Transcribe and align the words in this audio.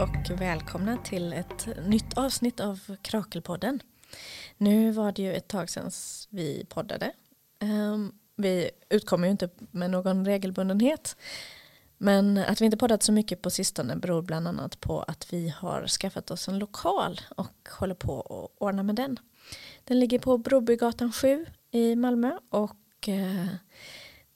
och 0.00 0.40
välkomna 0.40 0.96
till 0.96 1.32
ett 1.32 1.68
nytt 1.86 2.18
avsnitt 2.18 2.60
av 2.60 2.96
Krakelpodden. 3.02 3.82
Nu 4.56 4.90
var 4.90 5.12
det 5.12 5.22
ju 5.22 5.34
ett 5.34 5.48
tag 5.48 5.70
sedan 5.70 5.90
vi 6.30 6.64
poddade. 6.68 7.12
Ehm, 7.58 8.12
vi 8.36 8.70
utkommer 8.88 9.26
ju 9.26 9.30
inte 9.30 9.48
med 9.70 9.90
någon 9.90 10.24
regelbundenhet. 10.26 11.16
Men 11.98 12.38
att 12.38 12.60
vi 12.60 12.64
inte 12.64 12.76
poddat 12.76 13.02
så 13.02 13.12
mycket 13.12 13.42
på 13.42 13.50
sistone 13.50 13.96
beror 13.96 14.22
bland 14.22 14.48
annat 14.48 14.80
på 14.80 15.02
att 15.02 15.32
vi 15.32 15.48
har 15.48 15.86
skaffat 15.86 16.30
oss 16.30 16.48
en 16.48 16.58
lokal 16.58 17.20
och 17.36 17.68
håller 17.78 17.94
på 17.94 18.20
att 18.20 18.62
ordna 18.62 18.82
med 18.82 18.94
den. 18.94 19.16
Den 19.84 20.00
ligger 20.00 20.18
på 20.18 20.38
Brobygatan 20.38 21.12
7 21.12 21.46
i 21.70 21.96
Malmö 21.96 22.38
och 22.50 23.08
eh, 23.08 23.46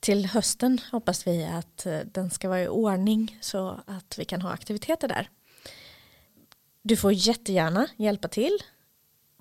till 0.01 0.27
hösten 0.27 0.79
hoppas 0.93 1.27
vi 1.27 1.45
att 1.45 1.87
eh, 1.87 1.99
den 1.99 2.31
ska 2.31 2.49
vara 2.49 2.63
i 2.63 2.69
ordning 2.69 3.39
så 3.41 3.81
att 3.87 4.19
vi 4.19 4.25
kan 4.25 4.43
ha 4.43 4.51
aktiviteter 4.51 5.09
där. 5.09 5.29
Du 6.87 6.97
får 6.97 7.13
jättegärna 7.13 7.89
hjälpa 7.97 8.29
till 8.29 8.59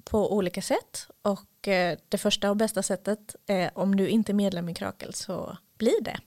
på 0.03 0.33
olika 0.35 0.61
sätt 0.61 1.07
och 1.21 1.67
eh, 1.67 1.97
det 2.09 2.17
första 2.17 2.49
och 2.49 2.57
bästa 2.57 2.83
sättet 2.83 3.35
är 3.45 3.77
om 3.77 3.95
du 3.95 4.07
inte 4.07 4.31
är 4.31 4.33
medlem 4.33 4.69
i 4.69 4.73
Krakel 4.73 5.13
så 5.13 5.57
bli 5.77 5.93
det. 6.01 6.19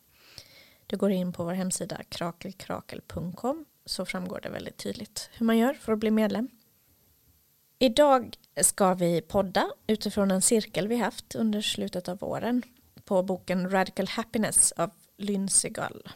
Du 0.86 0.96
går 0.96 1.10
in 1.10 1.32
på 1.32 1.44
vår 1.44 1.52
hemsida 1.52 2.02
krakelkrakel.com 2.08 3.64
så 3.84 4.04
framgår 4.04 4.40
det 4.42 4.48
väldigt 4.48 4.76
tydligt 4.76 5.30
hur 5.32 5.46
man 5.46 5.58
gör 5.58 5.74
för 5.74 5.92
att 5.92 5.98
bli 5.98 6.10
medlem. 6.10 6.48
Idag 7.78 8.36
ska 8.60 8.94
vi 8.94 9.20
podda 9.20 9.70
utifrån 9.86 10.30
en 10.30 10.42
cirkel 10.42 10.88
vi 10.88 10.96
haft 10.96 11.34
under 11.34 11.60
slutet 11.60 12.08
av 12.08 12.18
våren 12.18 12.62
på 13.04 13.22
boken 13.22 13.70
Radical 13.70 14.08
Happiness 14.08 14.72
av 14.72 14.90
Lynn 15.16 15.48
Segal. 15.48 16.08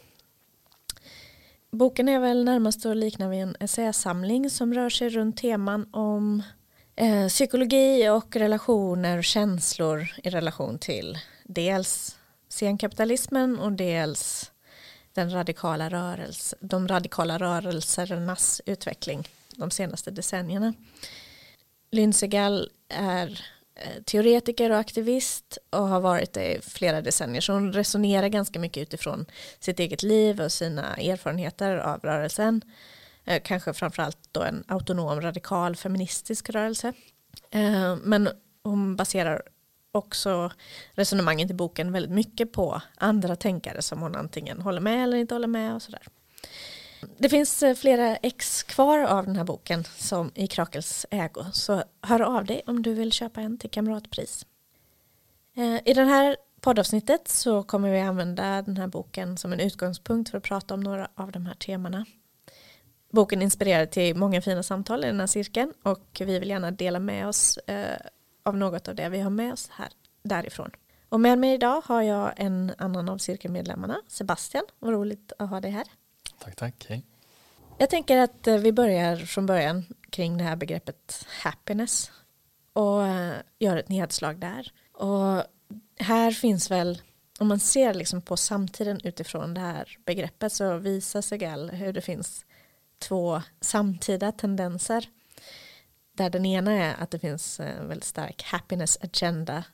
Boken 1.72 2.08
är 2.08 2.20
väl 2.20 2.44
närmast 2.44 2.86
att 2.86 2.96
likna 2.96 3.28
vid 3.28 3.42
en 3.42 3.56
essäsamling 3.60 4.50
som 4.50 4.74
rör 4.74 4.90
sig 4.90 5.08
runt 5.08 5.36
teman 5.36 5.88
om 5.92 6.42
eh, 6.96 7.28
psykologi 7.28 8.08
och 8.08 8.36
relationer 8.36 9.18
och 9.18 9.24
känslor 9.24 10.08
i 10.24 10.30
relation 10.30 10.78
till 10.78 11.18
dels 11.44 12.18
senkapitalismen 12.48 13.58
och 13.58 13.72
dels 13.72 14.52
den 15.12 15.32
radikala 15.32 15.88
rörelse, 15.88 16.56
de 16.60 16.88
radikala 16.88 17.38
rörelsernas 17.38 18.60
utveckling 18.66 19.28
de 19.56 19.70
senaste 19.70 20.10
decennierna. 20.10 20.74
Lynn 21.90 22.12
är 22.88 23.44
Eh, 23.74 24.02
teoretiker 24.02 24.70
och 24.70 24.78
aktivist 24.78 25.58
och 25.70 25.88
har 25.88 26.00
varit 26.00 26.32
det 26.32 26.54
i 26.54 26.60
flera 26.60 27.00
decennier. 27.00 27.40
Så 27.40 27.52
hon 27.52 27.72
resonerar 27.72 28.28
ganska 28.28 28.58
mycket 28.58 28.82
utifrån 28.82 29.26
sitt 29.60 29.80
eget 29.80 30.02
liv 30.02 30.40
och 30.40 30.52
sina 30.52 30.96
erfarenheter 30.96 31.76
av 31.76 32.00
rörelsen. 32.00 32.62
Eh, 33.24 33.42
kanske 33.42 33.74
framförallt 33.74 34.18
då 34.32 34.42
en 34.42 34.64
autonom 34.68 35.20
radikal 35.20 35.76
feministisk 35.76 36.50
rörelse. 36.50 36.92
Eh, 37.50 37.96
men 37.96 38.28
hon 38.62 38.96
baserar 38.96 39.42
också 39.92 40.52
resonemanget 40.92 41.50
i 41.50 41.54
boken 41.54 41.92
väldigt 41.92 42.12
mycket 42.12 42.52
på 42.52 42.82
andra 42.96 43.36
tänkare 43.36 43.82
som 43.82 44.02
hon 44.02 44.16
antingen 44.16 44.60
håller 44.60 44.80
med 44.80 45.04
eller 45.04 45.16
inte 45.16 45.34
håller 45.34 45.46
med 45.46 45.74
och 45.74 45.82
sådär. 45.82 46.02
Det 47.18 47.28
finns 47.28 47.62
eh, 47.62 47.74
flera 47.74 48.16
ex 48.16 48.62
kvar 48.62 48.98
av 48.98 49.26
den 49.26 49.36
här 49.36 49.44
boken 49.44 49.84
som 49.84 50.30
i 50.34 50.46
Krakels 50.46 51.06
ägo 51.10 51.44
så 51.52 51.82
hör 52.02 52.20
av 52.20 52.44
dig 52.44 52.62
om 52.66 52.82
du 52.82 52.94
vill 52.94 53.12
köpa 53.12 53.40
en 53.40 53.58
till 53.58 53.70
kamratpris. 53.70 54.46
Eh, 55.56 55.80
I 55.84 55.94
det 55.94 56.04
här 56.04 56.36
poddavsnittet 56.60 57.28
så 57.28 57.62
kommer 57.62 57.90
vi 57.90 58.00
använda 58.00 58.62
den 58.62 58.76
här 58.76 58.86
boken 58.86 59.36
som 59.36 59.52
en 59.52 59.60
utgångspunkt 59.60 60.30
för 60.30 60.38
att 60.38 60.44
prata 60.44 60.74
om 60.74 60.80
några 60.80 61.08
av 61.14 61.32
de 61.32 61.46
här 61.46 61.54
temana. 61.54 62.06
Boken 63.12 63.42
inspirerar 63.42 63.86
till 63.86 64.16
många 64.16 64.42
fina 64.42 64.62
samtal 64.62 65.04
i 65.04 65.06
den 65.06 65.20
här 65.20 65.26
cirkeln 65.26 65.72
och 65.82 66.06
vi 66.20 66.38
vill 66.38 66.48
gärna 66.48 66.70
dela 66.70 66.98
med 66.98 67.28
oss 67.28 67.56
eh, 67.56 67.96
av 68.42 68.56
något 68.56 68.88
av 68.88 68.94
det 68.94 69.08
vi 69.08 69.20
har 69.20 69.30
med 69.30 69.52
oss 69.52 69.68
här 69.70 69.88
därifrån. 70.22 70.70
Och 71.08 71.20
med 71.20 71.38
mig 71.38 71.54
idag 71.54 71.82
har 71.84 72.02
jag 72.02 72.32
en 72.36 72.72
annan 72.78 73.08
av 73.08 73.18
cirkelmedlemmarna, 73.18 74.00
Sebastian. 74.08 74.64
Vad 74.78 74.92
roligt 74.92 75.32
att 75.38 75.50
ha 75.50 75.60
dig 75.60 75.70
här. 75.70 75.86
Tack, 76.44 76.56
tack. 76.56 76.86
Hej. 76.88 77.06
Jag 77.78 77.90
tänker 77.90 78.18
att 78.18 78.46
eh, 78.46 78.56
vi 78.56 78.72
börjar 78.72 79.16
från 79.16 79.46
början 79.46 79.84
kring 80.10 80.38
det 80.38 80.44
här 80.44 80.56
begreppet 80.56 81.26
happiness 81.28 82.12
och 82.72 83.06
eh, 83.06 83.36
gör 83.58 83.76
ett 83.76 83.88
nedslag 83.88 84.38
där. 84.38 84.72
Och 84.92 85.44
här 85.98 86.30
finns 86.30 86.70
väl, 86.70 87.02
om 87.38 87.48
man 87.48 87.60
ser 87.60 87.94
liksom 87.94 88.22
på 88.22 88.36
samtiden 88.36 89.00
utifrån 89.04 89.54
det 89.54 89.60
här 89.60 89.98
begreppet 90.04 90.52
så 90.52 90.76
visar 90.76 91.20
Segal 91.20 91.70
hur 91.70 91.92
det 91.92 92.00
finns 92.00 92.44
två 92.98 93.42
samtida 93.60 94.32
tendenser. 94.32 95.08
Där 96.12 96.30
den 96.30 96.46
ena 96.46 96.72
är 96.72 97.02
att 97.02 97.10
det 97.10 97.18
finns 97.18 97.60
en 97.60 97.88
väldigt 97.88 98.04
stark 98.04 98.42
happiness 98.42 98.98
agenda. 99.00 99.64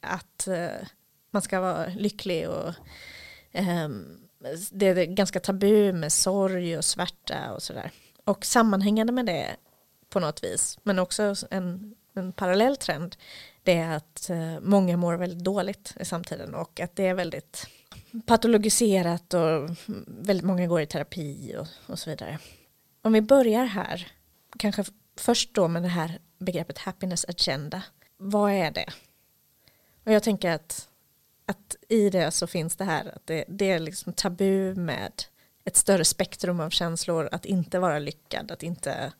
Att 0.00 0.48
man 1.30 1.42
ska 1.42 1.60
vara 1.60 1.86
lycklig 1.86 2.48
och 2.48 2.74
um, 3.52 4.21
det 4.70 4.86
är 4.86 5.04
ganska 5.04 5.40
tabu 5.40 5.92
med 5.92 6.12
sorg 6.12 6.78
och 6.78 6.84
svärta 6.84 7.52
och 7.52 7.62
sådär. 7.62 7.90
Och 8.24 8.44
sammanhängande 8.44 9.12
med 9.12 9.26
det 9.26 9.56
på 10.08 10.20
något 10.20 10.44
vis, 10.44 10.78
men 10.82 10.98
också 10.98 11.34
en, 11.50 11.94
en 12.14 12.32
parallell 12.32 12.76
trend, 12.76 13.16
det 13.62 13.72
är 13.72 13.96
att 13.96 14.30
eh, 14.30 14.60
många 14.60 14.96
mår 14.96 15.14
väldigt 15.14 15.44
dåligt 15.44 15.96
i 16.00 16.04
samtiden 16.04 16.54
och 16.54 16.80
att 16.80 16.96
det 16.96 17.06
är 17.06 17.14
väldigt 17.14 17.66
patologiserat 18.26 19.34
och 19.34 19.70
väldigt 20.06 20.46
många 20.46 20.66
går 20.66 20.80
i 20.80 20.86
terapi 20.86 21.56
och, 21.58 21.66
och 21.86 21.98
så 21.98 22.10
vidare. 22.10 22.38
Om 23.02 23.12
vi 23.12 23.20
börjar 23.20 23.64
här, 23.64 24.12
kanske 24.58 24.84
först 25.16 25.54
då 25.54 25.68
med 25.68 25.82
det 25.82 25.88
här 25.88 26.18
begreppet 26.38 26.78
happiness 26.78 27.24
agenda. 27.28 27.82
Vad 28.16 28.52
är 28.52 28.70
det? 28.70 28.86
Och 30.04 30.12
jag 30.12 30.22
tänker 30.22 30.50
att 30.50 30.88
att 31.46 31.76
i 31.88 32.10
det 32.10 32.30
så 32.30 32.46
finns 32.46 32.76
det 32.76 32.84
här 32.84 33.12
att 33.16 33.26
det, 33.26 33.44
det 33.48 33.70
är 33.70 33.78
liksom 33.78 34.12
tabu 34.12 34.74
med 34.74 35.12
ett 35.64 35.76
större 35.76 36.04
spektrum 36.04 36.60
av 36.60 36.70
känslor, 36.70 37.28
att 37.32 37.44
inte 37.44 37.78
vara 37.78 37.98
lyckad, 37.98 38.50
att 38.50 38.62
inte 38.62 39.12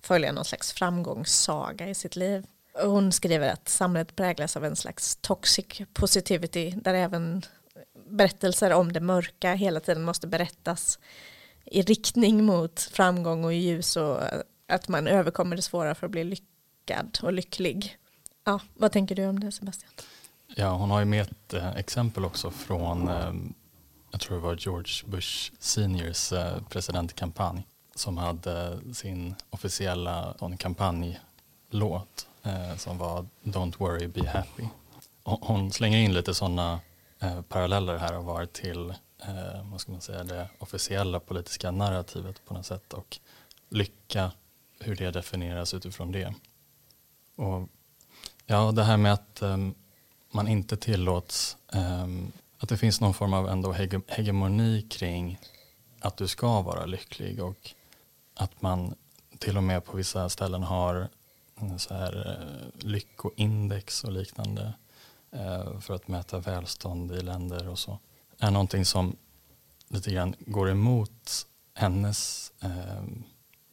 följa 0.00 0.32
någon 0.32 0.44
slags 0.44 0.72
framgångssaga 0.72 1.88
i 1.88 1.94
sitt 1.94 2.16
liv. 2.16 2.46
Hon 2.82 3.12
skriver 3.12 3.48
att 3.48 3.68
samhället 3.68 4.16
präglas 4.16 4.56
av 4.56 4.64
en 4.64 4.76
slags 4.76 5.16
toxic 5.16 5.66
positivity 5.92 6.70
där 6.70 6.94
även 6.94 7.42
berättelser 8.06 8.72
om 8.72 8.92
det 8.92 9.00
mörka 9.00 9.54
hela 9.54 9.80
tiden 9.80 10.04
måste 10.04 10.26
berättas 10.26 10.98
i 11.64 11.82
riktning 11.82 12.44
mot 12.44 12.80
framgång 12.80 13.44
och 13.44 13.54
ljus 13.54 13.96
och 13.96 14.20
att 14.68 14.88
man 14.88 15.06
överkommer 15.06 15.56
det 15.56 15.62
svåra 15.62 15.94
för 15.94 16.06
att 16.06 16.12
bli 16.12 16.24
lyckad 16.24 17.18
och 17.22 17.32
lycklig. 17.32 17.98
Ja, 18.44 18.60
vad 18.74 18.92
tänker 18.92 19.14
du 19.14 19.26
om 19.26 19.40
det 19.40 19.52
Sebastian? 19.52 19.92
Ja, 20.60 20.72
hon 20.72 20.90
har 20.90 20.98
ju 20.98 21.04
med 21.04 21.22
ett 21.22 21.54
eh, 21.54 21.76
exempel 21.76 22.24
också 22.24 22.50
från, 22.50 23.08
eh, 23.08 23.32
jag 24.10 24.20
tror 24.20 24.36
det 24.36 24.42
var 24.42 24.56
George 24.56 24.92
Bush 25.06 25.52
seniors 25.58 26.32
eh, 26.32 26.62
presidentkampanj 26.68 27.66
som 27.94 28.16
hade 28.16 28.78
sin 28.94 29.34
officiella 29.50 30.34
kampanjlåt 30.58 32.26
som 32.76 32.98
var 32.98 33.26
Don't 33.42 33.78
worry, 33.78 34.06
be 34.06 34.28
happy. 34.28 34.64
Hon 35.22 35.72
slänger 35.72 35.98
in 35.98 36.14
lite 36.14 36.34
sådana 36.34 36.80
paralleller 37.48 37.96
här 37.96 38.18
och 38.18 38.24
var 38.24 38.46
till 38.46 38.94
vad 39.62 39.80
ska 39.80 39.92
man 39.92 40.00
säga, 40.00 40.24
det 40.24 40.48
officiella 40.58 41.20
politiska 41.20 41.70
narrativet 41.70 42.44
på 42.44 42.54
något 42.54 42.66
sätt 42.66 42.92
och 42.92 43.18
lycka, 43.68 44.32
hur 44.80 44.96
det 44.96 45.10
definieras 45.10 45.74
utifrån 45.74 46.12
det. 46.12 46.34
Och 47.36 47.68
ja, 48.46 48.72
det 48.72 48.84
här 48.84 48.96
med 48.96 49.12
att 49.12 49.42
ehm, 49.42 49.74
man 50.30 50.48
inte 50.48 50.76
tillåts, 50.76 51.56
um, 51.72 52.32
att 52.58 52.68
det 52.68 52.76
finns 52.76 53.00
någon 53.00 53.14
form 53.14 53.34
av 53.34 53.48
ändå 53.48 53.72
hege 53.72 54.00
hegemoni 54.06 54.82
kring 54.82 55.38
att 56.00 56.16
du 56.16 56.28
ska 56.28 56.62
vara 56.62 56.86
lycklig 56.86 57.42
och 57.42 57.70
att 58.34 58.62
man 58.62 58.94
till 59.38 59.56
och 59.56 59.62
med 59.62 59.84
på 59.84 59.96
vissa 59.96 60.28
ställen 60.28 60.62
har 60.62 61.08
eh, 61.60 61.76
så 61.76 61.94
här, 61.94 62.40
uh, 62.42 62.88
lyckoindex 62.88 64.04
och 64.04 64.12
liknande 64.12 64.74
uh, 65.34 65.80
för 65.80 65.94
att 65.94 66.08
mäta 66.08 66.38
välstånd 66.38 67.12
i 67.12 67.20
länder 67.20 67.68
och 67.68 67.78
så 67.78 67.98
är 68.38 68.50
någonting 68.50 68.84
som 68.84 69.16
lite 69.88 70.10
grann 70.10 70.34
går 70.38 70.70
emot 70.70 71.46
hennes 71.74 72.52
uh, 72.64 73.02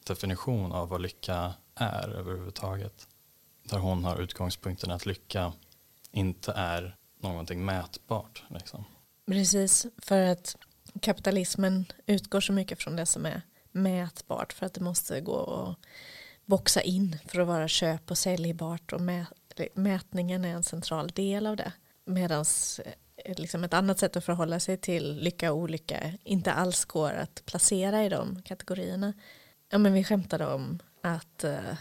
definition 0.07 0.71
av 0.71 0.89
vad 0.89 1.01
lycka 1.01 1.53
är 1.75 2.09
överhuvudtaget. 2.09 3.07
Där 3.63 3.77
hon 3.77 4.03
har 4.03 4.21
utgångspunkten 4.21 4.91
att 4.91 5.05
lycka 5.05 5.53
inte 6.15 6.51
är 6.55 6.95
någonting 7.19 7.65
mätbart. 7.65 8.43
Liksom. 8.49 8.85
Precis, 9.27 9.85
för 9.97 10.21
att 10.21 10.55
kapitalismen 11.01 11.85
utgår 12.05 12.41
så 12.41 12.53
mycket 12.53 12.83
från 12.83 12.95
det 12.95 13.05
som 13.05 13.25
är 13.25 13.41
mätbart 13.71 14.53
för 14.53 14.65
att 14.65 14.73
det 14.73 14.81
måste 14.81 15.21
gå 15.21 15.53
att 15.53 15.85
boxa 16.45 16.81
in 16.81 17.17
för 17.25 17.39
att 17.39 17.47
vara 17.47 17.67
köp 17.67 18.11
och 18.11 18.17
säljbart 18.17 18.93
och 18.93 19.01
mätningen 19.73 20.45
är 20.45 20.53
en 20.53 20.63
central 20.63 21.07
del 21.07 21.47
av 21.47 21.55
det. 21.55 21.71
Medan 22.05 22.45
eh, 23.25 23.35
liksom 23.37 23.63
ett 23.63 23.73
annat 23.73 23.99
sätt 23.99 24.15
att 24.15 24.25
förhålla 24.25 24.59
sig 24.59 24.77
till 24.77 25.19
lycka 25.19 25.51
och 25.51 25.57
olycka 25.57 26.13
inte 26.23 26.53
alls 26.53 26.85
går 26.85 27.13
att 27.13 27.45
placera 27.45 28.05
i 28.05 28.09
de 28.09 28.41
kategorierna. 28.41 29.13
Ja 29.69 29.77
men 29.77 29.93
vi 29.93 30.03
skämtade 30.03 30.45
om 30.45 30.79
att, 31.01 31.43
eh, 31.43 31.73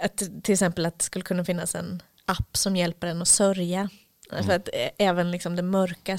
att 0.00 0.16
till 0.16 0.52
exempel 0.52 0.86
att 0.86 0.98
det 0.98 1.04
skulle 1.04 1.24
kunna 1.24 1.44
finnas 1.44 1.74
en 1.74 2.02
app 2.26 2.56
som 2.56 2.76
hjälper 2.76 3.06
en 3.06 3.22
att 3.22 3.28
sörja. 3.28 3.88
Mm. 4.32 4.44
För 4.44 4.52
att 4.52 4.68
eh, 4.72 4.88
även 4.98 5.30
liksom 5.30 5.56
det 5.56 5.62
mörka 5.62 6.18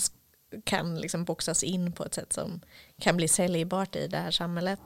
kan 0.63 0.99
liksom 0.99 1.23
boxas 1.23 1.63
in 1.63 1.91
på 1.91 2.05
ett 2.05 2.13
sätt 2.13 2.33
som 2.33 2.61
kan 3.01 3.17
bli 3.17 3.27
säljbart 3.27 3.95
i 3.95 4.07
det 4.07 4.17
här 4.17 4.31
samhället. 4.31 4.79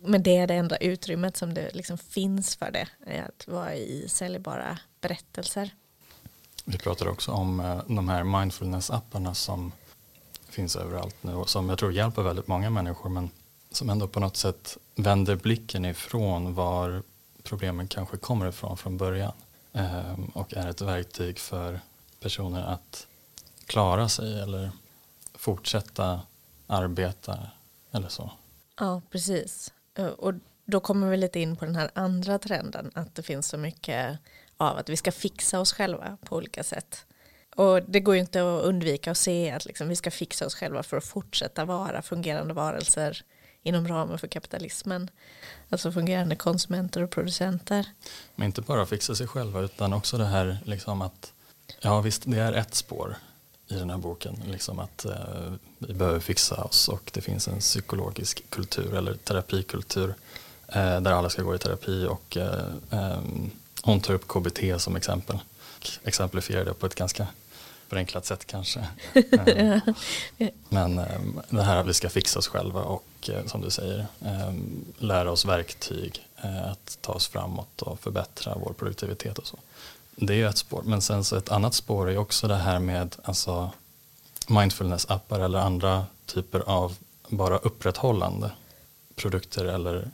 Men 0.00 0.22
det 0.22 0.36
är 0.36 0.46
det 0.46 0.54
enda 0.54 0.76
utrymmet 0.76 1.36
som 1.36 1.54
det 1.54 1.74
liksom 1.74 1.98
finns 1.98 2.56
för 2.56 2.70
det, 2.70 2.88
att 3.28 3.48
vara 3.48 3.74
i 3.74 4.08
säljbara 4.08 4.78
berättelser. 5.00 5.70
Vi 6.64 6.78
pratade 6.78 7.10
också 7.10 7.32
om 7.32 7.60
eh, 7.60 7.80
de 7.86 8.08
här 8.08 8.24
mindfulness-apparna 8.24 9.34
som 9.34 9.72
finns 10.48 10.76
överallt 10.76 11.22
nu 11.22 11.34
och 11.34 11.48
som 11.48 11.68
jag 11.68 11.78
tror 11.78 11.92
hjälper 11.92 12.22
väldigt 12.22 12.48
många 12.48 12.70
människor 12.70 13.10
men 13.10 13.30
som 13.70 13.90
ändå 13.90 14.08
på 14.08 14.20
något 14.20 14.36
sätt 14.36 14.76
vänder 14.94 15.36
blicken 15.36 15.84
ifrån 15.84 16.54
var 16.54 17.02
problemen 17.42 17.88
kanske 17.88 18.16
kommer 18.16 18.48
ifrån 18.48 18.76
från 18.76 18.96
början 18.96 19.32
Ehm, 19.72 20.24
och 20.24 20.54
är 20.54 20.68
ett 20.68 20.80
verktyg 20.80 21.38
för 21.38 21.80
personer 22.20 22.62
att 22.62 23.06
klara 23.66 24.08
sig 24.08 24.40
eller 24.40 24.70
fortsätta 25.34 26.20
arbeta 26.66 27.38
eller 27.90 28.08
så. 28.08 28.30
Ja, 28.78 29.02
precis. 29.10 29.72
Eh, 29.94 30.06
och 30.06 30.34
då 30.64 30.80
kommer 30.80 31.10
vi 31.10 31.16
lite 31.16 31.40
in 31.40 31.56
på 31.56 31.64
den 31.64 31.76
här 31.76 31.90
andra 31.94 32.38
trenden 32.38 32.90
att 32.94 33.14
det 33.14 33.22
finns 33.22 33.48
så 33.48 33.58
mycket 33.58 34.18
av 34.56 34.76
att 34.76 34.88
vi 34.88 34.96
ska 34.96 35.12
fixa 35.12 35.60
oss 35.60 35.72
själva 35.72 36.16
på 36.24 36.36
olika 36.36 36.64
sätt. 36.64 37.06
Och 37.56 37.82
det 37.82 38.00
går 38.00 38.14
ju 38.14 38.20
inte 38.20 38.40
att 38.40 38.64
undvika 38.64 39.10
att 39.10 39.16
se 39.16 39.50
att 39.50 39.64
liksom 39.64 39.88
vi 39.88 39.96
ska 39.96 40.10
fixa 40.10 40.46
oss 40.46 40.54
själva 40.54 40.82
för 40.82 40.96
att 40.96 41.04
fortsätta 41.04 41.64
vara 41.64 42.02
fungerande 42.02 42.54
varelser 42.54 43.24
inom 43.62 43.88
ramen 43.88 44.18
för 44.18 44.28
kapitalismen. 44.28 45.10
Alltså 45.68 45.92
fungerande 45.92 46.36
konsumenter 46.36 47.02
och 47.02 47.10
producenter. 47.10 47.86
Men 48.34 48.46
inte 48.46 48.62
bara 48.62 48.86
fixa 48.86 49.14
sig 49.14 49.26
själva 49.26 49.60
utan 49.60 49.92
också 49.92 50.18
det 50.18 50.26
här 50.26 50.58
liksom 50.64 51.02
att 51.02 51.32
ja 51.80 52.00
visst 52.00 52.22
det 52.26 52.38
är 52.38 52.52
ett 52.52 52.74
spår 52.74 53.16
i 53.68 53.74
den 53.74 53.90
här 53.90 53.98
boken. 53.98 54.42
Liksom 54.46 54.78
att 54.78 55.04
eh, 55.04 55.52
vi 55.78 55.94
behöver 55.94 56.20
fixa 56.20 56.64
oss 56.64 56.88
och 56.88 57.10
det 57.14 57.20
finns 57.20 57.48
en 57.48 57.58
psykologisk 57.58 58.50
kultur 58.50 58.94
eller 58.94 59.14
terapikultur 59.14 60.14
eh, 60.68 61.00
där 61.00 61.12
alla 61.12 61.30
ska 61.30 61.42
gå 61.42 61.54
i 61.54 61.58
terapi 61.58 62.06
och 62.06 62.36
eh, 62.36 62.64
ehm, 62.90 63.50
hon 63.82 64.00
tar 64.00 64.14
upp 64.14 64.28
KBT 64.28 64.60
som 64.78 64.96
exempel. 64.96 65.38
Exemplifierar 66.04 66.64
det 66.64 66.74
på 66.74 66.86
ett 66.86 66.94
ganska 66.94 67.26
förenklat 67.88 68.26
sätt 68.26 68.46
kanske. 68.46 68.86
Ehm, 69.46 69.80
men 70.68 70.98
ehm, 70.98 71.40
det 71.48 71.62
här 71.62 71.76
att 71.76 71.86
vi 71.86 71.94
ska 71.94 72.10
fixa 72.10 72.38
oss 72.38 72.48
själva 72.48 72.82
och 72.82 73.04
eh, 73.28 73.46
som 73.46 73.60
du 73.60 73.70
säger 73.70 74.06
ehm, 74.20 74.84
lära 74.98 75.30
oss 75.30 75.44
verktyg 75.44 76.26
eh, 76.42 76.70
att 76.70 76.98
ta 77.00 77.12
oss 77.12 77.28
framåt 77.28 77.82
och 77.82 78.00
förbättra 78.00 78.54
vår 78.54 78.72
produktivitet 78.72 79.38
och 79.38 79.46
så. 79.46 79.58
Det 80.16 80.32
är 80.32 80.36
ju 80.36 80.48
ett 80.48 80.58
spår. 80.58 80.82
Men 80.84 81.02
sen 81.02 81.24
så 81.24 81.36
ett 81.36 81.48
annat 81.48 81.74
spår 81.74 82.10
är 82.10 82.18
också 82.18 82.48
det 82.48 82.56
här 82.56 82.78
med 82.78 83.16
alltså 83.24 83.70
mindfulness-appar 84.46 85.40
eller 85.40 85.58
andra 85.58 86.06
typer 86.26 86.60
av 86.60 86.96
bara 87.28 87.58
upprätthållande 87.58 88.50
produkter 89.14 89.64
eller 89.64 90.10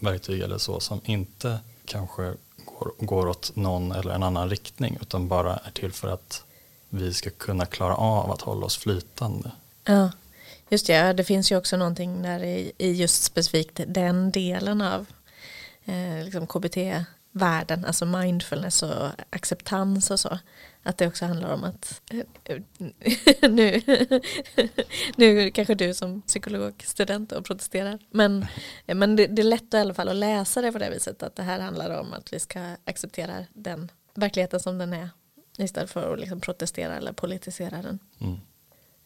verktyg 0.00 0.40
eller 0.40 0.58
så 0.58 0.80
som 0.80 1.00
inte 1.04 1.58
kanske 1.84 2.34
går, 2.64 2.92
går 2.98 3.28
åt 3.28 3.56
någon 3.56 3.92
eller 3.92 4.14
en 4.14 4.22
annan 4.22 4.50
riktning 4.50 4.98
utan 5.00 5.28
bara 5.28 5.56
är 5.56 5.70
till 5.70 5.92
för 5.92 6.08
att 6.08 6.44
vi 6.88 7.14
ska 7.14 7.30
kunna 7.30 7.66
klara 7.66 7.96
av 7.96 8.30
att 8.30 8.40
hålla 8.40 8.66
oss 8.66 8.76
flytande. 8.76 9.50
Ja, 9.84 10.10
just 10.68 10.86
det. 10.86 11.12
Det 11.12 11.24
finns 11.24 11.52
ju 11.52 11.56
också 11.56 11.76
någonting 11.76 12.22
där 12.22 12.44
i, 12.44 12.72
i 12.78 12.92
just 12.92 13.22
specifikt 13.22 13.80
den 13.86 14.30
delen 14.30 14.80
av 14.80 15.06
eh, 15.84 16.24
liksom 16.24 16.46
KBT-världen, 16.46 17.84
alltså 17.84 18.06
mindfulness 18.06 18.82
och 18.82 19.08
acceptans 19.30 20.10
och 20.10 20.20
så. 20.20 20.38
Att 20.82 20.98
det 20.98 21.06
också 21.06 21.24
handlar 21.24 21.54
om 21.54 21.64
att 21.64 22.02
eh, 22.44 22.60
nu, 23.50 23.82
nu 25.16 25.50
kanske 25.50 25.74
du 25.74 25.94
som 25.94 26.22
psykologstudent 26.22 27.32
och 27.32 27.44
protesterar. 27.44 27.98
Men, 28.10 28.46
eh, 28.86 28.94
men 28.94 29.16
det, 29.16 29.26
det, 29.26 29.42
är 29.42 29.44
lätt 29.44 29.74
i 29.74 29.76
alla 29.76 29.94
fall 29.94 30.08
att 30.08 30.16
läsa 30.16 30.62
det 30.62 30.72
på 30.72 30.78
det 30.78 30.90
viset 30.90 31.22
att 31.22 31.36
det 31.36 31.42
här 31.42 31.60
handlar 31.60 32.00
om 32.00 32.12
att 32.12 32.32
vi 32.32 32.40
ska 32.40 32.76
acceptera 32.84 33.44
den 33.54 33.90
verkligheten 34.14 34.60
som 34.60 34.78
den 34.78 34.92
är 34.92 35.10
istället 35.58 35.90
för 35.90 36.12
att 36.12 36.20
liksom 36.20 36.40
protestera 36.40 36.96
eller 36.96 37.12
politisera 37.12 37.82
den. 37.82 37.98
Mm. 38.20 38.38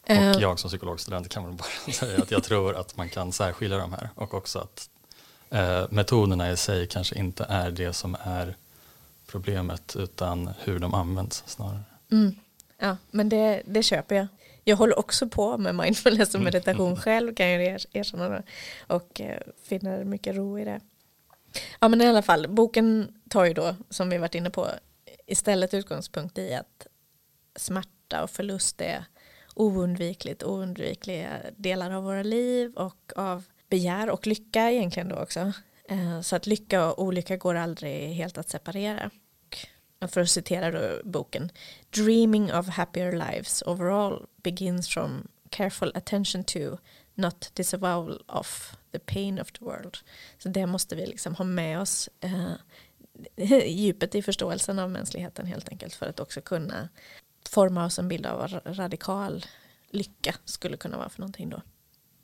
Och 0.03 0.09
uh, 0.09 0.41
jag 0.41 0.59
som 0.59 0.69
psykologstudent 0.69 1.29
kan 1.29 1.45
väl 1.45 1.53
bara 1.53 1.93
säga 1.93 2.21
att 2.21 2.31
jag 2.31 2.43
tror 2.43 2.75
att 2.75 2.97
man 2.97 3.09
kan 3.09 3.31
särskilja 3.31 3.77
de 3.77 3.93
här 3.93 4.09
och 4.15 4.33
också 4.33 4.59
att 4.59 4.89
uh, 5.53 5.85
metoderna 5.89 6.51
i 6.51 6.57
sig 6.57 6.87
kanske 6.87 7.15
inte 7.15 7.45
är 7.49 7.71
det 7.71 7.93
som 7.93 8.17
är 8.23 8.55
problemet 9.27 9.95
utan 9.95 10.49
hur 10.59 10.79
de 10.79 10.93
används 10.93 11.43
snarare. 11.45 11.83
Mm. 12.11 12.35
Ja, 12.77 12.97
men 13.11 13.29
det, 13.29 13.61
det 13.65 13.83
köper 13.83 14.15
jag. 14.15 14.27
Jag 14.63 14.77
håller 14.77 14.99
också 14.99 15.29
på 15.29 15.57
med 15.57 15.75
mindfulness 15.75 16.29
och 16.29 16.35
mm. 16.35 16.45
meditation 16.45 16.95
själv 16.95 17.35
kan 17.35 17.49
jag 17.49 17.85
erkänna 17.91 18.29
det. 18.29 18.43
Och 18.87 19.21
uh, 19.23 19.53
finner 19.63 20.03
mycket 20.03 20.35
ro 20.35 20.59
i 20.59 20.65
det. 20.65 20.79
Ja 21.79 21.87
men 21.87 22.01
i 22.01 22.07
alla 22.07 22.21
fall, 22.21 22.47
boken 22.47 23.13
tar 23.29 23.45
ju 23.45 23.53
då, 23.53 23.75
som 23.89 24.09
vi 24.09 24.17
varit 24.17 24.35
inne 24.35 24.49
på, 24.49 24.67
istället 25.25 25.73
utgångspunkt 25.73 26.37
i 26.37 26.53
att 26.53 26.87
smärta 27.55 28.23
och 28.23 28.29
förlust 28.29 28.81
är 28.81 29.05
oundvikligt 29.53 30.43
oundvikliga 30.43 31.39
delar 31.55 31.91
av 31.91 32.03
våra 32.03 32.23
liv 32.23 32.73
och 32.73 33.11
av 33.15 33.43
begär 33.69 34.09
och 34.09 34.27
lycka 34.27 34.71
egentligen 34.71 35.09
då 35.09 35.15
också. 35.15 35.53
Eh, 35.89 36.21
så 36.21 36.35
att 36.35 36.47
lycka 36.47 36.91
och 36.91 37.03
olycka 37.03 37.37
går 37.37 37.55
aldrig 37.55 38.13
helt 38.13 38.37
att 38.37 38.49
separera. 38.49 39.09
Eh, 39.99 40.07
för 40.07 40.21
att 40.21 40.29
citera 40.29 40.71
då 40.71 41.01
boken, 41.03 41.51
Dreaming 41.89 42.53
of 42.53 42.67
happier 42.67 43.11
lives 43.11 43.63
overall 43.65 44.25
begins 44.43 44.89
from 44.89 45.27
careful 45.49 45.91
attention 45.95 46.43
to, 46.43 46.77
not 47.15 47.51
disavowal 47.53 48.23
of 48.27 48.77
the 48.91 48.99
pain 48.99 49.39
of 49.39 49.51
the 49.51 49.65
world. 49.65 49.97
Så 50.37 50.49
det 50.49 50.65
måste 50.65 50.95
vi 50.95 51.05
liksom 51.05 51.35
ha 51.35 51.45
med 51.45 51.79
oss 51.79 52.09
eh, 52.19 52.53
djupet 53.67 54.15
i 54.15 54.21
förståelsen 54.21 54.79
av 54.79 54.91
mänskligheten 54.91 55.45
helt 55.45 55.69
enkelt 55.69 55.93
för 55.93 56.05
att 56.05 56.19
också 56.19 56.41
kunna 56.41 56.89
forma 57.53 57.85
oss 57.85 57.99
en 57.99 58.07
bild 58.07 58.25
av 58.25 58.39
vad 58.39 58.77
radikal 58.77 59.45
lycka 59.89 60.35
skulle 60.45 60.77
kunna 60.77 60.97
vara 60.97 61.09
för 61.09 61.19
någonting 61.19 61.49
då. 61.49 61.61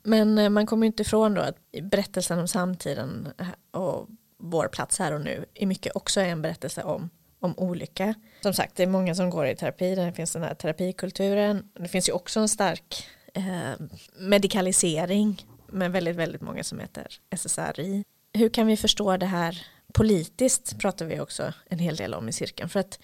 Men 0.04 0.38
eh, 0.38 0.50
man 0.50 0.66
kommer 0.66 0.88
inte 0.88 1.02
ifrån 1.02 1.34
då 1.34 1.42
att 1.42 1.58
berättelsen 1.82 2.40
om 2.40 2.48
samtiden 2.48 3.34
eh, 3.38 3.82
och 3.82 4.08
vår 4.38 4.68
plats 4.68 5.00
här 5.00 5.14
och 5.14 5.22
nu 5.22 5.46
är 5.54 5.66
mycket 5.66 5.96
också 5.96 6.22
en 6.22 6.42
berättelse 6.42 6.84
om, 6.84 7.10
om 7.40 7.54
olycka. 7.58 8.14
Som 8.42 8.54
sagt, 8.54 8.76
det 8.76 8.84
är 8.84 8.88
många 8.88 9.16
som 9.16 9.30
går 9.30 9.48
i 9.48 9.56
terapi, 9.56 9.96
det 9.96 10.14
finns 10.14 10.34
den 10.34 10.44
här 10.44 10.54
terapikulturen. 10.54 11.70
Det 11.74 11.88
finns 11.88 12.10
ju 12.10 12.14
också 12.14 12.40
en 12.40 12.50
stark 12.50 13.08
eh, 13.34 13.86
medikalisering 14.18 15.46
med 15.68 15.92
väldigt, 15.92 16.16
väldigt 16.16 16.42
många 16.42 16.64
som 16.64 16.80
heter 16.80 17.08
SSRI. 17.30 18.04
Hur 18.34 18.50
kan 18.50 18.68
vi 18.68 18.78
förstå 18.78 19.18
det 19.18 19.26
här 19.26 19.68
politiskt 19.94 20.80
pratar 20.80 21.06
vi 21.06 21.20
också 21.20 21.54
en 21.70 21.80
hel 21.80 21.96
del 21.96 22.14
om 22.14 22.30
i 22.30 22.34
cirkeln. 22.34 22.70
För 22.70 22.80
att 22.80 23.00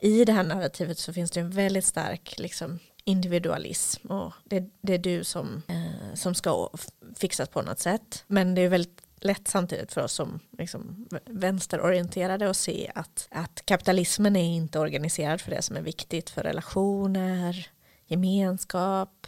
i 0.00 0.24
det 0.24 0.32
här 0.32 0.44
narrativet 0.44 0.98
så 0.98 1.12
finns 1.12 1.30
det 1.30 1.40
en 1.40 1.50
väldigt 1.50 1.84
stark 1.84 2.34
liksom, 2.38 2.78
individualism 3.04 4.06
och 4.06 4.32
det, 4.44 4.70
det 4.80 4.94
är 4.94 4.98
du 4.98 5.24
som, 5.24 5.62
eh, 5.68 6.14
som 6.14 6.34
ska 6.34 6.70
fixas 7.16 7.48
på 7.48 7.62
något 7.62 7.78
sätt. 7.78 8.24
Men 8.26 8.54
det 8.54 8.62
är 8.62 8.68
väldigt 8.68 9.02
lätt 9.20 9.48
samtidigt 9.48 9.92
för 9.92 10.04
oss 10.04 10.12
som 10.12 10.40
liksom, 10.58 11.08
vänsterorienterade 11.24 12.50
att 12.50 12.56
se 12.56 12.92
att, 12.94 13.28
att 13.30 13.62
kapitalismen 13.64 14.36
är 14.36 14.56
inte 14.56 14.78
organiserad 14.78 15.40
för 15.40 15.50
det 15.50 15.62
som 15.62 15.76
är 15.76 15.82
viktigt 15.82 16.30
för 16.30 16.42
relationer, 16.42 17.68
gemenskap, 18.06 19.26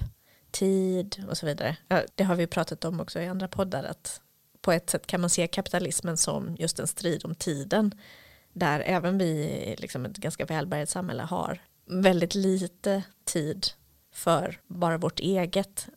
tid 0.51 1.25
och 1.29 1.39
så 1.39 1.47
vidare. 1.47 1.77
Det 2.15 2.25
har 2.25 2.35
vi 2.35 2.47
pratat 2.47 2.85
om 2.85 3.01
också 3.01 3.21
i 3.21 3.27
andra 3.27 3.49
poddar 3.49 3.85
att 3.85 4.21
på 4.61 4.73
ett 4.73 4.91
sätt 4.91 5.07
kan 5.07 5.21
man 5.21 5.31
se 5.31 5.47
kapitalismen 5.47 6.17
som 6.17 6.57
just 6.59 6.79
en 6.79 6.87
strid 6.87 7.25
om 7.25 7.35
tiden 7.35 7.95
där 8.53 8.81
även 8.81 9.19
vi, 9.19 9.75
liksom 9.79 10.05
ett 10.07 10.17
ganska 10.17 10.45
välbärgat 10.45 10.89
samhälle, 10.89 11.23
har 11.23 11.63
väldigt 11.87 12.35
lite 12.35 13.03
tid 13.25 13.67
för 14.13 14.61
bara 14.67 14.99
vårt 14.99 15.21
eget. 15.21 15.89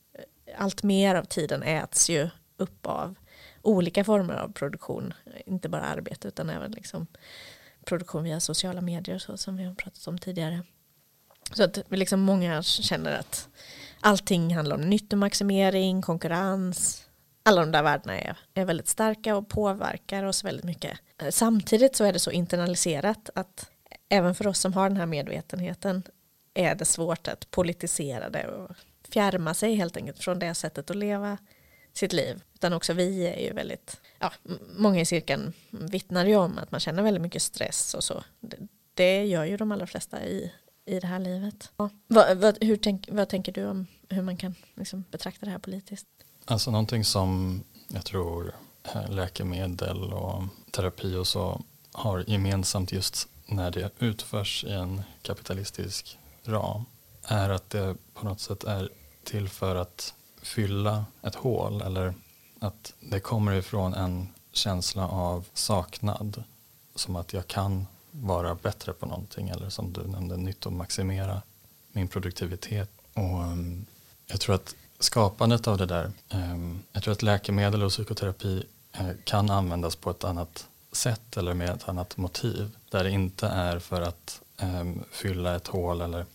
Allt 0.57 0.83
mer 0.83 1.15
av 1.15 1.23
tiden 1.23 1.63
äts 1.63 2.09
ju 2.09 2.29
upp 2.57 2.87
av 2.87 3.15
olika 3.61 4.03
former 4.03 4.33
av 4.33 4.53
produktion, 4.53 5.13
inte 5.45 5.69
bara 5.69 5.81
arbete 5.81 6.27
utan 6.27 6.49
även 6.49 6.71
liksom 6.71 7.07
produktion 7.85 8.23
via 8.23 8.39
sociala 8.39 8.81
medier 8.81 9.17
så 9.17 9.37
som 9.37 9.57
vi 9.57 9.63
har 9.63 9.75
pratat 9.75 10.07
om 10.07 10.17
tidigare. 10.17 10.63
Så 11.53 11.63
att 11.63 11.77
liksom 11.89 12.19
många 12.21 12.63
känner 12.63 13.19
att 13.19 13.49
allting 13.99 14.55
handlar 14.55 14.75
om 14.75 14.81
nyttomaximering, 14.81 16.01
konkurrens, 16.01 17.05
alla 17.43 17.61
de 17.61 17.71
där 17.71 17.83
värdena 17.83 18.19
är, 18.19 18.37
är 18.53 18.65
väldigt 18.65 18.87
starka 18.87 19.35
och 19.35 19.49
påverkar 19.49 20.23
oss 20.23 20.43
väldigt 20.43 20.65
mycket. 20.65 20.99
Eh, 21.21 21.29
samtidigt 21.29 21.95
så 21.95 22.03
är 22.03 22.13
det 22.13 22.19
så 22.19 22.31
internaliserat 22.31 23.29
att 23.35 23.69
även 24.09 24.35
för 24.35 24.47
oss 24.47 24.59
som 24.59 24.73
har 24.73 24.89
den 24.89 24.97
här 24.97 25.05
medvetenheten 25.05 26.03
är 26.53 26.75
det 26.75 26.85
svårt 26.85 27.27
att 27.27 27.51
politisera 27.51 28.29
det 28.29 28.47
och 28.47 28.75
fjärma 29.09 29.53
sig 29.53 29.75
helt 29.75 29.97
enkelt 29.97 30.23
från 30.23 30.39
det 30.39 30.53
sättet 30.53 30.89
att 30.89 30.95
leva 30.95 31.37
sitt 31.93 32.13
liv. 32.13 32.43
utan 32.53 32.73
också 32.73 32.93
vi 32.93 33.27
är 33.27 33.39
ju 33.39 33.53
väldigt, 33.53 34.01
ja, 34.19 34.31
många 34.77 35.01
i 35.01 35.05
cirkeln 35.05 35.53
vittnar 35.69 36.25
ju 36.25 36.35
om 36.35 36.57
att 36.57 36.71
man 36.71 36.79
känner 36.79 37.03
väldigt 37.03 37.21
mycket 37.21 37.41
stress 37.41 37.93
och 37.93 38.03
så. 38.03 38.23
Det, 38.39 38.57
det 38.93 39.25
gör 39.25 39.43
ju 39.43 39.57
de 39.57 39.71
allra 39.71 39.87
flesta 39.87 40.25
i, 40.25 40.51
i 40.85 40.99
det 40.99 41.07
här 41.07 41.19
livet. 41.19 41.71
Ja. 41.77 41.89
Vad, 42.07 42.37
vad, 42.37 42.63
hur 42.63 42.77
tänk, 42.77 43.09
vad 43.11 43.29
tänker 43.29 43.51
du 43.51 43.65
om 43.65 43.87
hur 44.09 44.21
man 44.21 44.37
kan 44.37 44.55
liksom 44.75 45.03
betrakta 45.11 45.45
det 45.45 45.51
här 45.51 45.59
politiskt? 45.59 46.07
Alltså 46.45 46.71
någonting 46.71 47.03
som 47.03 47.61
jag 47.87 48.05
tror 48.05 48.55
eh, 48.83 49.09
läkemedel 49.09 50.13
och 50.13 50.43
terapi 50.71 51.15
och 51.15 51.27
så 51.27 51.61
har 51.91 52.23
gemensamt 52.27 52.91
just 52.91 53.27
när 53.45 53.71
det 53.71 53.91
utförs 53.99 54.63
i 54.63 54.71
en 54.71 55.01
kapitalistisk 55.21 56.17
ram 56.43 56.85
är 57.23 57.49
att 57.49 57.69
det 57.69 57.95
på 58.13 58.25
något 58.25 58.39
sätt 58.39 58.63
är 58.63 58.89
till 59.23 59.49
för 59.49 59.75
att 59.75 60.13
fylla 60.41 61.05
ett 61.21 61.35
hål 61.35 61.81
eller 61.81 62.13
att 62.59 62.93
det 62.99 63.19
kommer 63.19 63.53
ifrån 63.53 63.93
en 63.93 64.27
känsla 64.51 65.07
av 65.07 65.45
saknad 65.53 66.43
som 66.95 67.15
att 67.15 67.33
jag 67.33 67.47
kan 67.47 67.87
vara 68.11 68.55
bättre 68.55 68.93
på 68.93 69.05
någonting 69.05 69.49
eller 69.49 69.69
som 69.69 69.93
du 69.93 70.07
nämnde 70.07 70.37
nyttomaximera 70.37 71.41
min 71.91 72.07
produktivitet. 72.07 72.91
Och 73.13 73.43
mm, 73.43 73.85
jag 74.25 74.39
tror 74.41 74.55
att 74.55 74.75
skapandet 75.03 75.67
av 75.67 75.77
det 75.77 75.85
där, 75.85 76.11
ehm, 76.29 76.79
jag 76.91 77.03
tror 77.03 77.11
att 77.11 77.21
läkemedel 77.21 77.83
och 77.83 77.91
psykoterapi 77.91 78.63
eh, 78.91 79.09
kan 79.23 79.49
användas 79.49 79.95
på 79.95 80.09
ett 80.09 80.23
annat 80.23 80.67
sätt 80.91 81.37
eller 81.37 81.53
med 81.53 81.69
ett 81.69 81.89
annat 81.89 82.17
motiv 82.17 82.71
där 82.91 83.03
det 83.03 83.11
inte 83.11 83.47
är 83.47 83.79
för 83.79 84.01
att 84.01 84.41
ehm, 84.57 85.03
fylla 85.11 85.55
ett 85.55 85.67
hål 85.67 86.01
eller 86.01 86.25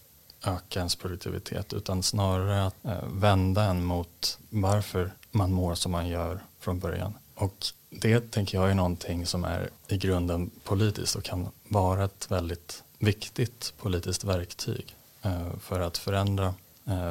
öka 0.45 0.79
ens 0.79 0.97
produktivitet 0.97 1.73
utan 1.73 2.03
snarare 2.03 2.67
att 2.67 2.85
eh, 2.85 3.09
vända 3.13 3.65
en 3.65 3.85
mot 3.85 4.39
varför 4.51 5.13
man 5.31 5.53
mår 5.53 5.75
som 5.75 5.93
man 5.93 6.09
gör 6.09 6.41
från 6.61 6.79
början. 6.79 7.15
Och 7.35 7.67
det 7.91 8.31
tänker 8.31 8.59
jag 8.59 8.71
är 8.71 8.75
någonting 8.75 9.27
som 9.27 9.45
är 9.45 9.71
i 9.89 9.99
grunden 9.99 10.51
politiskt 10.65 11.17
och 11.17 11.25
kan 11.25 11.49
vara 11.69 12.05
ett 12.05 12.31
väldigt 12.31 12.83
viktigt 12.99 13.73
politiskt 13.79 14.25
verktyg 14.25 14.97
eh, 15.23 15.57
för 15.61 15.81
att 15.81 15.99
förändra 15.99 16.55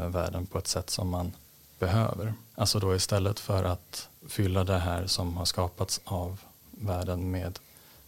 världen 0.10 0.46
på 0.46 0.58
ett 0.58 0.68
sätt 0.68 0.90
som 0.90 1.10
man 1.10 1.32
behöver. 1.80 2.34
Alltså 2.56 2.80
då 2.80 2.96
istället 2.96 3.40
för 3.40 3.64
att 3.64 4.10
fylla 4.28 4.64
det 4.64 4.78
här 4.78 5.08
som 5.08 5.38
har 5.38 5.46
skapats 5.46 6.02
av 6.04 6.40
världen 6.72 7.32
med 7.32 7.60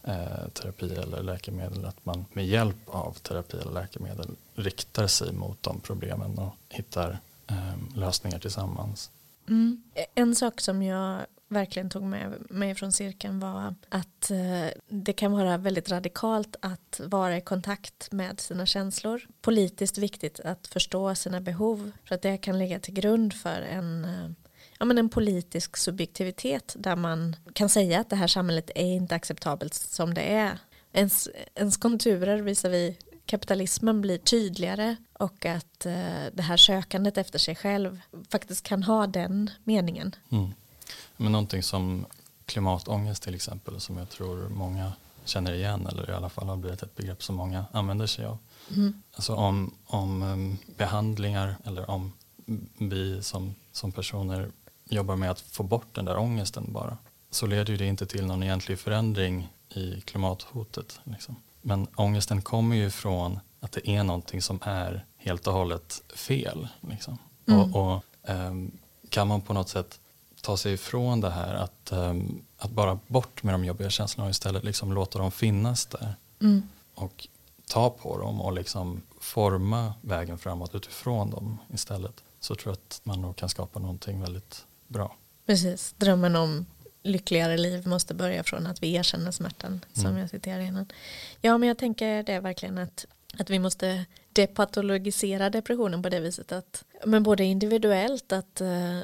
eh, 0.02 0.48
terapi 0.52 0.94
eller 0.94 1.22
läkemedel, 1.22 1.84
att 1.84 2.06
man 2.06 2.24
med 2.32 2.46
hjälp 2.46 2.76
av 2.86 3.12
terapi 3.12 3.56
eller 3.56 3.72
läkemedel 3.72 4.36
riktar 4.54 5.06
sig 5.06 5.32
mot 5.32 5.62
de 5.62 5.80
problemen 5.80 6.38
och 6.38 6.54
hittar 6.68 7.18
eh, 7.46 7.96
lösningar 7.96 8.38
tillsammans. 8.38 9.10
Mm. 9.48 9.82
En 10.14 10.34
sak 10.34 10.60
som 10.60 10.82
jag 10.82 11.20
verkligen 11.50 11.90
tog 11.90 12.02
med 12.02 12.50
mig 12.50 12.74
från 12.74 12.92
cirkeln 12.92 13.40
var 13.40 13.74
att 13.88 14.30
eh, 14.30 14.66
det 14.88 15.12
kan 15.12 15.32
vara 15.32 15.56
väldigt 15.56 15.90
radikalt 15.90 16.56
att 16.60 17.00
vara 17.04 17.36
i 17.36 17.40
kontakt 17.40 18.12
med 18.12 18.40
sina 18.40 18.66
känslor. 18.66 19.26
Politiskt 19.40 19.98
viktigt 19.98 20.40
att 20.40 20.66
förstå 20.66 21.14
sina 21.14 21.40
behov 21.40 21.90
för 22.04 22.14
att 22.14 22.22
det 22.22 22.38
kan 22.38 22.58
ligga 22.58 22.80
till 22.80 22.94
grund 22.94 23.34
för 23.34 23.62
en 23.62 24.04
eh, 24.04 24.30
ja, 24.78 24.84
men 24.84 24.98
en 24.98 25.08
politisk 25.08 25.76
subjektivitet 25.76 26.76
där 26.78 26.96
man 26.96 27.36
kan 27.52 27.68
säga 27.68 28.00
att 28.00 28.10
det 28.10 28.16
här 28.16 28.26
samhället 28.26 28.70
är 28.74 28.94
inte 28.94 29.14
acceptabelt 29.14 29.74
som 29.74 30.14
det 30.14 30.22
är. 30.22 30.58
Ens, 30.92 31.28
ens 31.54 31.76
konturer 31.76 32.42
visar 32.42 32.70
vi 32.70 32.96
kapitalismen 33.26 34.00
blir 34.00 34.18
tydligare 34.18 34.96
och 35.12 35.46
att 35.46 35.86
eh, 35.86 36.24
det 36.32 36.42
här 36.42 36.56
sökandet 36.56 37.18
efter 37.18 37.38
sig 37.38 37.54
själv 37.54 38.00
faktiskt 38.30 38.62
kan 38.64 38.82
ha 38.82 39.06
den 39.06 39.50
meningen. 39.64 40.14
Mm. 40.32 40.50
Men 41.16 41.32
någonting 41.32 41.62
som 41.62 42.06
klimatångest 42.46 43.22
till 43.22 43.34
exempel 43.34 43.80
som 43.80 43.96
jag 43.96 44.10
tror 44.10 44.48
många 44.48 44.92
känner 45.24 45.52
igen 45.52 45.86
eller 45.86 46.10
i 46.10 46.12
alla 46.12 46.28
fall 46.28 46.48
har 46.48 46.56
blivit 46.56 46.82
ett 46.82 46.96
begrepp 46.96 47.22
som 47.22 47.36
många 47.36 47.64
använder 47.72 48.06
sig 48.06 48.24
av. 48.24 48.38
Mm. 48.70 49.02
Alltså 49.12 49.34
om, 49.34 49.74
om 49.86 50.22
um, 50.22 50.58
behandlingar 50.76 51.56
eller 51.64 51.90
om 51.90 52.12
vi 52.78 53.22
som, 53.22 53.54
som 53.72 53.92
personer 53.92 54.50
jobbar 54.84 55.16
med 55.16 55.30
att 55.30 55.40
få 55.40 55.62
bort 55.62 55.94
den 55.94 56.04
där 56.04 56.18
ångesten 56.18 56.72
bara 56.72 56.96
så 57.30 57.46
leder 57.46 57.72
ju 57.72 57.76
det 57.76 57.86
inte 57.86 58.06
till 58.06 58.26
någon 58.26 58.42
egentlig 58.42 58.78
förändring 58.78 59.48
i 59.68 60.00
klimathotet. 60.00 61.00
Liksom. 61.04 61.36
Men 61.62 61.86
ångesten 61.96 62.42
kommer 62.42 62.76
ju 62.76 62.90
från 62.90 63.40
att 63.60 63.72
det 63.72 63.88
är 63.88 64.04
någonting 64.04 64.42
som 64.42 64.58
är 64.62 65.04
helt 65.16 65.46
och 65.46 65.52
hållet 65.52 66.02
fel. 66.14 66.68
Liksom. 66.80 67.18
Mm. 67.46 67.60
Och, 67.60 67.94
och 67.94 68.04
um, 68.30 68.78
kan 69.08 69.28
man 69.28 69.40
på 69.40 69.52
något 69.52 69.68
sätt 69.68 70.00
ta 70.42 70.56
sig 70.56 70.72
ifrån 70.72 71.20
det 71.20 71.30
här 71.30 71.54
att, 71.54 71.92
um, 71.92 72.42
att 72.58 72.70
bara 72.70 72.98
bort 73.06 73.42
med 73.42 73.54
de 73.54 73.64
jobbiga 73.64 73.90
känslorna 73.90 74.26
och 74.26 74.30
istället 74.30 74.64
liksom 74.64 74.92
låta 74.92 75.18
dem 75.18 75.30
finnas 75.30 75.86
där. 75.86 76.14
Mm. 76.40 76.62
Och 76.94 77.28
ta 77.66 77.90
på 77.90 78.18
dem 78.18 78.40
och 78.40 78.52
liksom 78.52 79.02
forma 79.20 79.94
vägen 80.00 80.38
framåt 80.38 80.74
utifrån 80.74 81.30
dem 81.30 81.58
istället. 81.74 82.24
Så 82.40 82.54
tror 82.54 82.72
jag 82.72 82.74
att 82.74 83.00
man 83.02 83.22
nog 83.22 83.36
kan 83.36 83.48
skapa 83.48 83.78
någonting 83.78 84.20
väldigt 84.20 84.66
bra. 84.88 85.16
Precis, 85.46 85.94
drömmen 85.96 86.36
om 86.36 86.66
lyckligare 87.02 87.56
liv 87.56 87.86
måste 87.86 88.14
börja 88.14 88.44
från 88.44 88.66
att 88.66 88.82
vi 88.82 88.94
erkänner 88.94 89.30
smärtan 89.30 89.84
som 89.92 90.06
mm. 90.06 90.18
jag 90.18 90.30
citerade 90.30 90.64
innan. 90.64 90.86
Ja 91.40 91.58
men 91.58 91.68
jag 91.68 91.78
tänker 91.78 92.22
det 92.22 92.40
verkligen 92.40 92.78
att, 92.78 93.06
att 93.38 93.50
vi 93.50 93.58
måste 93.58 94.04
depatologisera 94.32 95.50
depressionen 95.50 96.02
på 96.02 96.08
det 96.08 96.20
viset 96.20 96.52
att 96.52 96.84
men 97.04 97.22
både 97.22 97.44
individuellt 97.44 98.32
att 98.32 98.60
uh, 98.60 99.00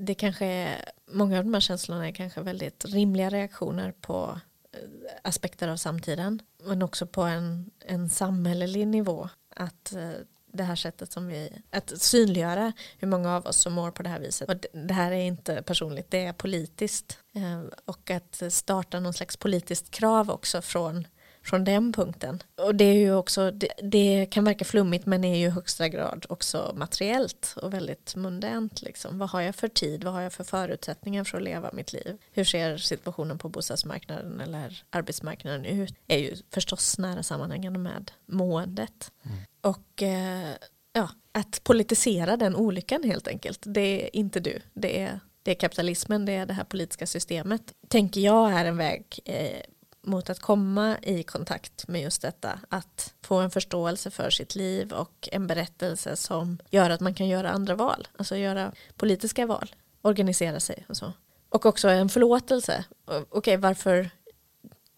det 0.00 0.14
kanske 0.14 0.46
är, 0.46 0.84
många 1.06 1.38
av 1.38 1.44
de 1.44 1.54
här 1.54 1.60
känslorna 1.60 2.08
är 2.08 2.12
kanske 2.12 2.40
väldigt 2.40 2.84
rimliga 2.84 3.30
reaktioner 3.30 3.92
på 4.00 4.40
eh, 4.72 4.78
aspekter 5.22 5.68
av 5.68 5.76
samtiden 5.76 6.42
men 6.64 6.82
också 6.82 7.06
på 7.06 7.22
en, 7.22 7.70
en 7.86 8.08
samhällelig 8.08 8.86
nivå 8.86 9.28
att 9.56 9.92
eh, 9.92 10.10
det 10.52 10.62
här 10.62 10.76
sättet 10.76 11.12
som 11.12 11.26
vi, 11.26 11.62
att 11.70 11.92
synliggöra 12.02 12.72
hur 12.98 13.08
många 13.08 13.36
av 13.36 13.46
oss 13.46 13.56
som 13.56 13.72
mår 13.72 13.90
på 13.90 14.02
det 14.02 14.08
här 14.08 14.20
viset. 14.20 14.48
Och 14.48 14.56
det 14.72 14.94
här 14.94 15.12
är 15.12 15.24
inte 15.24 15.62
personligt, 15.62 16.10
det 16.10 16.24
är 16.24 16.32
politiskt. 16.32 17.18
Eh, 17.34 17.62
och 17.84 18.10
att 18.10 18.42
starta 18.52 19.00
någon 19.00 19.14
slags 19.14 19.36
politiskt 19.36 19.90
krav 19.90 20.30
också 20.30 20.62
från 20.62 21.06
från 21.42 21.64
den 21.64 21.92
punkten. 21.92 22.42
Och 22.56 22.74
det 22.74 22.84
är 22.84 22.94
ju 22.94 23.14
också, 23.14 23.50
det, 23.50 23.68
det, 23.82 24.26
kan 24.30 24.44
verka 24.44 24.64
flummigt 24.64 25.06
men 25.06 25.24
är 25.24 25.36
ju 25.36 25.46
i 25.46 25.50
högsta 25.50 25.88
grad 25.88 26.26
också 26.28 26.72
materiellt 26.76 27.54
och 27.62 27.74
väldigt 27.74 28.16
mundänt. 28.16 28.82
Liksom. 28.82 29.18
Vad 29.18 29.30
har 29.30 29.40
jag 29.40 29.54
för 29.54 29.68
tid, 29.68 30.04
vad 30.04 30.12
har 30.12 30.20
jag 30.20 30.32
för 30.32 30.44
förutsättningar 30.44 31.24
för 31.24 31.38
att 31.38 31.44
leva 31.44 31.70
mitt 31.72 31.92
liv? 31.92 32.18
Hur 32.32 32.44
ser 32.44 32.76
situationen 32.76 33.38
på 33.38 33.48
bostadsmarknaden 33.48 34.40
eller 34.40 34.84
arbetsmarknaden 34.90 35.64
ut? 35.64 35.94
är 36.06 36.18
ju 36.18 36.36
förstås 36.50 36.98
nära 36.98 37.22
sammanhängande 37.22 37.78
med 37.78 38.10
måendet. 38.26 39.12
Mm. 39.22 39.38
Och 39.60 40.02
eh, 40.02 40.54
ja, 40.92 41.08
att 41.32 41.64
politisera 41.64 42.36
den 42.36 42.56
olyckan 42.56 43.02
helt 43.04 43.28
enkelt, 43.28 43.60
det 43.66 44.04
är 44.04 44.16
inte 44.16 44.40
du, 44.40 44.60
det 44.72 45.00
är 45.00 45.20
det 45.42 45.50
är 45.50 45.54
kapitalismen, 45.54 46.24
det 46.24 46.32
är 46.32 46.46
det 46.46 46.52
här 46.52 46.64
politiska 46.64 47.06
systemet, 47.06 47.72
tänker 47.88 48.20
jag 48.20 48.52
är 48.52 48.64
en 48.64 48.76
väg 48.76 49.20
eh, 49.24 49.60
mot 50.02 50.30
att 50.30 50.38
komma 50.38 50.98
i 51.02 51.22
kontakt 51.22 51.88
med 51.88 52.02
just 52.02 52.22
detta. 52.22 52.60
Att 52.68 53.14
få 53.22 53.36
en 53.36 53.50
förståelse 53.50 54.10
för 54.10 54.30
sitt 54.30 54.54
liv 54.54 54.92
och 54.92 55.28
en 55.32 55.46
berättelse 55.46 56.16
som 56.16 56.58
gör 56.70 56.90
att 56.90 57.00
man 57.00 57.14
kan 57.14 57.28
göra 57.28 57.50
andra 57.50 57.74
val. 57.74 58.08
Alltså 58.16 58.36
göra 58.36 58.72
politiska 58.96 59.46
val, 59.46 59.74
organisera 60.02 60.60
sig 60.60 60.86
och 60.88 60.96
så. 60.96 61.12
Och 61.48 61.66
också 61.66 61.88
en 61.88 62.08
förlåtelse. 62.08 62.84
Okej, 63.04 63.26
okay, 63.30 63.56
varför 63.56 64.10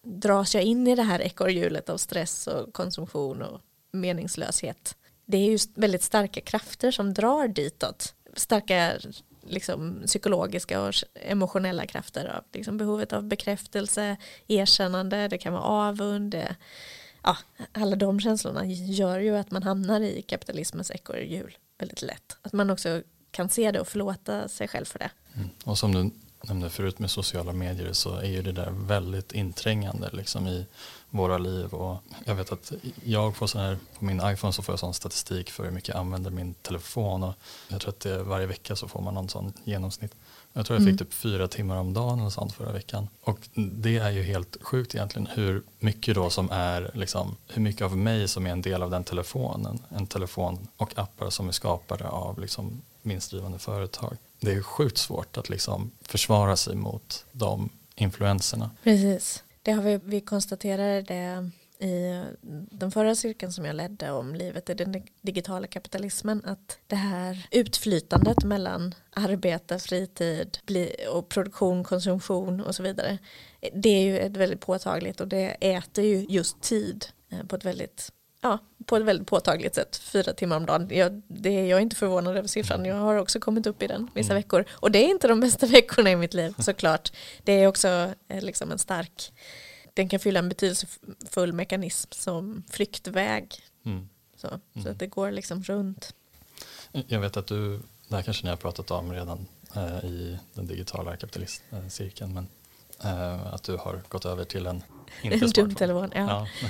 dras 0.03 0.55
jag 0.55 0.63
in 0.63 0.87
i 0.87 0.95
det 0.95 1.03
här 1.03 1.21
ekorrhjulet 1.21 1.89
av 1.89 1.97
stress 1.97 2.47
och 2.47 2.73
konsumtion 2.73 3.41
och 3.41 3.61
meningslöshet? 3.91 4.95
Det 5.25 5.37
är 5.37 5.51
ju 5.51 5.57
väldigt 5.75 6.03
starka 6.03 6.41
krafter 6.41 6.91
som 6.91 7.13
drar 7.13 7.47
ditåt. 7.47 8.15
Starka 8.35 8.93
liksom, 9.47 10.03
psykologiska 10.05 10.81
och 10.81 10.93
emotionella 11.15 11.85
krafter 11.85 12.25
av 12.25 12.43
liksom, 12.53 12.77
behovet 12.77 13.13
av 13.13 13.23
bekräftelse, 13.23 14.17
erkännande, 14.47 15.27
det 15.27 15.37
kan 15.37 15.53
vara 15.53 15.63
avund, 15.63 16.35
ja, 17.23 17.37
alla 17.71 17.95
de 17.95 18.19
känslorna 18.19 18.65
gör 18.65 19.19
ju 19.19 19.37
att 19.37 19.51
man 19.51 19.63
hamnar 19.63 20.01
i 20.01 20.21
kapitalismens 20.21 20.91
ekorrhjul 20.91 21.57
väldigt 21.77 22.01
lätt. 22.01 22.37
Att 22.41 22.53
man 22.53 22.69
också 22.69 23.01
kan 23.31 23.49
se 23.49 23.71
det 23.71 23.79
och 23.79 23.87
förlåta 23.87 24.47
sig 24.47 24.67
själv 24.67 24.85
för 24.85 24.99
det. 24.99 25.11
Mm. 25.35 25.49
Och 25.65 25.77
som 25.77 25.93
du 25.93 26.11
nämnde 26.47 26.69
förut 26.69 26.99
med 26.99 27.11
sociala 27.11 27.53
medier 27.53 27.93
så 27.93 28.15
är 28.15 28.29
ju 28.29 28.41
det 28.41 28.51
där 28.51 28.69
väldigt 28.71 29.31
inträngande 29.31 30.09
liksom 30.13 30.47
i 30.47 30.65
våra 31.09 31.37
liv. 31.37 31.73
Och 31.73 31.97
jag 32.25 32.35
vet 32.35 32.51
att 32.51 32.71
jag 33.03 33.35
får 33.35 33.47
sån 33.47 33.61
här, 33.61 33.77
på 33.99 34.05
min 34.05 34.21
iPhone 34.23 34.53
så 34.53 34.61
får 34.61 34.73
jag 34.73 34.79
sån 34.79 34.93
statistik 34.93 35.51
för 35.51 35.63
hur 35.63 35.71
mycket 35.71 35.89
jag 35.89 35.97
använder 35.97 36.31
min 36.31 36.53
telefon. 36.53 37.23
Och 37.23 37.33
jag 37.67 37.81
tror 37.81 37.89
att 37.89 37.99
det, 37.99 38.23
varje 38.23 38.45
vecka 38.45 38.75
så 38.75 38.87
får 38.87 39.01
man 39.01 39.13
någon 39.13 39.29
sån 39.29 39.53
genomsnitt. 39.63 40.15
Jag 40.53 40.65
tror 40.65 40.75
jag 40.75 40.83
fick 40.83 40.91
mm. 40.91 40.97
typ 40.97 41.13
fyra 41.13 41.47
timmar 41.47 41.77
om 41.77 41.93
dagen 41.93 42.19
eller 42.19 42.29
sånt 42.29 42.53
förra 42.53 42.71
veckan. 42.71 43.07
Och 43.23 43.39
det 43.53 43.97
är 43.97 44.11
ju 44.11 44.23
helt 44.23 44.57
sjukt 44.61 44.95
egentligen 44.95 45.27
hur 45.31 45.63
mycket 45.79 46.15
då 46.15 46.29
som 46.29 46.49
är, 46.51 46.91
liksom, 46.93 47.35
hur 47.47 47.61
mycket 47.61 47.81
av 47.81 47.97
mig 47.97 48.27
som 48.27 48.47
är 48.47 48.51
en 48.51 48.61
del 48.61 48.83
av 48.83 48.89
den 48.89 49.03
telefonen. 49.03 49.79
En 49.89 50.07
telefon 50.07 50.67
och 50.77 50.97
appar 50.97 51.29
som 51.29 51.47
är 51.47 51.51
skapade 51.51 52.07
av 52.07 52.39
liksom 52.39 52.81
vinstdrivande 53.01 53.59
företag 53.59 54.17
det 54.45 54.51
är 54.51 54.61
sjukt 54.61 54.97
svårt 54.97 55.37
att 55.37 55.49
liksom 55.49 55.91
försvara 56.01 56.55
sig 56.55 56.75
mot 56.75 57.25
de 57.31 57.69
influenserna. 57.95 58.71
Precis, 58.83 59.43
det 59.61 59.71
har 59.71 59.83
vi, 59.83 59.99
vi 60.03 60.21
konstaterade 60.21 61.01
det 61.01 61.49
i 61.85 62.23
den 62.71 62.91
förra 62.91 63.15
cirkeln 63.15 63.51
som 63.51 63.65
jag 63.65 63.75
ledde 63.75 64.11
om 64.11 64.35
livet 64.35 64.69
i 64.69 64.73
den 64.73 65.03
digitala 65.21 65.67
kapitalismen 65.67 66.41
att 66.45 66.77
det 66.87 66.95
här 66.95 67.47
utflytandet 67.51 68.43
mellan 68.43 68.95
arbete, 69.13 69.79
fritid 69.79 70.57
och 71.11 71.29
produktion, 71.29 71.83
konsumtion 71.83 72.61
och 72.61 72.75
så 72.75 72.83
vidare 72.83 73.17
det 73.73 73.89
är 73.89 74.03
ju 74.03 74.19
ett 74.19 74.37
väldigt 74.37 74.61
påtagligt 74.61 75.21
och 75.21 75.27
det 75.27 75.47
äter 75.59 76.05
ju 76.05 76.25
just 76.29 76.61
tid 76.61 77.05
eh, 77.29 77.43
på 77.43 77.55
ett 77.55 77.65
väldigt 77.65 78.11
ja, 78.43 78.59
på 78.85 78.97
ett 78.97 79.03
väldigt 79.03 79.27
påtagligt 79.27 79.75
sätt, 79.75 79.95
fyra 79.95 80.33
timmar 80.33 80.57
om 80.57 80.65
dagen. 80.65 80.87
Jag, 80.91 81.21
det, 81.27 81.67
jag 81.67 81.77
är 81.77 81.81
inte 81.81 81.95
förvånad 81.95 82.37
över 82.37 82.47
siffran, 82.47 82.85
jag 82.85 82.95
har 82.95 83.15
också 83.15 83.39
kommit 83.39 83.67
upp 83.67 83.83
i 83.83 83.87
den 83.87 84.09
vissa 84.13 84.33
mm. 84.33 84.43
veckor. 84.43 84.65
Och 84.71 84.91
det 84.91 84.99
är 84.99 85.09
inte 85.09 85.27
de 85.27 85.39
bästa 85.39 85.65
veckorna 85.79 86.11
i 86.11 86.15
mitt 86.15 86.33
liv 86.33 86.53
såklart. 86.59 87.11
Det 87.43 87.51
är 87.51 87.67
också 87.67 88.13
eh, 88.27 88.41
liksom 88.41 88.71
en 88.71 88.79
stark 88.79 89.31
den 89.93 90.09
kan 90.09 90.19
fylla 90.19 90.39
en 90.39 90.49
betydelsefull 90.49 91.53
mekanism 91.53 92.11
som 92.11 92.63
flyktväg. 92.69 93.55
Mm. 93.85 94.09
Så, 94.35 94.47
mm. 94.47 94.61
så 94.83 94.89
att 94.89 94.99
det 94.99 95.07
går 95.07 95.31
liksom 95.31 95.63
runt. 95.63 96.15
Jag 96.91 97.19
vet 97.19 97.37
att 97.37 97.47
du, 97.47 97.81
det 98.07 98.15
här 98.15 98.21
kanske 98.21 98.43
ni 98.43 98.49
har 98.49 98.57
pratat 98.57 98.91
om 98.91 99.13
redan 99.13 99.47
eh, 99.75 100.05
i 100.05 100.37
den 100.53 100.67
digitala 100.67 101.17
kapitalistcirkeln, 101.17 102.33
men 102.33 102.47
eh, 103.03 103.53
att 103.53 103.63
du 103.63 103.77
har 103.77 104.01
gått 104.09 104.25
över 104.25 104.43
till 104.43 104.65
en 104.65 104.83
inte 105.21 105.45
en 105.45 105.51
dum 105.51 105.75
telefon. 105.75 106.11
Ja. 106.15 106.47
ja. 106.61 106.69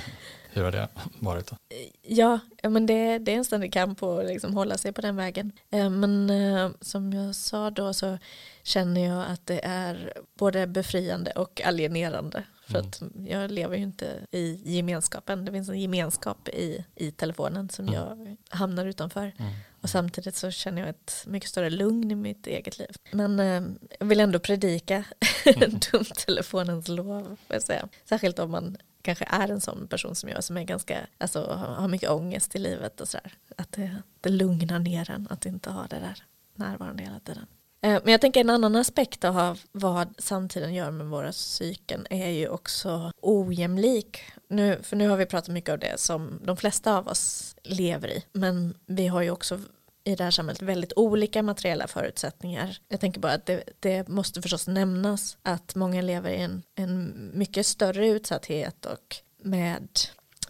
Hur 0.50 0.64
har 0.64 0.72
det 0.72 0.88
varit 1.18 1.46
då? 1.46 1.56
Ja, 2.02 2.38
men 2.62 2.86
det, 2.86 3.18
det 3.18 3.32
är 3.32 3.36
en 3.36 3.44
ständig 3.44 3.72
kamp 3.72 4.02
att 4.02 4.26
liksom 4.26 4.54
hålla 4.54 4.78
sig 4.78 4.92
på 4.92 5.00
den 5.00 5.16
vägen. 5.16 5.52
Eh, 5.70 5.90
men 5.90 6.30
eh, 6.30 6.70
som 6.80 7.12
jag 7.12 7.34
sa 7.34 7.70
då 7.70 7.94
så 7.94 8.18
känner 8.62 9.06
jag 9.06 9.26
att 9.26 9.46
det 9.46 9.64
är 9.64 10.12
både 10.38 10.66
befriande 10.66 11.30
och 11.30 11.60
alienerande 11.64 12.44
för 12.66 12.78
mm. 12.78 12.88
att 12.88 13.02
jag 13.28 13.50
lever 13.50 13.76
ju 13.76 13.82
inte 13.82 14.26
i 14.30 14.60
gemenskapen. 14.64 15.44
Det 15.44 15.52
finns 15.52 15.68
en 15.68 15.80
gemenskap 15.80 16.48
i, 16.48 16.84
i 16.94 17.10
telefonen 17.10 17.68
som 17.68 17.88
mm. 17.88 18.00
jag 18.00 18.36
hamnar 18.48 18.86
utanför. 18.86 19.32
Mm. 19.38 19.52
Och 19.84 19.90
samtidigt 19.90 20.36
så 20.36 20.50
känner 20.50 20.82
jag 20.82 20.88
ett 20.88 21.24
mycket 21.26 21.50
större 21.50 21.70
lugn 21.70 22.10
i 22.10 22.14
mitt 22.14 22.46
eget 22.46 22.78
liv. 22.78 22.96
Men 23.10 23.40
eh, 23.40 23.62
jag 23.98 24.06
vill 24.06 24.20
ändå 24.20 24.38
predika 24.38 25.04
mm. 25.44 25.78
dumtelefonens 25.92 26.88
lov. 26.88 27.36
Jag 27.48 27.62
säga. 27.62 27.88
Särskilt 28.04 28.38
om 28.38 28.50
man 28.50 28.76
kanske 29.02 29.24
är 29.30 29.48
en 29.48 29.60
sån 29.60 29.88
person 29.88 30.14
som 30.14 30.28
jag 30.28 30.44
som 30.44 30.56
är 30.56 30.64
ganska, 30.64 31.06
alltså 31.18 31.46
har 31.52 31.88
mycket 31.88 32.10
ångest 32.10 32.56
i 32.56 32.58
livet 32.58 33.00
och 33.00 33.08
sådär. 33.08 33.32
Att 33.56 33.72
det, 33.72 33.96
det 34.20 34.28
lugnar 34.28 34.78
ner 34.78 35.10
en 35.10 35.26
att 35.30 35.46
inte 35.46 35.70
ha 35.70 35.86
det 35.86 35.98
där 35.98 36.24
närvarande 36.54 37.02
hela 37.02 37.20
tiden. 37.20 37.46
Eh, 37.84 38.00
men 38.02 38.12
jag 38.12 38.20
tänker 38.20 38.40
en 38.40 38.50
annan 38.50 38.76
aspekt 38.76 39.24
av 39.24 39.60
vad 39.72 40.14
samtiden 40.18 40.74
gör 40.74 40.90
med 40.90 41.06
våra 41.06 41.32
psyken 41.32 42.06
är 42.10 42.28
ju 42.28 42.48
också 42.48 43.12
ojämlik. 43.22 44.22
Nu, 44.48 44.78
för 44.82 44.96
nu 44.96 45.08
har 45.08 45.16
vi 45.16 45.26
pratat 45.26 45.48
mycket 45.48 45.70
om 45.70 45.78
det 45.78 46.00
som 46.00 46.40
de 46.44 46.56
flesta 46.56 46.98
av 46.98 47.08
oss 47.08 47.56
lever 47.62 48.08
i. 48.08 48.24
Men 48.32 48.74
vi 48.86 49.06
har 49.06 49.22
ju 49.22 49.30
också 49.30 49.60
i 50.04 50.14
det 50.14 50.24
här 50.24 50.30
samhället 50.30 50.62
väldigt 50.62 50.92
olika 50.96 51.42
materiella 51.42 51.86
förutsättningar. 51.86 52.78
Jag 52.88 53.00
tänker 53.00 53.20
bara 53.20 53.32
att 53.32 53.46
det, 53.46 53.64
det 53.80 54.08
måste 54.08 54.42
förstås 54.42 54.66
nämnas 54.68 55.38
att 55.42 55.74
många 55.74 56.02
lever 56.02 56.30
i 56.30 56.36
en, 56.36 56.62
en 56.74 57.30
mycket 57.34 57.66
större 57.66 58.08
utsatthet 58.08 58.86
och 58.86 59.16
med 59.42 59.88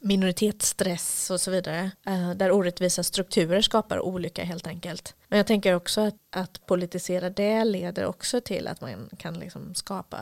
minoritetsstress 0.04 1.30
och 1.30 1.40
så 1.40 1.50
vidare. 1.50 1.90
Eh, 2.06 2.30
där 2.30 2.50
orättvisa 2.52 3.02
strukturer 3.02 3.60
skapar 3.60 4.00
olycka 4.00 4.44
helt 4.44 4.66
enkelt. 4.66 5.14
Men 5.28 5.36
jag 5.36 5.46
tänker 5.46 5.74
också 5.74 6.00
att, 6.00 6.14
att 6.30 6.66
politisera 6.66 7.30
det 7.30 7.64
leder 7.64 8.04
också 8.04 8.40
till 8.40 8.68
att 8.68 8.80
man 8.80 9.10
kan 9.18 9.34
liksom 9.34 9.74
skapa 9.74 10.18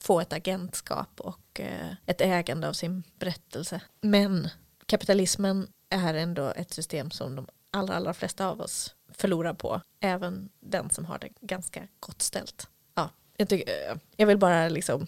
få 0.00 0.20
ett 0.20 0.32
agentskap 0.32 1.20
och 1.20 1.60
eh, 1.60 1.92
ett 2.06 2.20
ägande 2.20 2.68
av 2.68 2.72
sin 2.72 3.02
berättelse. 3.18 3.80
Men 4.00 4.48
kapitalismen 4.86 5.68
är 5.90 6.14
ändå 6.14 6.52
ett 6.56 6.72
system 6.72 7.10
som 7.10 7.36
de 7.36 7.46
allra, 7.70 7.94
allra 7.94 8.14
flesta 8.14 8.46
av 8.48 8.60
oss 8.60 8.94
förlorar 9.12 9.54
på. 9.54 9.80
Även 10.00 10.48
den 10.60 10.90
som 10.90 11.04
har 11.04 11.18
det 11.18 11.28
ganska 11.40 11.82
gott 12.00 12.22
ställt. 12.22 12.68
Ja, 12.94 13.10
jag, 13.36 13.48
tycker, 13.48 13.90
eh, 13.90 13.96
jag 14.16 14.26
vill 14.26 14.38
bara 14.38 14.68
liksom 14.68 15.06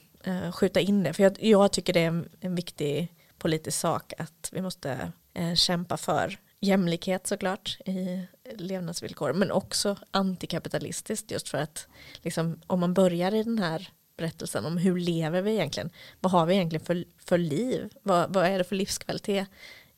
skjuta 0.54 0.80
in 0.80 1.02
det, 1.02 1.12
för 1.12 1.22
jag, 1.22 1.42
jag 1.42 1.72
tycker 1.72 1.92
det 1.92 2.00
är 2.00 2.06
en, 2.08 2.28
en 2.40 2.54
viktig 2.54 3.12
politisk 3.38 3.78
sak 3.78 4.12
att 4.18 4.48
vi 4.52 4.62
måste 4.62 5.12
eh, 5.34 5.54
kämpa 5.54 5.96
för 5.96 6.38
jämlikhet 6.60 7.26
såklart 7.26 7.78
i 7.84 8.26
levnadsvillkor 8.54 9.32
men 9.32 9.50
också 9.50 9.96
antikapitalistiskt 10.10 11.30
just 11.30 11.48
för 11.48 11.58
att 11.58 11.86
liksom, 12.22 12.60
om 12.66 12.80
man 12.80 12.94
börjar 12.94 13.34
i 13.34 13.42
den 13.42 13.58
här 13.58 13.88
berättelsen 14.16 14.66
om 14.66 14.76
hur 14.76 14.98
lever 14.98 15.42
vi 15.42 15.52
egentligen? 15.52 15.90
Vad 16.20 16.32
har 16.32 16.46
vi 16.46 16.54
egentligen 16.54 16.86
för, 16.86 17.04
för 17.18 17.38
liv? 17.38 17.92
Vad, 18.02 18.34
vad 18.34 18.46
är 18.46 18.58
det 18.58 18.64
för 18.64 18.76
livskvalitet 18.76 19.48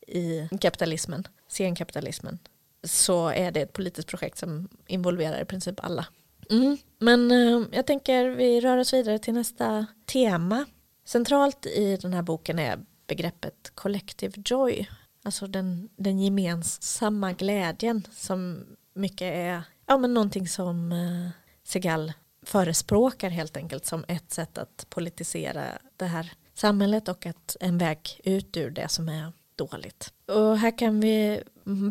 i 0.07 0.49
kapitalismen 0.61 1.25
senkapitalismen? 1.49 2.39
Så 2.85 3.29
är 3.29 3.51
det 3.51 3.61
ett 3.61 3.73
politiskt 3.73 4.09
projekt 4.09 4.39
som 4.39 4.69
involverar 4.87 5.41
i 5.41 5.45
princip 5.45 5.85
alla. 5.85 6.07
Mm. 6.51 6.79
men 6.99 7.31
eh, 7.31 7.67
jag 7.73 7.87
tänker 7.87 8.29
vi 8.29 8.61
rör 8.61 8.77
oss 8.79 8.95
vidare 8.95 9.19
till 9.19 9.35
nästa 9.35 9.87
tema. 10.07 10.67
Centralt 11.05 11.67
i 11.67 11.97
den 11.97 12.13
här 12.13 12.23
boken 12.23 12.59
är 12.59 12.79
begreppet 13.11 13.73
collective 13.75 14.43
joy. 14.45 14.89
Alltså 15.23 15.47
den, 15.47 15.89
den 15.97 16.19
gemensamma 16.19 17.33
glädjen 17.33 18.07
som 18.13 18.67
mycket 18.95 19.35
är 19.35 19.63
ja, 19.87 19.99
men 19.99 20.15
någonting 20.15 20.49
som 20.49 20.93
eh, 20.93 21.31
Segal 21.65 22.13
förespråkar 22.43 23.31
helt 23.31 23.57
enkelt 23.57 23.87
som 23.87 24.05
ett 24.09 24.33
sätt 24.33 24.59
att 24.59 24.87
politisera 24.89 25.65
det 25.97 26.05
här 26.05 26.33
samhället 26.55 27.09
och 27.09 27.27
att 27.27 27.57
en 27.61 27.79
väg 27.79 28.21
ut 28.25 28.57
ur 28.57 28.71
det 28.71 28.89
som 28.89 29.09
är 29.09 29.33
dåligt. 29.57 30.13
Och 30.27 30.59
här 30.59 30.79
kan 30.79 31.01
vi 31.01 31.43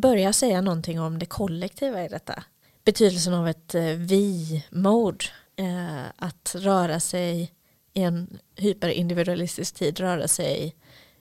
börja 0.02 0.34
säga 0.34 0.62
någonting 0.62 1.00
om 1.00 1.20
det 1.20 1.26
kollektiva 1.26 2.06
i 2.06 2.08
detta. 2.08 2.44
Betydelsen 2.84 3.34
av 3.34 3.48
ett 3.48 3.76
eh, 3.76 3.84
vi-mode. 3.84 5.26
Eh, 5.56 6.06
att 6.16 6.56
röra 6.58 7.00
sig 7.00 7.54
i 7.94 8.02
en 8.02 8.40
hyperindividualistisk 8.56 9.76
tid, 9.76 10.00
röra 10.00 10.28
sig 10.28 10.76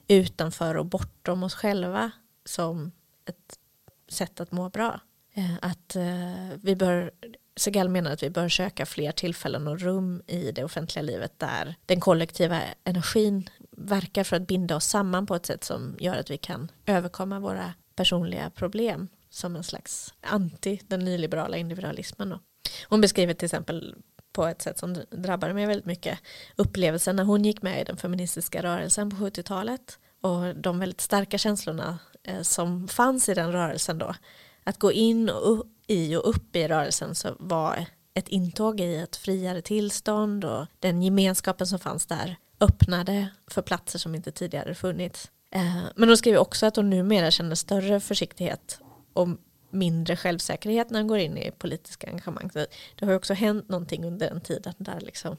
utanför 0.09 0.77
och 0.77 0.85
bortom 0.85 1.43
oss 1.43 1.55
själva 1.55 2.11
som 2.45 2.91
ett 3.25 3.59
sätt 4.07 4.39
att 4.39 4.51
må 4.51 4.69
bra. 4.69 4.99
Eh, 5.33 5.55
att 5.61 5.95
eh, 5.95 6.57
vi 6.61 6.75
bör, 6.75 7.11
Segal 7.55 7.89
menar 7.89 8.11
att 8.11 8.23
vi 8.23 8.29
bör 8.29 8.49
söka 8.49 8.85
fler 8.85 9.11
tillfällen 9.11 9.67
och 9.67 9.79
rum 9.79 10.21
i 10.27 10.51
det 10.51 10.63
offentliga 10.63 11.03
livet 11.03 11.39
där 11.39 11.75
den 11.85 11.99
kollektiva 11.99 12.61
energin 12.83 13.49
verkar 13.71 14.23
för 14.23 14.35
att 14.35 14.47
binda 14.47 14.75
oss 14.75 14.85
samman 14.85 15.25
på 15.25 15.35
ett 15.35 15.45
sätt 15.45 15.63
som 15.63 15.95
gör 15.99 16.15
att 16.17 16.31
vi 16.31 16.37
kan 16.37 16.71
överkomma 16.85 17.39
våra 17.39 17.73
personliga 17.95 18.49
problem 18.49 19.07
som 19.29 19.55
en 19.55 19.63
slags 19.63 20.13
anti 20.21 20.79
den 20.87 20.99
nyliberala 20.99 21.57
individualismen. 21.57 22.39
Hon 22.87 23.01
beskriver 23.01 23.33
till 23.33 23.45
exempel 23.45 23.95
på 24.39 24.47
ett 24.47 24.61
sätt 24.61 24.77
som 24.77 24.95
drabbade 25.11 25.53
mig 25.53 25.65
väldigt 25.65 25.85
mycket 25.85 26.19
upplevelsen 26.55 27.15
när 27.15 27.23
hon 27.23 27.45
gick 27.45 27.61
med 27.61 27.81
i 27.81 27.83
den 27.83 27.97
feministiska 27.97 28.63
rörelsen 28.63 29.09
på 29.09 29.15
70-talet 29.15 29.99
och 30.21 30.55
de 30.55 30.79
väldigt 30.79 31.01
starka 31.01 31.37
känslorna 31.37 31.99
eh, 32.23 32.41
som 32.41 32.87
fanns 32.87 33.29
i 33.29 33.33
den 33.33 33.51
rörelsen 33.51 33.97
då. 33.97 34.15
Att 34.63 34.79
gå 34.79 34.91
in 34.91 35.29
och 35.29 35.65
i 35.87 36.15
och 36.15 36.29
upp 36.29 36.55
i 36.55 36.67
rörelsen 36.67 37.15
så 37.15 37.35
var 37.39 37.85
ett 38.13 38.27
intåg 38.27 38.79
i 38.79 38.95
ett 38.95 39.15
friare 39.15 39.61
tillstånd 39.61 40.45
och 40.45 40.65
den 40.79 41.01
gemenskapen 41.01 41.67
som 41.67 41.79
fanns 41.79 42.05
där 42.05 42.35
öppnade 42.59 43.29
för 43.47 43.61
platser 43.61 43.99
som 43.99 44.15
inte 44.15 44.31
tidigare 44.31 44.75
funnits. 44.75 45.31
Eh, 45.51 45.83
men 45.95 46.09
hon 46.09 46.17
skriver 46.17 46.39
också 46.39 46.65
att 46.65 46.75
hon 46.75 46.89
numera 46.89 47.31
känner 47.31 47.55
större 47.55 47.99
försiktighet 47.99 48.79
och 49.13 49.27
mindre 49.69 50.15
självsäkerhet 50.15 50.89
när 50.89 50.99
han 50.99 51.07
går 51.07 51.17
in 51.17 51.37
i 51.37 51.51
politiska 51.51 52.07
engagemang. 52.07 52.51
Så 52.51 52.59
det 52.95 53.05
har 53.05 53.11
ju 53.11 53.17
också 53.17 53.33
hänt 53.33 53.69
någonting 53.69 54.05
under 54.05 54.29
den 54.29 54.41
tiden 54.41 54.73
där 54.77 54.99
liksom 54.99 55.37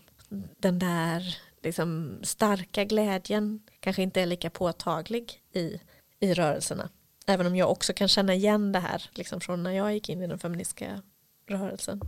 den 0.59 0.79
där 0.79 1.39
liksom 1.63 2.19
starka 2.23 2.85
glädjen 2.85 3.61
kanske 3.81 4.03
inte 4.03 4.21
är 4.21 4.27
lika 4.27 4.51
påtaglig 4.51 5.43
i, 5.53 5.81
i 6.21 6.35
rörelserna. 6.35 6.89
Även 7.27 7.47
om 7.47 7.57
jag 7.57 7.71
också 7.71 7.93
kan 7.93 8.09
känna 8.09 8.35
igen 8.35 8.73
det 8.73 8.79
här 8.79 9.11
liksom 9.15 9.41
från 9.41 9.63
när 9.63 9.71
jag 9.71 9.95
gick 9.95 10.09
in 10.09 10.23
i 10.23 10.27
den 10.27 10.39
feministiska 10.39 11.03
rörelsen 11.49 12.01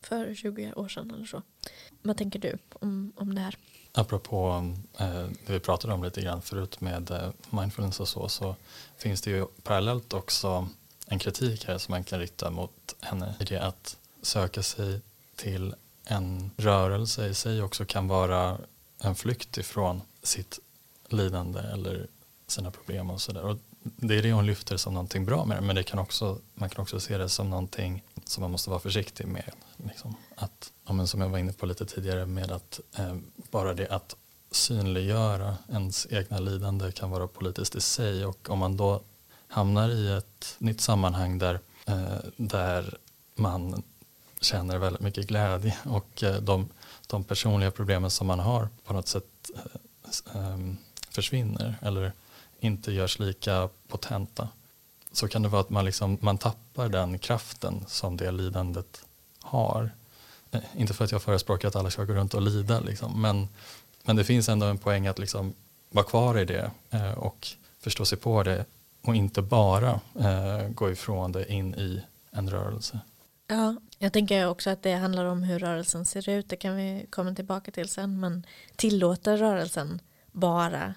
för 0.00 0.34
20 0.34 0.72
år 0.72 0.88
sedan 0.88 1.10
eller 1.10 1.26
så. 1.26 1.42
Vad 2.02 2.16
tänker 2.16 2.38
du 2.38 2.58
om, 2.72 3.12
om 3.16 3.34
det 3.34 3.40
här? 3.40 3.58
Apropå 3.92 4.72
eh, 4.98 5.26
det 5.46 5.52
vi 5.52 5.60
pratade 5.60 5.94
om 5.94 6.04
lite 6.04 6.20
grann 6.20 6.42
förut 6.42 6.80
med 6.80 7.10
eh, 7.10 7.30
mindfulness 7.50 8.00
och 8.00 8.08
så, 8.08 8.28
så 8.28 8.56
finns 8.96 9.22
det 9.22 9.30
ju 9.30 9.46
parallellt 9.62 10.12
också 10.12 10.68
en 11.06 11.18
kritik 11.18 11.64
här 11.64 11.78
som 11.78 11.92
man 11.92 12.04
kan 12.04 12.20
rikta 12.20 12.50
mot 12.50 12.94
henne 13.00 13.34
i 13.40 13.44
det 13.44 13.58
att 13.58 13.96
söka 14.22 14.62
sig 14.62 15.00
till 15.36 15.74
en 16.04 16.50
rörelse 16.56 17.26
i 17.26 17.34
sig 17.34 17.62
också 17.62 17.84
kan 17.84 18.08
vara 18.08 18.58
en 19.00 19.14
flykt 19.14 19.58
ifrån 19.58 20.02
sitt 20.22 20.58
lidande 21.08 21.60
eller 21.60 22.06
sina 22.46 22.70
problem 22.70 23.10
och 23.10 23.20
sådär. 23.20 23.58
Det 23.82 24.18
är 24.18 24.22
det 24.22 24.32
hon 24.32 24.46
lyfter 24.46 24.76
som 24.76 24.94
någonting 24.94 25.24
bra 25.24 25.44
med 25.44 25.56
det, 25.56 25.60
men 25.60 25.76
det 25.76 25.82
kan 25.82 25.98
också, 25.98 26.38
man 26.54 26.70
kan 26.70 26.82
också 26.82 27.00
se 27.00 27.18
det 27.18 27.28
som 27.28 27.50
någonting 27.50 28.02
som 28.24 28.40
man 28.40 28.50
måste 28.50 28.70
vara 28.70 28.80
försiktig 28.80 29.26
med. 29.26 29.50
Liksom. 29.76 30.16
Att, 30.36 30.72
ja, 30.86 31.06
som 31.06 31.20
jag 31.20 31.28
var 31.28 31.38
inne 31.38 31.52
på 31.52 31.66
lite 31.66 31.86
tidigare 31.86 32.26
med 32.26 32.50
att 32.50 32.80
eh, 32.98 33.16
bara 33.50 33.74
det 33.74 33.88
att 33.88 34.16
synliggöra 34.50 35.56
ens 35.72 36.06
egna 36.10 36.38
lidande 36.38 36.92
kan 36.92 37.10
vara 37.10 37.26
politiskt 37.26 37.74
i 37.74 37.80
sig 37.80 38.26
och 38.26 38.50
om 38.50 38.58
man 38.58 38.76
då 38.76 39.02
hamnar 39.54 39.88
i 39.88 40.16
ett 40.16 40.56
nytt 40.58 40.80
sammanhang 40.80 41.38
där, 41.38 41.60
eh, 41.86 42.18
där 42.36 42.98
man 43.34 43.82
känner 44.40 44.78
väldigt 44.78 45.02
mycket 45.02 45.26
glädje 45.26 45.76
och 45.84 46.22
eh, 46.22 46.36
de, 46.36 46.68
de 47.06 47.24
personliga 47.24 47.70
problemen 47.70 48.10
som 48.10 48.26
man 48.26 48.38
har 48.38 48.68
på 48.84 48.92
något 48.92 49.08
sätt 49.08 49.50
eh, 49.54 50.40
eh, 50.40 50.58
försvinner 51.10 51.74
eller 51.82 52.12
inte 52.60 52.92
görs 52.92 53.18
lika 53.18 53.68
potenta 53.88 54.48
så 55.12 55.28
kan 55.28 55.42
det 55.42 55.48
vara 55.48 55.60
att 55.60 55.70
man, 55.70 55.84
liksom, 55.84 56.18
man 56.20 56.38
tappar 56.38 56.88
den 56.88 57.18
kraften 57.18 57.84
som 57.86 58.16
det 58.16 58.30
lidandet 58.30 59.04
har. 59.40 59.90
Eh, 60.50 60.60
inte 60.76 60.94
för 60.94 61.04
att 61.04 61.12
jag 61.12 61.22
förespråkar 61.22 61.68
att 61.68 61.76
alla 61.76 61.90
ska 61.90 62.04
gå 62.04 62.12
runt 62.12 62.34
och 62.34 62.42
lida 62.42 62.80
liksom, 62.80 63.20
men, 63.20 63.48
men 64.02 64.16
det 64.16 64.24
finns 64.24 64.48
ändå 64.48 64.66
en 64.66 64.78
poäng 64.78 65.06
att 65.06 65.18
liksom 65.18 65.54
vara 65.90 66.06
kvar 66.06 66.38
i 66.38 66.44
det 66.44 66.70
eh, 66.90 67.12
och 67.12 67.48
förstå 67.80 68.04
sig 68.04 68.18
på 68.18 68.42
det 68.42 68.64
och 69.04 69.16
inte 69.16 69.42
bara 69.42 70.00
eh, 70.20 70.68
gå 70.68 70.90
ifrån 70.90 71.32
det 71.32 71.52
in 71.52 71.74
i 71.74 72.02
en 72.30 72.50
rörelse. 72.50 73.00
Ja, 73.46 73.76
jag 73.98 74.12
tänker 74.12 74.48
också 74.48 74.70
att 74.70 74.82
det 74.82 74.94
handlar 74.94 75.24
om 75.24 75.42
hur 75.42 75.58
rörelsen 75.58 76.04
ser 76.04 76.28
ut. 76.28 76.48
Det 76.48 76.56
kan 76.56 76.76
vi 76.76 77.06
komma 77.10 77.34
tillbaka 77.34 77.70
till 77.70 77.88
sen. 77.88 78.20
Men 78.20 78.46
tillåter 78.76 79.36
rörelsen 79.36 80.00
bara 80.32 80.94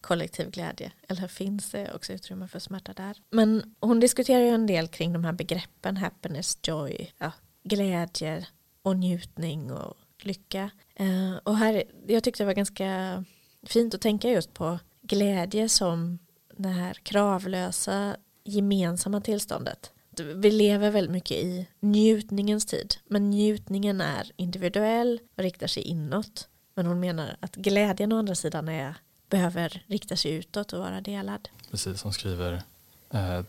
kollektiv 0.00 0.50
glädje? 0.50 0.92
Eller 1.08 1.28
finns 1.28 1.70
det 1.70 1.94
också 1.94 2.12
utrymme 2.12 2.48
för 2.48 2.58
smärta 2.58 2.92
där? 2.92 3.16
Men 3.30 3.74
hon 3.80 4.00
diskuterar 4.00 4.40
ju 4.40 4.48
en 4.48 4.66
del 4.66 4.88
kring 4.88 5.12
de 5.12 5.24
här 5.24 5.32
begreppen 5.32 5.96
happiness, 5.96 6.58
joy, 6.62 7.12
ja, 7.18 7.32
glädje 7.62 8.46
och 8.82 8.96
njutning 8.96 9.72
och 9.72 9.94
lycka. 10.22 10.70
Eh, 10.94 11.36
och 11.42 11.56
här, 11.56 11.84
jag 12.06 12.24
tyckte 12.24 12.42
det 12.42 12.46
var 12.46 12.54
ganska 12.54 13.24
fint 13.62 13.94
att 13.94 14.00
tänka 14.00 14.30
just 14.30 14.54
på 14.54 14.78
glädje 15.02 15.68
som 15.68 16.18
det 16.56 16.68
här 16.68 16.94
kravlösa 16.94 18.16
gemensamma 18.44 19.20
tillståndet. 19.20 19.90
Vi 20.34 20.50
lever 20.50 20.90
väldigt 20.90 21.12
mycket 21.12 21.36
i 21.36 21.66
njutningens 21.80 22.66
tid, 22.66 22.94
men 23.06 23.30
njutningen 23.30 24.00
är 24.00 24.30
individuell 24.36 25.20
och 25.36 25.42
riktar 25.42 25.66
sig 25.66 25.82
inåt. 25.82 26.48
Men 26.74 26.86
hon 26.86 27.00
menar 27.00 27.36
att 27.40 27.56
glädjen 27.56 28.12
å 28.12 28.18
andra 28.18 28.34
sidan 28.34 28.68
är, 28.68 28.94
behöver 29.28 29.84
rikta 29.86 30.16
sig 30.16 30.32
utåt 30.32 30.72
och 30.72 30.78
vara 30.78 31.00
delad. 31.00 31.48
Precis, 31.70 32.02
hon 32.02 32.12
skriver 32.12 32.62
eh, 33.10 33.42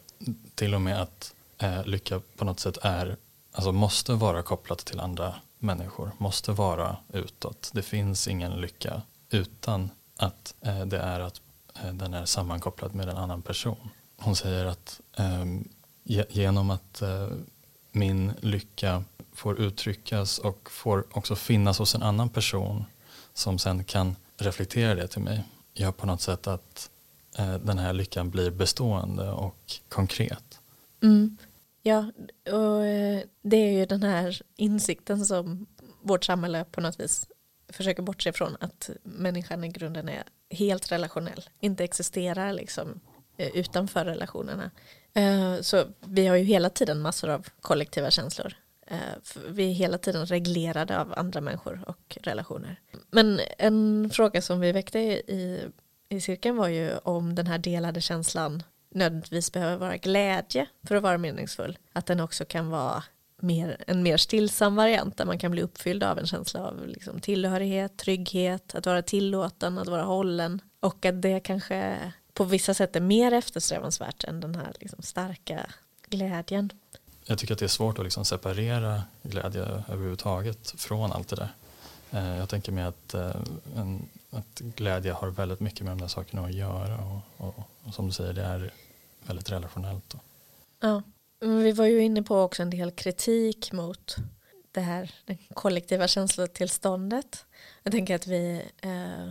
till 0.56 0.74
och 0.74 0.82
med 0.82 1.02
att 1.02 1.36
eh, 1.58 1.86
lycka 1.86 2.22
på 2.36 2.46
något 2.46 2.60
sätt 2.60 2.78
är, 2.82 3.18
alltså 3.52 3.72
måste 3.72 4.14
vara 4.14 4.44
kopplat 4.44 4.80
till 4.80 5.00
andra 5.00 5.36
människor, 5.60 6.12
måste 6.18 6.52
vara 6.52 6.98
utåt. 7.14 7.72
Det 7.74 7.82
finns 7.82 8.28
ingen 8.28 8.62
lycka 8.62 9.02
utan 9.30 9.90
att 10.18 10.56
eh, 10.62 10.86
det 10.86 10.98
är 10.98 11.20
att 11.20 11.42
Eh, 11.84 11.94
den 11.94 12.14
är 12.14 12.26
sammankopplad 12.26 12.96
med 12.96 13.10
en 13.10 13.18
annan 13.18 13.42
person. 13.42 13.90
Hon 14.18 14.36
säger 14.36 14.66
att 14.66 15.02
eh, 15.18 15.46
genom 16.30 16.70
att 16.70 17.02
eh, 17.02 17.28
min 17.92 18.34
lycka 18.40 19.04
får 19.34 19.60
uttryckas 19.60 20.38
och 20.38 20.72
får 20.72 21.06
också 21.12 21.36
finnas 21.36 21.80
hos 21.80 21.96
en 21.96 22.04
annan 22.04 22.30
person 22.30 22.86
som 23.34 23.60
sen 23.60 23.84
kan 23.84 24.16
reflektera 24.38 24.96
det 24.96 25.08
till 25.08 25.22
mig 25.22 25.44
gör 25.74 25.92
på 25.92 26.06
något 26.06 26.22
sätt 26.22 26.48
att 26.48 26.90
eh, 27.38 27.56
den 27.56 27.78
här 27.78 27.94
lyckan 27.94 28.30
blir 28.30 28.52
bestående 28.52 29.32
och 29.32 29.74
konkret. 29.90 30.60
Mm. 31.04 31.38
Ja, 31.82 32.12
och 32.52 32.86
eh, 32.86 33.22
det 33.42 33.58
är 33.58 33.72
ju 33.72 33.86
den 33.86 34.04
här 34.04 34.42
insikten 34.56 35.26
som 35.26 35.66
vårt 36.02 36.24
samhälle 36.24 36.66
på 36.72 36.82
något 36.82 37.00
vis 37.00 37.28
försöker 37.70 38.04
bortse 38.04 38.34
från 38.34 38.58
att 38.60 38.90
människan 39.04 39.64
i 39.64 39.68
grunden 39.70 40.10
är 40.10 40.24
helt 40.50 40.92
relationell, 40.92 41.50
inte 41.60 41.84
existerar 41.84 42.54
liksom 42.54 43.00
eh, 43.38 43.58
utanför 43.58 44.06
relationerna. 44.06 44.72
Eh, 45.14 45.62
så 45.62 45.86
vi 46.00 46.28
har 46.28 46.36
ju 46.36 46.44
hela 46.44 46.70
tiden 46.70 47.02
massor 47.02 47.30
av 47.30 47.48
kollektiva 47.62 48.12
känslor. 48.12 48.54
Eh, 48.88 48.98
vi 49.48 49.70
är 49.70 49.74
hela 49.74 49.98
tiden 49.98 50.26
reglerade 50.26 51.00
av 51.00 51.14
andra 51.18 51.42
människor 51.42 51.84
och 51.88 52.18
relationer. 52.22 52.80
Men 53.12 53.40
en 53.58 54.10
fråga 54.14 54.42
som 54.42 54.60
vi 54.60 54.72
väckte 54.72 55.00
i, 55.00 55.70
i 56.10 56.22
cirkeln 56.22 56.58
var 56.58 56.68
ju 56.68 56.98
om 56.98 57.36
den 57.36 57.48
här 57.48 57.58
delade 57.58 58.02
känslan 58.02 58.64
nödvändigtvis 58.90 59.52
behöver 59.52 59.78
vara 59.78 59.98
glädje 59.98 60.68
för 60.88 60.96
att 60.96 61.04
vara 61.04 61.18
meningsfull. 61.18 61.78
Att 61.94 62.06
den 62.06 62.20
också 62.20 62.46
kan 62.46 62.70
vara 62.70 63.04
mer, 63.38 63.84
en 63.88 64.04
mer 64.04 64.18
stillsam 64.18 64.76
variant 64.76 65.18
där 65.18 65.26
man 65.26 65.40
kan 65.40 65.52
bli 65.52 65.62
uppfylld 65.62 66.04
av 66.04 66.20
en 66.20 66.28
känsla 66.28 66.68
av 66.68 66.88
liksom 66.88 67.20
tillhörighet, 67.20 67.98
trygghet, 67.98 68.76
att 68.76 68.86
vara 68.86 69.02
tillåten, 69.02 69.78
att 69.78 69.88
vara 69.88 70.04
hållen 70.04 70.62
och 70.80 71.06
att 71.06 71.22
det 71.22 71.40
kanske 71.40 71.98
på 72.34 72.44
vissa 72.44 72.74
sätt 72.74 72.96
är 72.96 73.02
mer 73.02 73.32
eftersträvansvärt 73.32 74.24
än 74.24 74.40
den 74.40 74.56
här 74.56 74.74
liksom 74.80 75.02
starka 75.02 75.66
glädjen. 76.10 76.70
Jag 77.26 77.38
tycker 77.38 77.54
att 77.54 77.60
det 77.60 77.66
är 77.66 77.68
svårt 77.68 78.00
att 78.00 78.06
liksom 78.06 78.26
separera 78.26 79.02
glädje 79.24 79.62
överhuvudtaget 79.62 80.74
från 80.78 81.12
allt 81.12 81.28
det 81.28 81.36
där. 81.36 81.50
Eh, 82.12 82.38
jag 82.38 82.50
tänker 82.50 82.72
mig 82.72 82.84
att, 82.84 83.14
eh, 83.14 83.36
en, 83.76 84.10
att 84.30 84.60
glädje 84.60 85.14
har 85.14 85.28
väldigt 85.28 85.60
mycket 85.60 85.82
med 85.82 85.92
de 85.92 86.02
där 86.02 86.08
sakerna 86.08 86.46
att 86.46 86.54
göra 86.54 86.98
och, 86.98 87.48
och, 87.48 87.60
och 87.84 87.94
som 87.94 88.06
du 88.08 88.12
säger 88.12 88.34
det 88.34 88.44
är 88.44 88.74
väldigt 89.28 89.52
relationellt. 89.52 90.10
Då. 90.10 90.20
Ja, 90.80 91.02
Mm, 91.42 91.64
vi 91.64 91.72
var 91.72 91.86
ju 91.86 92.00
inne 92.00 92.24
på 92.24 92.40
också 92.40 92.62
en 92.62 92.70
del 92.70 92.92
kritik 92.92 93.72
mot 93.72 94.16
det 94.72 94.82
här 94.82 95.12
det 95.26 95.38
kollektiva 95.54 96.08
känslotillståndet. 96.08 97.46
Jag 97.84 97.92
tänker 97.92 98.16
att 98.16 98.28
vi 98.28 98.62
eh, 98.82 99.30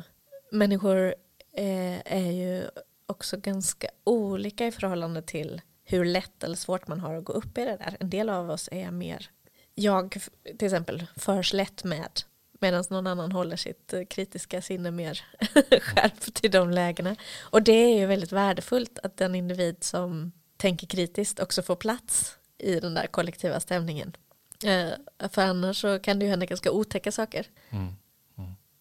människor 0.51 1.15
eh, 1.53 2.13
är 2.15 2.31
ju 2.31 2.69
också 3.07 3.37
ganska 3.37 3.89
olika 4.05 4.67
i 4.67 4.73
förhållande 4.73 5.23
till 5.23 5.61
hur 5.85 6.05
lätt 6.05 6.45
eller 6.45 6.57
svårt 6.57 6.89
man 6.89 7.01
har 7.01 7.15
att 7.15 7.25
gå 7.25 7.33
upp 7.33 7.59
i 7.59 7.65
det 7.65 7.77
där. 7.77 7.97
En 8.01 8.11
del 8.11 8.29
av 8.29 8.51
oss 8.51 8.69
är 8.73 8.91
mer, 8.91 9.31
jag 9.75 10.17
till 10.59 10.67
exempel 10.67 11.07
förs 11.17 11.53
lätt 11.53 11.85
med 11.85 12.21
medan 12.61 12.85
någon 12.91 13.07
annan 13.07 13.33
håller 13.33 13.57
sitt 13.57 13.93
eh, 13.93 14.05
kritiska 14.05 14.63
sinne 14.63 14.91
mer 14.91 15.25
skärpt 15.81 16.45
i 16.45 16.49
de 16.49 16.71
lägena. 16.71 17.17
Och 17.41 17.63
det 17.63 17.73
är 17.73 17.99
ju 17.99 18.07
väldigt 18.07 18.33
värdefullt 18.33 18.99
att 19.03 19.17
den 19.17 19.35
individ 19.35 19.85
som 19.85 20.33
tänker 20.57 20.87
kritiskt 20.87 21.41
också 21.41 21.63
får 21.63 21.77
plats 21.77 22.37
i 22.59 22.81
den 22.81 22.95
där 22.95 23.07
kollektiva 23.07 23.61
stämningen. 23.61 24.17
Eh, 24.65 25.29
för 25.29 25.43
annars 25.43 25.81
så 25.81 25.99
kan 25.99 26.19
det 26.19 26.25
ju 26.25 26.31
hända 26.31 26.47
ganska 26.47 26.71
otäcka 26.71 27.13
saker. 27.13 27.47
Mm. 27.71 27.95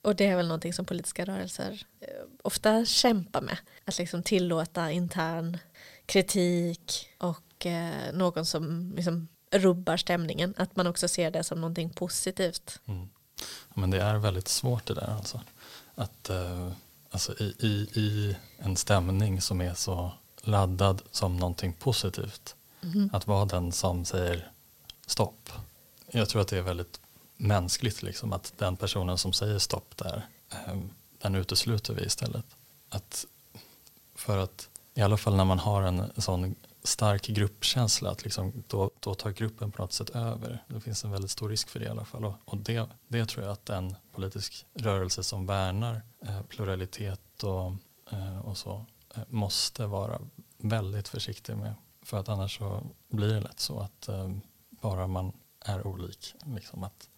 Och 0.04 0.16
det 0.16 0.26
är 0.26 0.36
väl 0.36 0.48
någonting 0.48 0.74
som 0.74 0.86
politiska 0.86 1.26
rörelser 1.26 1.86
eh, 2.00 2.08
ofta 2.42 2.86
kämpar 2.86 3.42
med. 3.42 3.58
Att 3.86 3.98
liksom 3.98 4.24
tillåta 4.24 4.92
intern 4.92 5.58
kritik 6.06 7.10
och 7.18 7.66
eh, 7.66 8.14
någon 8.14 8.46
som 8.46 8.94
liksom 8.96 9.28
rubbar 9.52 9.98
stämningen. 9.98 10.54
Att 10.58 10.76
man 10.76 10.88
också 10.88 11.08
ser 11.08 11.32
det 11.32 11.44
som 11.44 11.62
någonting 11.62 11.90
positivt. 11.90 12.80
Mm. 12.86 13.10
men 13.74 13.92
det 13.92 14.02
är 14.02 14.18
väldigt 14.18 14.48
svårt 14.48 14.86
det 14.86 14.94
där 14.94 15.16
alltså. 15.18 15.42
Att 15.96 16.30
eh, 16.30 16.72
alltså 17.10 17.34
i, 17.40 17.56
i, 17.60 18.00
i 18.00 18.36
en 18.58 18.76
stämning 18.76 19.42
som 19.42 19.62
är 19.62 19.74
så 19.74 20.12
laddad 20.44 21.02
som 21.12 21.38
någonting 21.38 21.74
positivt. 21.74 22.56
Mm. 22.82 23.10
Att 23.14 23.28
vara 23.28 23.46
den 23.46 23.72
som 23.72 24.06
säger 24.06 24.52
stopp. 25.06 25.50
Jag 26.12 26.30
tror 26.30 26.42
att 26.42 26.48
det 26.48 26.58
är 26.58 26.62
väldigt 26.62 27.00
mänskligt 27.38 28.04
liksom, 28.04 28.34
att 28.34 28.54
den 28.58 28.78
personen 28.78 29.18
som 29.18 29.34
säger 29.34 29.60
stopp 29.60 29.98
där, 29.98 30.28
ehm, 30.50 30.90
den 31.18 31.36
utesluter 31.36 31.94
vi 31.94 32.04
istället. 32.04 32.46
Att 32.90 33.26
för 34.16 34.38
att 34.38 34.70
i 34.94 35.02
alla 35.02 35.18
fall 35.18 35.36
när 35.36 35.46
man 35.46 35.60
har 35.60 35.82
en 35.82 36.12
sån 36.18 36.56
stark 36.84 37.28
gruppkänsla 37.28 38.10
att 38.10 38.24
liksom, 38.24 38.64
då, 38.68 38.92
då 39.00 39.16
tar 39.16 39.32
gruppen 39.32 39.72
på 39.72 39.82
något 39.82 39.94
sätt 39.94 40.10
över. 40.10 40.64
Det 40.68 40.82
finns 40.82 41.04
en 41.04 41.12
väldigt 41.12 41.32
stor 41.32 41.50
risk 41.50 41.70
för 41.70 41.80
det 41.80 41.86
i 41.86 41.90
alla 41.90 42.06
fall. 42.06 42.26
Och, 42.26 42.34
och 42.46 42.58
det, 42.58 42.88
det 43.08 43.26
tror 43.26 43.46
jag 43.46 43.54
att 43.54 43.70
en 43.70 43.96
politisk 44.12 44.66
rörelse 44.74 45.24
som 45.24 45.46
värnar 45.46 46.02
eh, 46.26 46.42
pluralitet 46.42 47.44
och, 47.44 47.74
eh, 48.12 48.40
och 48.40 48.58
så 48.58 48.86
måste 49.28 49.86
vara 49.86 50.22
väldigt 50.58 51.08
försiktig 51.08 51.58
med. 51.58 51.74
För 52.02 52.20
att 52.20 52.30
annars 52.30 52.58
så 52.58 52.84
blir 53.10 53.34
det 53.34 53.40
lätt 53.40 53.60
så 53.60 53.80
att 53.80 54.08
eh, 54.08 54.32
bara 54.70 55.08
man 55.08 55.34
är 55.66 55.88
olik, 55.88 56.36
liksom 56.46 56.84
att 56.84 57.10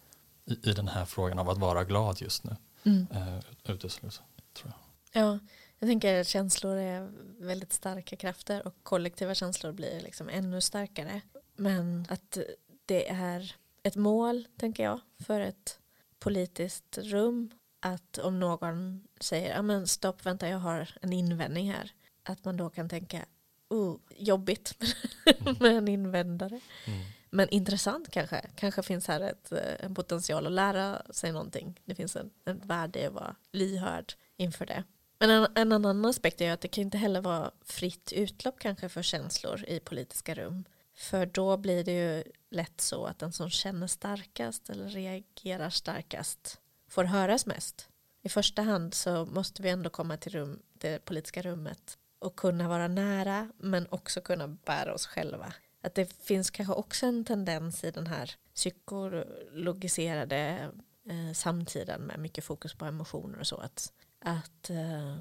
i, 0.44 0.70
i 0.70 0.72
den 0.72 0.88
här 0.88 1.04
frågan 1.04 1.38
av 1.38 1.50
att 1.50 1.58
vara 1.58 1.84
glad 1.84 2.20
just 2.20 2.44
nu 2.44 2.56
mm. 2.82 3.06
eh, 3.10 3.38
utesluts. 3.64 4.22
Tror 4.52 4.72
jag. 4.72 5.22
Ja, 5.22 5.38
jag 5.78 5.88
tänker 5.88 6.20
att 6.20 6.26
känslor 6.26 6.76
är 6.76 7.12
väldigt 7.38 7.72
starka 7.72 8.16
krafter 8.16 8.66
och 8.66 8.74
kollektiva 8.82 9.34
känslor 9.34 9.72
blir 9.72 10.00
liksom 10.00 10.28
ännu 10.28 10.60
starkare. 10.60 11.20
Men 11.56 12.06
att 12.08 12.38
det 12.86 13.08
är 13.10 13.56
ett 13.82 13.96
mål, 13.96 14.46
tänker 14.56 14.84
jag, 14.84 15.00
för 15.18 15.40
ett 15.40 15.78
politiskt 16.18 16.98
rum 16.98 17.50
att 17.80 18.18
om 18.18 18.40
någon 18.40 19.04
säger, 19.20 19.54
ja 19.54 19.62
men 19.62 19.86
stopp, 19.86 20.26
vänta, 20.26 20.48
jag 20.48 20.58
har 20.58 20.90
en 21.02 21.12
invändning 21.12 21.72
här, 21.72 21.92
att 22.22 22.44
man 22.44 22.56
då 22.56 22.70
kan 22.70 22.88
tänka, 22.88 23.24
oh, 23.68 23.96
jobbigt 24.16 24.74
med 25.60 25.76
en 25.76 25.88
invändare. 25.88 26.60
Mm. 26.84 27.00
men 27.30 27.48
intressant 27.48 28.10
kanske. 28.10 28.50
Kanske 28.54 28.82
finns 28.82 29.08
här 29.08 29.20
ett, 29.20 29.52
eh, 29.52 29.84
en 29.84 29.94
potential 29.94 30.46
att 30.46 30.52
lära 30.52 31.02
sig 31.10 31.32
någonting. 31.32 31.80
Det 31.84 31.94
finns 31.94 32.16
en, 32.16 32.30
ett 32.44 32.64
värde 32.64 33.00
i 33.00 33.06
att 33.06 33.12
vara 33.12 33.36
lyhörd 33.52 34.12
inför 34.36 34.66
det. 34.66 34.84
Men 35.18 35.30
en, 35.30 35.46
en 35.54 35.72
annan 35.72 36.04
aspekt 36.04 36.40
är 36.40 36.52
att 36.52 36.60
det 36.60 36.68
kan 36.68 36.82
inte 36.82 36.98
heller 36.98 37.20
vara 37.20 37.50
fritt 37.64 38.12
utlopp 38.12 38.58
kanske 38.58 38.88
för 38.88 39.02
känslor 39.02 39.64
i 39.68 39.80
politiska 39.80 40.34
rum. 40.34 40.64
För 40.94 41.26
då 41.26 41.56
blir 41.56 41.84
det 41.84 41.92
ju 41.92 42.24
lätt 42.50 42.80
så 42.80 43.04
att 43.04 43.18
den 43.18 43.32
som 43.32 43.50
känner 43.50 43.86
starkast 43.86 44.70
eller 44.70 44.88
reagerar 44.88 45.70
starkast 45.70 46.60
får 46.96 47.04
höras 47.04 47.46
mest. 47.46 47.88
I 48.22 48.28
första 48.28 48.62
hand 48.62 48.94
så 48.94 49.26
måste 49.26 49.62
vi 49.62 49.68
ändå 49.68 49.90
komma 49.90 50.16
till 50.16 50.32
rum, 50.32 50.62
det 50.72 51.04
politiska 51.04 51.42
rummet 51.42 51.98
och 52.18 52.36
kunna 52.36 52.68
vara 52.68 52.88
nära 52.88 53.52
men 53.58 53.86
också 53.90 54.20
kunna 54.20 54.48
bära 54.48 54.94
oss 54.94 55.06
själva. 55.06 55.52
Att 55.80 55.94
det 55.94 56.22
finns 56.22 56.50
kanske 56.50 56.74
också 56.74 57.06
en 57.06 57.24
tendens 57.24 57.84
i 57.84 57.90
den 57.90 58.06
här 58.06 58.34
psykologiserade 58.54 60.70
eh, 61.08 61.32
samtiden 61.34 62.02
med 62.02 62.18
mycket 62.18 62.44
fokus 62.44 62.74
på 62.74 62.84
emotioner 62.84 63.38
och 63.38 63.46
så 63.46 63.56
att, 63.56 63.92
att 64.18 64.70
eh, 64.70 65.16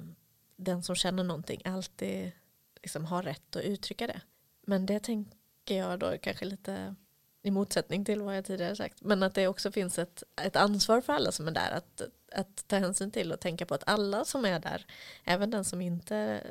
den 0.56 0.84
som 0.84 0.96
känner 0.96 1.24
någonting 1.24 1.62
alltid 1.66 2.32
liksom 2.84 3.06
har 3.06 3.24
rätt 3.24 3.56
att 3.56 3.64
uttrycka 3.64 4.08
det. 4.08 4.22
Men 4.62 4.86
det 4.86 5.00
tänker 5.00 5.78
jag 5.78 6.00
då 6.00 6.18
kanske 6.22 6.46
lite 6.46 6.96
i 7.46 7.52
motsättning 7.52 8.06
till 8.06 8.22
vad 8.22 8.38
jag 8.38 8.46
tidigare 8.46 8.76
sagt. 8.76 9.02
Men 9.02 9.24
att 9.24 9.34
det 9.34 9.48
också 9.48 9.72
finns 9.72 10.00
ett, 10.00 10.24
ett 10.42 10.56
ansvar 10.56 11.02
för 11.02 11.14
alla 11.14 11.32
som 11.32 11.48
är 11.48 11.52
där 11.52 11.72
att, 11.72 12.02
att 12.32 12.68
ta 12.68 12.78
hänsyn 12.78 13.12
till 13.12 13.32
och 13.32 13.40
tänka 13.40 13.66
på 13.66 13.74
att 13.74 13.84
alla 13.88 14.26
som 14.26 14.46
är 14.46 14.60
där, 14.60 14.86
även 15.24 15.50
den 15.50 15.66
som 15.66 15.82
inte 15.82 16.42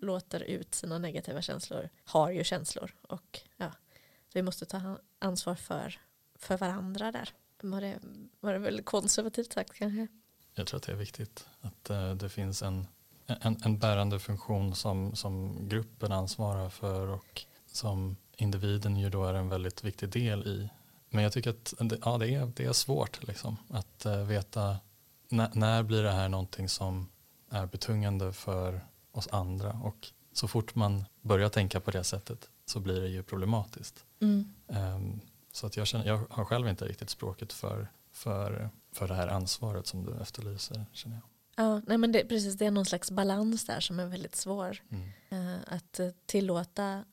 låter 0.00 0.40
ut 0.40 0.74
sina 0.74 0.98
negativa 0.98 1.42
känslor, 1.42 1.88
har 2.04 2.30
ju 2.30 2.44
känslor. 2.44 2.94
Och 3.02 3.40
ja, 3.56 3.72
vi 4.32 4.42
måste 4.42 4.66
ta 4.66 4.98
ansvar 5.18 5.54
för, 5.54 6.00
för 6.34 6.56
varandra 6.56 7.12
där. 7.12 7.28
Var 7.60 7.80
det, 7.80 7.98
var 8.40 8.52
det 8.52 8.58
väl 8.58 8.82
konservativt 8.82 9.52
sagt 9.52 9.72
kanske? 9.74 10.06
Jag 10.54 10.66
tror 10.66 10.78
att 10.78 10.86
det 10.86 10.92
är 10.92 10.96
viktigt 10.96 11.46
att 11.60 11.90
eh, 11.90 12.14
det 12.14 12.28
finns 12.28 12.62
en, 12.62 12.86
en, 13.26 13.56
en 13.64 13.78
bärande 13.78 14.18
funktion 14.18 14.74
som, 14.74 15.16
som 15.16 15.58
gruppen 15.68 16.12
ansvarar 16.12 16.68
för 16.68 17.08
och 17.08 17.42
som 17.66 18.16
individen 18.42 18.96
ju 18.96 19.10
då 19.10 19.24
är 19.24 19.34
en 19.34 19.48
väldigt 19.48 19.84
viktig 19.84 20.08
del 20.08 20.46
i. 20.46 20.68
Men 21.10 21.22
jag 21.22 21.32
tycker 21.32 21.50
att 21.50 21.74
ja, 22.04 22.18
det, 22.18 22.34
är, 22.34 22.52
det 22.56 22.64
är 22.64 22.72
svårt 22.72 23.26
liksom, 23.28 23.56
att 23.68 24.06
uh, 24.06 24.24
veta 24.24 24.76
när, 25.28 25.50
när 25.52 25.82
blir 25.82 26.02
det 26.02 26.12
här 26.12 26.28
någonting 26.28 26.68
som 26.68 27.08
är 27.50 27.66
betungande 27.66 28.32
för 28.32 28.86
oss 29.12 29.28
andra 29.32 29.72
och 29.72 30.08
så 30.32 30.48
fort 30.48 30.74
man 30.74 31.04
börjar 31.20 31.48
tänka 31.48 31.80
på 31.80 31.90
det 31.90 32.04
sättet 32.04 32.48
så 32.66 32.80
blir 32.80 33.00
det 33.00 33.08
ju 33.08 33.22
problematiskt. 33.22 34.04
Mm. 34.20 34.54
Um, 34.66 35.20
så 35.52 35.66
att 35.66 35.76
jag, 35.76 35.86
känner, 35.86 36.06
jag 36.06 36.26
har 36.30 36.44
själv 36.44 36.68
inte 36.68 36.84
riktigt 36.84 37.10
språket 37.10 37.52
för, 37.52 37.88
för, 38.12 38.70
för 38.92 39.08
det 39.08 39.14
här 39.14 39.28
ansvaret 39.28 39.86
som 39.86 40.04
du 40.04 40.22
efterlyser. 40.22 40.86
Känner 40.92 41.16
jag. 41.16 41.24
Ja, 41.66 41.82
nej 41.86 41.98
men 41.98 42.12
det, 42.12 42.24
precis, 42.24 42.54
det 42.54 42.66
är 42.66 42.70
någon 42.70 42.86
slags 42.86 43.10
balans 43.10 43.66
där 43.66 43.80
som 43.80 44.00
är 44.00 44.06
väldigt 44.06 44.36
svår. 44.36 44.82
Mm. 44.88 45.08
Uh, 45.32 45.58
att 45.66 46.00
tillåta 46.26 47.04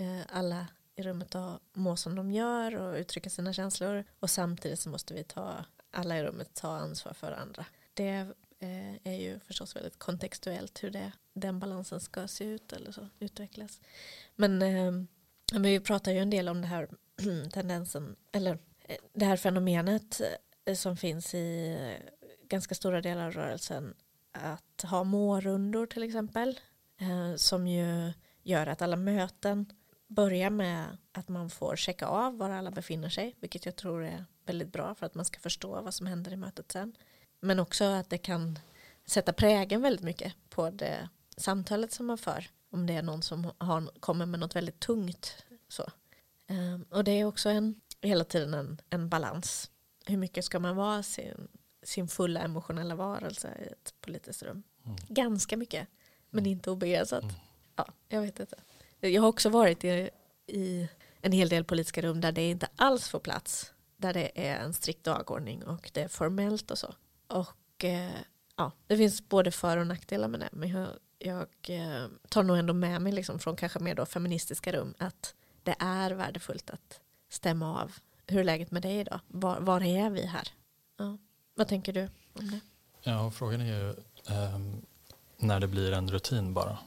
uh, 0.00 0.20
alla 0.28 0.66
i 0.98 1.02
rummet 1.02 1.34
och 1.34 1.60
må 1.72 1.96
som 1.96 2.14
de 2.14 2.30
gör 2.30 2.76
och 2.76 2.94
uttrycka 2.94 3.30
sina 3.30 3.52
känslor 3.52 4.04
och 4.20 4.30
samtidigt 4.30 4.80
så 4.80 4.88
måste 4.88 5.14
vi 5.14 5.24
ta 5.24 5.64
alla 5.90 6.18
i 6.18 6.22
rummet 6.22 6.54
ta 6.54 6.68
ansvar 6.68 7.12
för 7.12 7.32
andra. 7.32 7.66
Det 7.94 8.26
eh, 8.58 8.94
är 9.04 9.14
ju 9.14 9.40
förstås 9.40 9.76
väldigt 9.76 9.98
kontextuellt 9.98 10.84
hur 10.84 10.90
det, 10.90 11.12
den 11.32 11.58
balansen 11.58 12.00
ska 12.00 12.28
se 12.28 12.44
ut 12.44 12.72
eller 12.72 12.92
så 12.92 13.08
utvecklas. 13.18 13.80
Men, 14.36 14.58
men 15.52 15.62
vi 15.62 15.80
pratar 15.80 16.12
ju 16.12 16.18
en 16.18 16.30
del 16.30 16.48
om 16.48 16.60
det 16.60 16.66
här 16.66 16.88
tendensen 17.52 18.16
eller 18.32 18.58
eh, 18.84 18.96
det 19.12 19.24
här 19.24 19.36
fenomenet 19.36 20.20
som 20.76 20.96
finns 20.96 21.34
i 21.34 21.76
ganska 22.48 22.74
stora 22.74 23.00
delar 23.00 23.26
av 23.26 23.32
rörelsen 23.32 23.94
att 24.32 24.82
ha 24.82 25.04
mårundor 25.04 25.86
till 25.86 26.02
exempel 26.02 26.60
som 27.36 27.66
ju 27.66 28.12
gör 28.42 28.66
att 28.66 28.82
alla 28.82 28.96
möten 28.96 29.66
börjar 30.08 30.50
med 30.50 30.96
att 31.12 31.28
man 31.28 31.50
får 31.50 31.76
checka 31.76 32.06
av 32.06 32.38
var 32.38 32.50
alla 32.50 32.70
befinner 32.70 33.08
sig 33.08 33.34
vilket 33.40 33.66
jag 33.66 33.76
tror 33.76 34.04
är 34.04 34.24
väldigt 34.46 34.72
bra 34.72 34.94
för 34.94 35.06
att 35.06 35.14
man 35.14 35.24
ska 35.24 35.40
förstå 35.40 35.80
vad 35.82 35.94
som 35.94 36.06
händer 36.06 36.32
i 36.32 36.36
mötet 36.36 36.72
sen 36.72 36.96
men 37.40 37.58
också 37.58 37.84
att 37.84 38.10
det 38.10 38.18
kan 38.18 38.58
sätta 39.04 39.32
prägen 39.32 39.82
väldigt 39.82 40.04
mycket 40.04 40.34
på 40.48 40.70
det 40.70 41.08
samtalet 41.36 41.92
som 41.92 42.06
man 42.06 42.18
för 42.18 42.50
om 42.70 42.86
det 42.86 42.94
är 42.94 43.02
någon 43.02 43.22
som 43.22 43.52
har, 43.58 44.00
kommer 44.00 44.26
med 44.26 44.40
något 44.40 44.56
väldigt 44.56 44.80
tungt 44.80 45.44
så. 45.68 45.82
Eh, 46.46 46.80
och 46.90 47.04
det 47.04 47.10
är 47.10 47.24
också 47.24 47.48
en, 47.48 47.80
hela 48.00 48.24
tiden 48.24 48.54
en, 48.54 48.80
en 48.90 49.08
balans 49.08 49.70
hur 50.08 50.16
mycket 50.16 50.44
ska 50.44 50.58
man 50.58 50.76
vara 50.76 51.02
sin, 51.02 51.48
sin 51.82 52.08
fulla 52.08 52.40
emotionella 52.40 52.94
varelse 52.94 53.48
i 53.62 53.66
ett 53.66 53.94
politiskt 54.00 54.42
rum? 54.42 54.62
Mm. 54.84 54.96
Ganska 55.08 55.56
mycket, 55.56 55.88
men 56.30 56.44
mm. 56.44 56.52
inte 56.52 56.70
obegränsat. 56.70 57.22
Mm. 57.22 57.34
Ja, 57.76 57.86
jag 58.08 58.20
vet 58.20 58.40
inte. 58.40 58.56
Jag 59.00 59.22
har 59.22 59.28
också 59.28 59.48
varit 59.48 59.84
i, 59.84 60.10
i 60.46 60.88
en 61.20 61.32
hel 61.32 61.48
del 61.48 61.64
politiska 61.64 62.02
rum 62.02 62.20
där 62.20 62.32
det 62.32 62.50
inte 62.50 62.68
alls 62.76 63.08
får 63.08 63.20
plats. 63.20 63.72
Där 63.96 64.14
det 64.14 64.48
är 64.48 64.56
en 64.56 64.74
strikt 64.74 65.04
dagordning 65.04 65.64
och 65.64 65.90
det 65.94 66.02
är 66.02 66.08
formellt 66.08 66.70
och 66.70 66.78
så. 66.78 66.94
Och 67.26 67.84
eh, 67.84 68.10
ja, 68.56 68.72
det 68.86 68.96
finns 68.96 69.28
både 69.28 69.50
för 69.50 69.76
och 69.76 69.86
nackdelar 69.86 70.28
med 70.28 70.40
det. 70.40 70.48
Men 70.52 70.68
jag, 70.68 70.88
jag 71.18 71.46
eh, 71.68 72.06
tar 72.28 72.42
nog 72.42 72.58
ändå 72.58 72.74
med 72.74 73.02
mig 73.02 73.12
liksom 73.12 73.38
från 73.38 73.56
kanske 73.56 73.78
mer 73.78 73.94
då 73.94 74.06
feministiska 74.06 74.72
rum 74.72 74.94
att 74.98 75.34
det 75.62 75.76
är 75.78 76.10
värdefullt 76.10 76.70
att 76.70 77.00
stämma 77.28 77.82
av 77.82 77.92
hur 78.28 78.40
är 78.40 78.44
läget 78.44 78.70
med 78.70 78.82
dig 78.82 78.98
idag? 78.98 79.20
Var, 79.28 79.60
var 79.60 79.82
är 79.82 80.10
vi 80.10 80.26
här? 80.26 80.48
Ja. 80.96 81.18
Vad 81.54 81.68
tänker 81.68 81.92
du 81.92 82.08
om 82.32 82.50
det? 82.50 82.60
Ja, 83.02 83.30
frågan 83.30 83.60
är 83.60 83.66
ju 83.66 83.94
um, 84.54 84.82
när 85.36 85.60
det 85.60 85.66
blir 85.66 85.92
en 85.92 86.10
rutin 86.10 86.54
bara. 86.54 86.78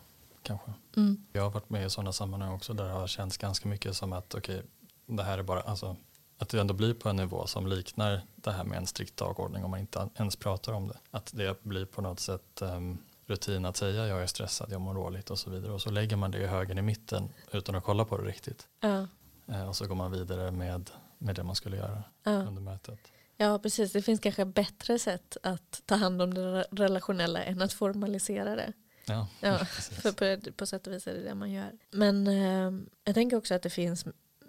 Kanske. 0.43 0.73
Mm. 0.97 1.25
Jag 1.34 1.41
har 1.41 1.49
varit 1.49 1.69
med 1.69 1.86
i 1.86 1.89
sådana 1.89 2.13
sammanhang 2.13 2.54
också 2.54 2.73
där 2.73 2.84
det 2.84 2.91
har 2.91 3.08
känts 3.08 3.38
ganska 3.38 3.69
mycket 3.69 3.95
som 3.95 4.13
att 4.13 4.36
okej, 4.36 4.56
okay, 4.56 5.15
det 5.15 5.23
här 5.23 5.38
är 5.38 5.43
bara, 5.43 5.62
alltså, 5.62 5.95
att 6.38 6.49
det 6.49 6.62
ändå 6.62 6.73
blir 6.73 6.93
på 6.93 7.10
en 7.10 7.15
nivå 7.15 7.47
som 7.47 7.67
liknar 7.67 8.21
det 8.36 8.51
här 8.51 8.63
med 8.63 8.77
en 8.77 8.88
strikt 8.88 9.17
dagordning 9.17 9.63
om 9.63 9.71
man 9.71 9.80
inte 9.80 10.10
ens 10.15 10.36
pratar 10.36 10.73
om 10.73 10.88
det. 10.88 10.97
Att 11.12 11.32
det 11.36 11.63
blir 11.63 11.86
på 11.86 12.01
något 12.01 12.19
sätt 12.19 12.62
um, 12.62 12.97
rutin 13.25 13.65
att 13.65 13.77
säga 13.77 14.08
jag 14.08 14.21
är 14.21 14.27
stressad, 14.27 14.71
jag 14.71 14.82
mår 14.82 14.93
dåligt 14.93 15.30
och 15.30 15.39
så 15.39 15.49
vidare 15.49 15.71
och 15.71 15.82
så 15.82 15.91
lägger 15.91 16.15
man 16.15 16.32
det 16.32 16.38
i 16.38 16.47
högen 16.47 16.77
i 16.77 16.82
mitten 16.82 17.30
utan 17.51 17.75
att 17.75 17.84
kolla 17.84 18.06
på 18.06 18.17
det 18.17 18.23
riktigt. 18.23 18.67
Ja. 18.80 19.08
Uh, 19.49 19.69
och 19.69 19.75
så 19.75 19.88
går 19.88 19.95
man 19.95 20.12
vidare 20.12 20.51
med 20.51 20.89
med 21.21 21.36
det 21.36 21.43
man 21.43 21.56
skulle 21.56 21.77
göra 21.77 22.04
ja. 22.23 22.32
under 22.32 22.62
mötet. 22.62 22.99
Ja, 23.38 23.60
precis. 23.60 23.91
Det 23.91 24.01
finns 24.01 24.19
kanske 24.19 24.45
bättre 24.45 24.99
sätt 24.99 25.38
att 25.43 25.82
ta 25.86 25.95
hand 25.95 26.21
om 26.21 26.34
det 26.34 26.65
relationella 26.71 27.43
än 27.43 27.62
att 27.62 27.73
formalisera 27.73 28.56
det. 28.56 28.73
Ja, 29.12 29.28
ja 29.39 29.58
för 29.65 30.12
på, 30.12 30.52
på 30.52 30.65
sätt 30.65 30.88
och 30.88 30.93
vis 30.93 31.08
är 31.08 31.13
det 31.13 31.24
det 31.24 31.36
man 31.36 31.52
gör. 31.52 31.71
Men 31.91 32.28
eh, 32.28 32.71
jag 33.04 33.15
tänker 33.15 33.38
också 33.38 33.54
att 33.54 33.62
det 33.62 33.69
finns, 33.69 34.06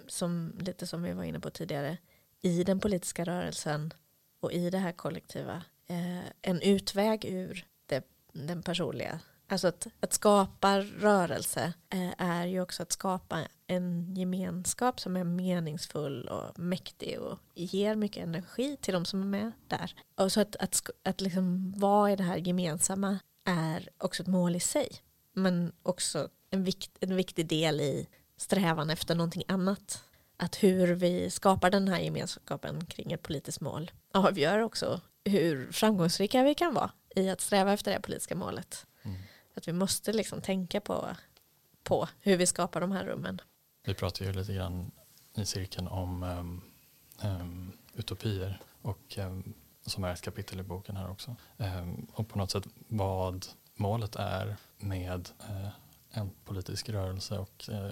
som, 0.07 0.53
lite 0.59 0.87
som 0.87 1.03
vi 1.03 1.13
var 1.13 1.25
inne 1.25 1.41
på 1.41 1.51
tidigare, 1.51 1.99
i 2.41 2.65
den 2.65 2.81
politiska 2.81 3.25
rörelsen 3.25 3.95
och 4.41 4.53
i 4.53 4.71
det 4.71 4.79
här 4.79 4.93
kollektiva, 4.93 5.63
eh, 5.87 6.25
en 6.43 6.61
utväg 6.61 7.25
ur 7.25 7.67
det, 7.87 8.05
den 8.33 8.63
personliga 8.63 9.21
Alltså 9.53 9.69
att, 9.69 9.87
att 10.01 10.13
skapa 10.13 10.81
rörelse 10.81 11.73
eh, 11.91 12.11
är 12.19 12.47
ju 12.47 12.61
också 12.61 12.83
att 12.83 12.93
skapa 12.93 13.41
en 13.67 14.15
gemenskap 14.15 15.01
som 15.01 15.17
är 15.17 15.25
meningsfull 15.25 16.29
och 16.29 16.59
mäktig 16.59 17.21
och 17.21 17.39
ger 17.55 17.95
mycket 17.95 18.23
energi 18.23 18.77
till 18.77 18.95
de 18.95 19.05
som 19.05 19.23
är 19.23 19.27
med 19.27 19.53
där. 19.69 19.95
Och 20.15 20.33
så 20.33 20.41
att, 20.41 20.57
att, 20.57 20.91
att 21.03 21.21
liksom 21.21 21.73
vara 21.77 22.13
i 22.13 22.17
det 22.17 22.23
här 22.23 22.37
gemensamma 22.37 23.19
är 23.45 23.89
också 23.99 24.23
ett 24.23 24.29
mål 24.29 24.57
i 24.57 24.61
sig. 24.61 24.89
Men 25.33 25.73
också 25.83 26.29
en, 26.51 26.65
vikt, 26.65 26.91
en 27.01 27.17
viktig 27.17 27.47
del 27.47 27.81
i 27.81 28.09
strävan 28.37 28.91
efter 28.91 29.15
någonting 29.15 29.45
annat. 29.49 30.05
Att 30.37 30.63
hur 30.63 30.95
vi 30.95 31.31
skapar 31.31 31.71
den 31.71 31.89
här 31.89 32.01
gemenskapen 32.01 32.87
kring 32.87 33.13
ett 33.13 33.23
politiskt 33.23 33.61
mål 33.61 33.91
avgör 34.13 34.59
också 34.59 35.01
hur 35.25 35.73
framgångsrika 35.73 36.43
vi 36.43 36.55
kan 36.55 36.75
vara 36.75 36.91
i 37.17 37.31
att 37.31 37.41
sträva 37.41 37.73
efter 37.73 37.93
det 37.93 38.01
politiska 38.01 38.35
målet. 38.35 38.87
Mm. 39.03 39.17
Att 39.55 39.69
vi 39.69 39.73
måste 39.73 40.13
liksom 40.13 40.41
tänka 40.41 40.81
på, 40.81 41.17
på 41.83 42.09
hur 42.21 42.37
vi 42.37 42.47
skapar 42.47 42.81
de 42.81 42.93
här 42.93 43.05
rummen. 43.05 43.41
Vi 43.85 43.95
pratar 43.95 44.25
ju 44.25 44.33
lite 44.33 44.55
grann 44.55 44.91
i 45.35 45.45
cirkeln 45.45 45.89
om 45.89 46.23
um, 46.23 46.63
um, 47.31 47.73
utopier 47.95 48.61
och 48.83 49.19
um, 49.19 49.55
som 49.87 50.05
är 50.05 50.13
ett 50.13 50.21
kapitel 50.21 50.61
i 50.61 50.63
boken 50.63 50.97
här 50.97 51.11
också. 51.11 51.37
Ehm, 51.59 52.07
och 52.13 52.29
på 52.29 52.39
något 52.39 52.51
sätt 52.51 52.67
vad 52.89 53.47
målet 53.75 54.17
är 54.17 54.57
med 54.79 55.29
eh, 55.49 55.69
en 56.11 56.31
politisk 56.45 56.89
rörelse 56.89 57.39
och 57.39 57.69
eh, 57.69 57.91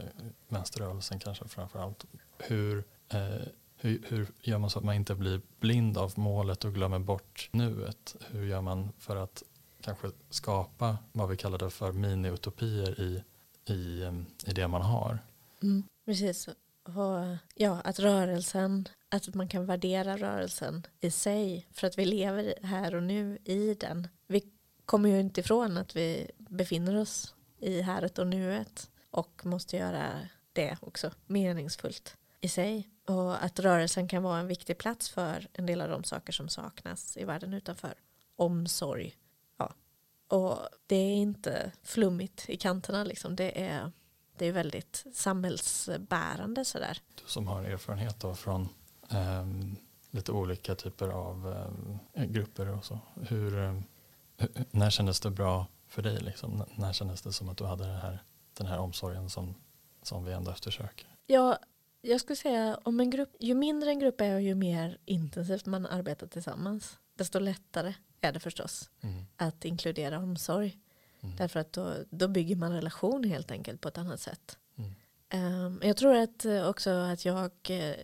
vänsterrörelsen 0.49 1.19
kanske 1.19 1.49
framför 1.49 1.79
allt. 1.79 2.05
Hur, 2.39 2.85
eh, 3.09 3.47
hur, 3.77 4.03
hur 4.09 4.29
gör 4.43 4.59
man 4.59 4.71
så 4.71 4.79
att 4.79 4.85
man 4.85 4.95
inte 4.95 5.15
blir 5.15 5.41
blind 5.61 5.99
av 5.99 6.13
målet 6.17 6.65
och 6.65 6.75
glömmer 6.75 6.99
bort 6.99 7.49
nuet? 7.53 8.17
Hur 8.31 8.47
gör 8.47 8.61
man 8.61 8.93
för 8.99 9.17
att 9.17 9.43
kanske 9.81 10.11
skapa 10.31 10.99
vad 11.13 11.29
vi 11.29 11.37
kallar 11.37 11.59
det 11.59 11.71
för 11.71 11.93
mini-utopier 11.93 13.01
i, 13.01 13.23
i, 13.73 14.05
i 14.47 14.53
det 14.53 14.69
man 14.69 14.83
har. 14.83 15.19
Mm, 15.63 15.83
precis, 16.05 16.49
och 16.83 17.37
ja, 17.55 17.81
att 17.81 17.99
rörelsen, 17.99 18.89
att 19.09 19.35
man 19.35 19.49
kan 19.49 19.67
värdera 19.67 20.17
rörelsen 20.17 20.87
i 21.01 21.11
sig 21.11 21.67
för 21.73 21.87
att 21.87 21.99
vi 21.99 22.05
lever 22.05 22.55
här 22.63 22.95
och 22.95 23.03
nu 23.03 23.39
i 23.45 23.75
den. 23.75 24.09
Vi 24.27 24.45
kommer 24.85 25.09
ju 25.09 25.21
inte 25.21 25.41
ifrån 25.41 25.77
att 25.77 25.97
vi 25.97 26.31
befinner 26.39 26.97
oss 26.97 27.35
i 27.59 27.81
häret 27.81 28.19
och 28.19 28.27
nuet 28.27 28.91
och 29.11 29.47
måste 29.47 29.77
göra 29.77 30.11
det 30.53 30.77
också 30.81 31.11
meningsfullt 31.27 32.17
i 32.41 32.49
sig. 32.49 32.89
Och 33.07 33.45
att 33.45 33.61
rörelsen 33.61 34.09
kan 34.09 34.23
vara 34.23 34.39
en 34.39 34.47
viktig 34.47 34.79
plats 34.79 35.11
för 35.11 35.49
en 35.53 35.67
del 35.67 35.81
av 35.81 35.89
de 35.89 36.05
saker 36.05 36.33
som 36.33 36.49
saknas 36.49 37.17
i 37.17 37.25
världen 37.25 37.55
utanför. 37.55 37.95
Omsorg. 38.37 39.15
Ja. 39.57 39.75
Och 40.29 40.59
det 40.87 40.97
är 40.97 41.15
inte 41.15 41.73
flummigt 41.83 42.49
i 42.49 42.57
kanterna 42.57 43.05
liksom. 43.05 43.37
Det 43.37 43.63
är, 43.63 43.93
det 44.41 44.47
är 44.47 44.53
väldigt 44.53 45.05
samhällsbärande 45.13 46.65
sådär. 46.65 46.99
Du 47.15 47.23
som 47.27 47.47
har 47.47 47.63
erfarenhet 47.63 48.21
då 48.21 48.35
från 48.35 48.69
eh, 49.11 49.47
lite 50.11 50.33
olika 50.33 50.75
typer 50.75 51.09
av 51.09 51.55
eh, 52.13 52.25
grupper 52.25 52.69
och 52.69 52.85
så. 52.85 52.99
Hur, 53.29 53.59
eh, 53.59 53.75
när 54.71 54.91
kändes 54.91 55.21
det 55.21 55.31
bra 55.31 55.67
för 55.89 56.03
dig? 56.03 56.21
Liksom? 56.21 56.65
När 56.75 56.93
kändes 56.93 57.23
det 57.23 57.33
som 57.33 57.49
att 57.49 57.59
du 57.59 57.65
hade 57.65 57.85
det 57.85 57.99
här, 57.99 58.23
den 58.55 58.67
här 58.67 58.79
omsorgen 58.79 59.31
som, 59.31 59.55
som 60.03 60.25
vi 60.25 60.33
ändå 60.33 60.51
eftersöker? 60.51 61.07
Ja, 61.27 61.59
jag 62.01 62.21
skulle 62.21 62.37
säga 62.37 62.79
om 62.83 63.01
en 63.01 63.11
grupp, 63.11 63.37
ju 63.41 63.55
mindre 63.55 63.91
en 63.91 63.99
grupp 63.99 64.21
är 64.21 64.35
och 64.35 64.43
ju 64.43 64.55
mer 64.55 64.99
intensivt 65.05 65.67
man 65.67 65.87
arbetar 65.87 66.27
tillsammans, 66.27 66.99
desto 67.15 67.39
lättare 67.39 67.95
är 68.21 68.33
det 68.33 68.41
förstås 68.41 68.91
mm. 69.01 69.25
att 69.37 69.65
inkludera 69.65 70.19
omsorg. 70.19 70.79
Mm. 71.23 71.37
Därför 71.37 71.61
att 71.61 71.73
då, 71.73 71.95
då 72.11 72.29
bygger 72.29 72.57
man 72.57 72.73
relation 72.73 73.25
helt 73.25 73.51
enkelt 73.51 73.81
på 73.81 73.89
ett 73.89 73.99
annat 73.99 74.21
sätt. 74.21 74.57
Um, 75.35 75.81
jag 75.83 75.97
tror 75.97 76.17
att 76.17 76.45
eh, 76.45 76.69
också 76.69 76.91
att 76.91 77.25
jag, 77.25 77.51
eh, 77.69 77.95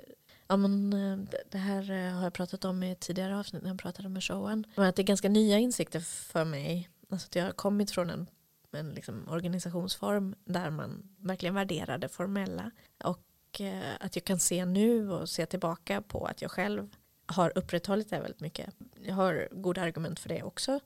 ja 0.46 0.56
men 0.56 0.92
eh, 0.92 1.18
det 1.50 1.58
här 1.58 2.10
har 2.10 2.22
jag 2.22 2.32
pratat 2.32 2.64
om 2.64 2.82
i 2.82 2.96
tidigare 2.96 3.38
avsnitt 3.38 3.62
när 3.62 3.70
jag 3.70 3.78
pratade 3.78 4.08
med 4.08 4.24
showen, 4.24 4.66
men 4.74 4.86
att 4.86 4.96
det 4.96 5.02
är 5.02 5.06
ganska 5.06 5.28
nya 5.28 5.58
insikter 5.58 6.00
för 6.00 6.44
mig. 6.44 6.88
Alltså 7.10 7.26
att 7.26 7.34
jag 7.34 7.44
har 7.44 7.52
kommit 7.52 7.90
från 7.90 8.10
en, 8.10 8.26
en 8.72 8.90
liksom 8.90 9.28
organisationsform 9.28 10.34
där 10.44 10.70
man 10.70 11.16
verkligen 11.18 11.54
värderar 11.54 11.98
det 11.98 12.08
formella 12.08 12.70
och 13.04 13.20
Eh, 13.60 13.94
att 14.00 14.16
jag 14.16 14.24
kan 14.24 14.38
se 14.38 14.64
nu 14.64 15.10
och 15.10 15.28
se 15.28 15.46
tillbaka 15.46 16.02
på 16.02 16.26
att 16.26 16.42
jag 16.42 16.50
själv 16.50 16.96
har 17.26 17.52
upprätthållit 17.58 18.10
det 18.10 18.20
väldigt 18.20 18.40
mycket. 18.40 18.74
Jag 19.02 19.14
har 19.14 19.48
goda 19.52 19.82
argument 19.82 20.20
för 20.20 20.28
det 20.28 20.42
också. 20.42 20.80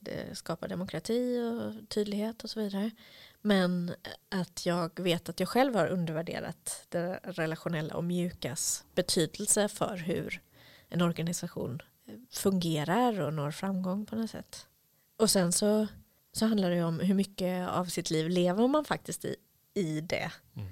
Det 0.00 0.38
skapar 0.38 0.68
demokrati 0.68 1.38
och 1.38 1.88
tydlighet 1.88 2.44
och 2.44 2.50
så 2.50 2.60
vidare. 2.60 2.90
Men 3.42 3.94
att 4.28 4.66
jag 4.66 5.00
vet 5.00 5.28
att 5.28 5.40
jag 5.40 5.48
själv 5.48 5.74
har 5.74 5.86
undervärderat 5.86 6.86
det 6.88 7.20
relationella 7.22 7.94
och 7.94 8.04
mjukas 8.04 8.84
betydelse 8.94 9.68
för 9.68 9.96
hur 9.96 10.42
en 10.88 11.02
organisation 11.02 11.82
fungerar 12.30 13.20
och 13.20 13.34
når 13.34 13.50
framgång 13.50 14.06
på 14.06 14.16
något 14.16 14.30
sätt. 14.30 14.66
Och 15.16 15.30
sen 15.30 15.52
så, 15.52 15.86
så 16.32 16.46
handlar 16.46 16.70
det 16.70 16.84
om 16.84 17.00
hur 17.00 17.14
mycket 17.14 17.68
av 17.68 17.84
sitt 17.84 18.10
liv 18.10 18.28
lever 18.28 18.68
man 18.68 18.84
faktiskt 18.84 19.24
i, 19.24 19.36
i 19.74 20.00
det. 20.00 20.32
Mm. 20.56 20.68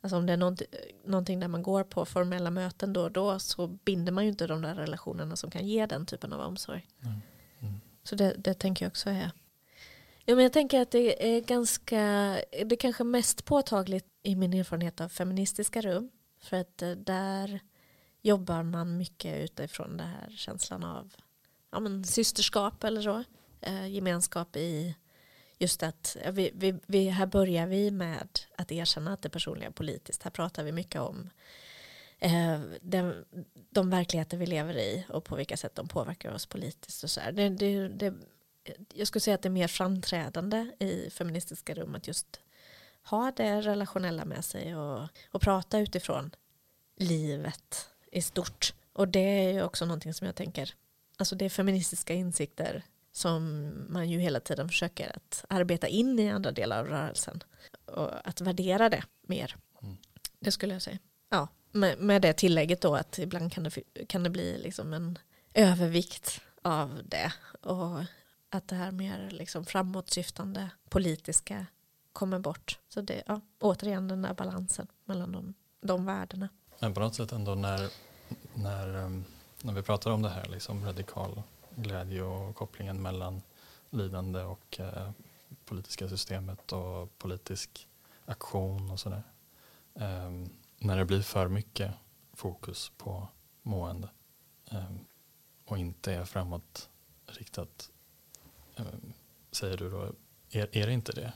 Alltså 0.00 0.16
om 0.16 0.26
det 0.26 0.32
är 0.32 0.36
någonting, 0.36 0.66
någonting 1.04 1.40
där 1.40 1.48
man 1.48 1.62
går 1.62 1.84
på 1.84 2.04
formella 2.04 2.50
möten 2.50 2.92
då 2.92 3.02
och 3.02 3.12
då 3.12 3.38
så 3.38 3.66
binder 3.66 4.12
man 4.12 4.24
ju 4.24 4.30
inte 4.30 4.46
de 4.46 4.62
där 4.62 4.74
relationerna 4.74 5.36
som 5.36 5.50
kan 5.50 5.66
ge 5.66 5.86
den 5.86 6.06
typen 6.06 6.32
av 6.32 6.40
omsorg. 6.40 6.86
Mm. 7.02 7.20
Så 8.02 8.14
det, 8.14 8.34
det 8.38 8.54
tänker 8.54 8.84
jag 8.84 8.90
också 8.90 9.10
är. 9.10 9.30
Ja, 10.24 10.34
men 10.34 10.42
jag 10.42 10.52
tänker 10.52 10.80
att 10.80 10.90
det 10.90 11.36
är 11.36 11.40
ganska, 11.40 12.00
det 12.50 12.72
är 12.72 12.76
kanske 12.76 13.04
mest 13.04 13.44
påtagligt 13.44 14.06
i 14.22 14.36
min 14.36 14.52
erfarenhet 14.54 15.00
av 15.00 15.08
feministiska 15.08 15.80
rum. 15.80 16.10
För 16.40 16.56
att 16.56 16.82
eh, 16.82 16.90
där 16.90 17.60
jobbar 18.22 18.62
man 18.62 18.96
mycket 18.96 19.44
utifrån 19.44 19.96
den 19.96 20.08
här 20.08 20.34
känslan 20.36 20.84
av 20.84 21.14
ja, 21.70 21.80
men 21.80 22.04
systerskap 22.04 22.84
eller 22.84 23.02
så. 23.02 23.24
Eh, 23.60 23.86
gemenskap 23.86 24.56
i 24.56 24.96
just 25.58 25.82
att 25.82 26.16
vi, 26.32 26.50
vi, 26.54 26.74
vi, 26.86 27.08
här 27.08 27.26
börjar 27.26 27.66
vi 27.66 27.90
med 27.90 28.38
att 28.56 28.72
erkänna 28.72 29.12
att 29.12 29.22
det 29.22 29.28
personliga 29.28 29.68
är 29.68 29.72
politiskt. 29.72 30.22
Här 30.22 30.30
pratar 30.30 30.64
vi 30.64 30.72
mycket 30.72 31.00
om 31.00 31.30
eh, 32.22 32.60
den, 32.80 33.24
de 33.70 33.90
verkligheter 33.90 34.36
vi 34.36 34.46
lever 34.46 34.76
i 34.76 35.04
och 35.08 35.24
på 35.24 35.36
vilka 35.36 35.56
sätt 35.56 35.74
de 35.74 35.88
påverkar 35.88 36.34
oss 36.34 36.46
politiskt. 36.46 37.04
Och 37.04 37.10
så 37.10 37.20
det, 37.32 37.48
det, 37.48 37.88
det, 37.88 38.14
jag 38.94 39.06
skulle 39.06 39.20
säga 39.20 39.34
att 39.34 39.42
det 39.42 39.48
är 39.48 39.50
mer 39.50 39.68
framträdande 39.68 40.70
i 40.78 41.10
feministiska 41.10 41.74
rum 41.74 41.94
att 41.94 42.06
just 42.06 42.40
ha 43.02 43.32
det 43.36 43.60
relationella 43.60 44.24
med 44.24 44.44
sig 44.44 44.76
och, 44.76 45.08
och 45.30 45.40
prata 45.40 45.78
utifrån 45.78 46.30
livet 46.96 47.88
i 48.12 48.22
stort. 48.22 48.74
Och 48.92 49.08
det 49.08 49.46
är 49.46 49.52
ju 49.52 49.62
också 49.62 49.84
någonting 49.84 50.14
som 50.14 50.26
jag 50.26 50.36
tänker, 50.36 50.74
alltså 51.16 51.34
det 51.34 51.44
är 51.44 51.48
feministiska 51.48 52.14
insikter 52.14 52.82
som 53.12 53.72
man 53.88 54.10
ju 54.10 54.18
hela 54.18 54.40
tiden 54.40 54.68
försöker 54.68 55.16
att 55.16 55.44
arbeta 55.48 55.88
in 55.88 56.18
i 56.18 56.30
andra 56.30 56.52
delar 56.52 56.78
av 56.80 56.86
rörelsen 56.86 57.42
och 57.84 58.28
att 58.28 58.40
värdera 58.40 58.88
det 58.88 59.04
mer. 59.22 59.56
Mm. 59.82 59.96
Det 60.40 60.52
skulle 60.52 60.72
jag 60.72 60.82
säga. 60.82 60.98
Ja, 61.28 61.48
med, 61.72 61.98
med 61.98 62.22
det 62.22 62.32
tillägget 62.32 62.80
då 62.80 62.94
att 62.94 63.18
ibland 63.18 63.52
kan 63.52 63.64
det, 63.64 63.70
kan 64.08 64.22
det 64.22 64.30
bli 64.30 64.58
liksom 64.58 64.92
en 64.92 65.18
övervikt 65.54 66.40
av 66.62 67.00
det 67.04 67.32
och 67.60 68.04
att 68.50 68.68
det 68.68 68.74
här 68.74 68.92
mer 68.92 69.30
liksom 69.30 69.64
framåtsyftande 69.64 70.70
politiska 70.88 71.66
kommer 72.12 72.38
bort. 72.38 72.78
Så 72.88 73.00
det 73.00 73.22
ja, 73.26 73.40
återigen 73.60 74.08
den 74.08 74.22
där 74.22 74.34
balansen 74.34 74.86
mellan 75.04 75.32
de, 75.32 75.54
de 75.80 76.06
värdena. 76.06 76.48
Men 76.78 76.94
på 76.94 77.00
något 77.00 77.14
sätt 77.14 77.32
ändå 77.32 77.54
när, 77.54 77.90
när, 78.54 78.94
ehm, 78.94 79.24
när 79.62 79.72
vi 79.72 79.82
pratar 79.82 80.10
om 80.10 80.22
det 80.22 80.28
här 80.28 80.48
liksom 80.48 80.84
radikal 80.84 81.42
glädje 81.74 82.22
och 82.22 82.56
kopplingen 82.56 83.02
mellan 83.02 83.42
lidande 83.90 84.42
och 84.42 84.80
eh, 84.80 85.10
politiska 85.64 86.08
systemet 86.08 86.72
och 86.72 87.18
politisk 87.18 87.88
aktion 88.24 88.90
och 88.90 89.00
sådär. 89.00 89.22
Eh, 89.94 90.30
när 90.84 90.96
det 90.96 91.04
blir 91.04 91.22
för 91.22 91.48
mycket 91.48 91.90
fokus 92.32 92.92
på 92.96 93.28
mående 93.62 94.08
eh, 94.70 94.90
och 95.64 95.78
inte 95.78 96.12
är 96.12 96.24
framåtriktat, 96.24 97.90
ehm, 98.76 99.12
säger 99.50 99.76
du 99.76 99.90
då, 99.90 100.12
är, 100.50 100.68
är 100.72 100.86
det 100.86 100.92
inte 100.92 101.12
det? 101.12 101.32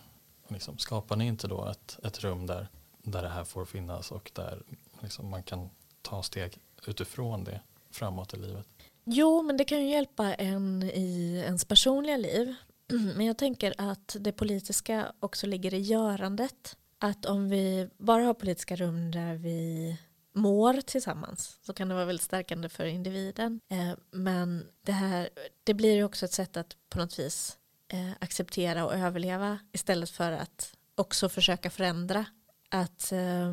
Liksom, 0.48 0.78
skapar 0.78 1.16
ni 1.16 1.26
inte 1.26 1.48
då 1.48 1.66
ett, 1.66 1.98
ett 2.02 2.20
rum 2.20 2.46
där, 2.46 2.68
där 3.02 3.22
det 3.22 3.28
här 3.28 3.44
får 3.44 3.64
finnas 3.64 4.12
och 4.12 4.30
där 4.35 4.62
liksom, 5.00 5.28
man 5.28 5.42
kan 5.42 5.70
ta 6.02 6.22
steg 6.22 6.59
utifrån 6.87 7.44
det 7.44 7.61
framåt 7.90 8.35
i 8.35 8.37
livet? 8.37 8.66
Jo, 9.04 9.42
men 9.42 9.56
det 9.56 9.64
kan 9.64 9.82
ju 9.82 9.90
hjälpa 9.90 10.35
en 10.35 10.82
i 10.82 11.42
ens 11.46 11.64
personliga 11.64 12.16
liv. 12.16 12.54
Men 13.16 13.26
jag 13.26 13.38
tänker 13.38 13.74
att 13.78 14.16
det 14.20 14.32
politiska 14.32 15.12
också 15.20 15.46
ligger 15.46 15.74
i 15.74 15.80
görandet. 15.80 16.76
Att 16.98 17.26
om 17.26 17.48
vi 17.48 17.88
bara 17.98 18.22
har 18.22 18.35
politiska 18.35 18.76
rum 18.76 19.11
där 19.11 19.35
vi 19.35 19.96
mår 20.32 20.80
tillsammans 20.80 21.59
så 21.62 21.72
kan 21.72 21.88
det 21.88 21.94
vara 21.94 22.04
väldigt 22.04 22.24
stärkande 22.24 22.68
för 22.68 22.85
individen. 22.85 23.61
Eh, 23.68 23.92
men 24.11 24.66
det, 24.82 24.92
här, 24.92 25.28
det 25.64 25.74
blir 25.74 25.94
ju 25.94 26.04
också 26.04 26.24
ett 26.24 26.32
sätt 26.32 26.56
att 26.56 26.76
på 26.88 26.98
något 26.98 27.18
vis 27.18 27.59
eh, 27.88 28.11
acceptera 28.20 28.85
och 28.85 28.94
överleva 28.94 29.59
istället 29.72 30.11
för 30.11 30.32
att 30.32 30.74
också 30.94 31.28
försöka 31.28 31.70
förändra. 31.70 32.24
Att 32.68 33.12
eh, 33.12 33.52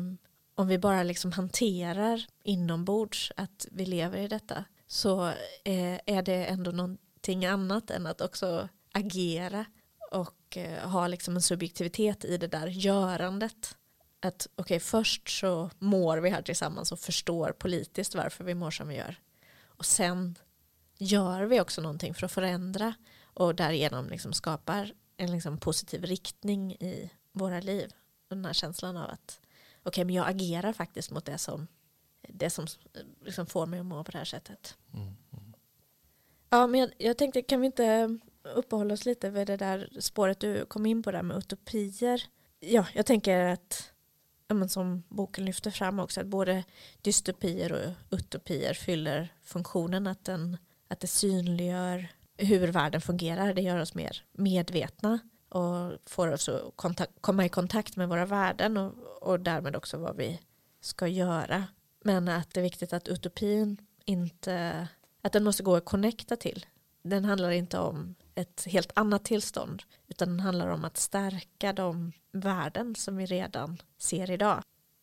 om 0.54 0.68
vi 0.68 0.78
bara 0.78 1.02
liksom 1.02 1.32
hanterar 1.32 2.26
inombords 2.42 3.32
att 3.36 3.66
vi 3.70 3.86
lever 3.86 4.18
i 4.18 4.28
detta 4.28 4.64
så 4.86 5.26
eh, 5.64 6.00
är 6.06 6.22
det 6.22 6.44
ändå 6.44 6.70
någonting 6.70 7.46
annat 7.46 7.90
än 7.90 8.06
att 8.06 8.20
också 8.20 8.68
agera 8.92 9.64
och 10.14 10.56
eh, 10.56 10.88
ha 10.88 11.06
liksom 11.06 11.36
en 11.36 11.42
subjektivitet 11.42 12.24
i 12.24 12.36
det 12.36 12.46
där 12.46 12.66
görandet. 12.66 13.76
Att 14.20 14.46
okej, 14.54 14.62
okay, 14.62 14.80
först 14.80 15.40
så 15.40 15.70
mår 15.78 16.18
vi 16.18 16.30
här 16.30 16.42
tillsammans 16.42 16.92
och 16.92 17.00
förstår 17.00 17.52
politiskt 17.52 18.14
varför 18.14 18.44
vi 18.44 18.54
mår 18.54 18.70
som 18.70 18.88
vi 18.88 18.96
gör. 18.96 19.20
Och 19.62 19.86
sen 19.86 20.38
gör 20.98 21.42
vi 21.42 21.60
också 21.60 21.80
någonting 21.80 22.14
för 22.14 22.26
att 22.26 22.32
förändra 22.32 22.94
och 23.22 23.54
därigenom 23.54 24.08
liksom 24.08 24.32
skapar 24.32 24.92
en 25.16 25.32
liksom 25.32 25.58
positiv 25.58 26.04
riktning 26.04 26.72
i 26.72 27.10
våra 27.32 27.60
liv. 27.60 27.92
Den 28.28 28.44
här 28.44 28.52
känslan 28.52 28.96
av 28.96 29.10
att 29.10 29.40
okej, 29.78 29.88
okay, 29.88 30.04
men 30.04 30.14
jag 30.14 30.28
agerar 30.28 30.72
faktiskt 30.72 31.10
mot 31.10 31.24
det 31.24 31.38
som 31.38 31.66
det 32.28 32.50
som 32.50 32.66
liksom 33.24 33.46
får 33.46 33.66
mig 33.66 33.80
att 33.80 33.86
må 33.86 34.04
på 34.04 34.10
det 34.10 34.18
här 34.18 34.24
sättet. 34.24 34.76
Mm, 34.92 35.06
mm. 35.32 35.54
Ja, 36.50 36.66
men 36.66 36.80
jag, 36.80 36.90
jag, 36.98 37.18
tänkte, 37.18 37.42
kan 37.42 37.60
vi 37.60 37.66
inte 37.66 38.18
uppehålla 38.54 38.94
oss 38.94 39.04
lite 39.04 39.30
vid 39.30 39.46
det 39.46 39.56
där 39.56 39.88
spåret 40.00 40.40
du 40.40 40.64
kom 40.64 40.86
in 40.86 41.02
på 41.02 41.10
där 41.10 41.22
med 41.22 41.36
utopier? 41.36 42.22
Ja, 42.60 42.86
jag 42.94 43.06
tänker 43.06 43.38
att 43.44 43.90
som 44.68 45.02
boken 45.08 45.44
lyfter 45.44 45.70
fram 45.70 45.98
också, 45.98 46.20
att 46.20 46.26
både 46.26 46.64
dystopier 47.02 47.72
och 47.72 48.18
utopier 48.18 48.74
fyller 48.74 49.34
funktionen 49.42 50.06
att, 50.06 50.24
den, 50.24 50.56
att 50.88 51.00
det 51.00 51.06
synliggör 51.06 52.08
hur 52.36 52.68
världen 52.68 53.00
fungerar. 53.00 53.54
Det 53.54 53.62
gör 53.62 53.80
oss 53.80 53.94
mer 53.94 54.24
medvetna 54.32 55.18
och 55.48 55.92
får 56.06 56.32
oss 56.32 56.48
att 56.48 57.08
komma 57.20 57.44
i 57.44 57.48
kontakt 57.48 57.96
med 57.96 58.08
våra 58.08 58.26
värden 58.26 58.76
och, 58.76 58.92
och 59.20 59.40
därmed 59.40 59.76
också 59.76 59.96
vad 59.96 60.16
vi 60.16 60.40
ska 60.80 61.06
göra. 61.06 61.64
Men 62.04 62.28
att 62.28 62.54
det 62.54 62.60
är 62.60 62.64
viktigt 62.64 62.92
att 62.92 63.08
utopin 63.08 63.76
inte, 64.04 64.88
att 65.22 65.32
den 65.32 65.44
måste 65.44 65.62
gå 65.62 65.76
att 65.76 65.84
connecta 65.84 66.36
till. 66.36 66.66
Den 67.02 67.24
handlar 67.24 67.50
inte 67.50 67.78
om 67.78 68.14
ett 68.34 68.64
helt 68.64 68.92
annat 68.94 69.24
tillstånd 69.24 69.82
utan 70.08 70.28
den 70.28 70.40
handlar 70.40 70.68
om 70.68 70.84
att 70.84 70.96
stärka 70.96 71.72
de 71.72 72.12
värden 72.32 72.94
som 72.94 73.16
vi 73.16 73.26
redan 73.26 73.82
ser 73.98 74.30
idag. 74.30 74.62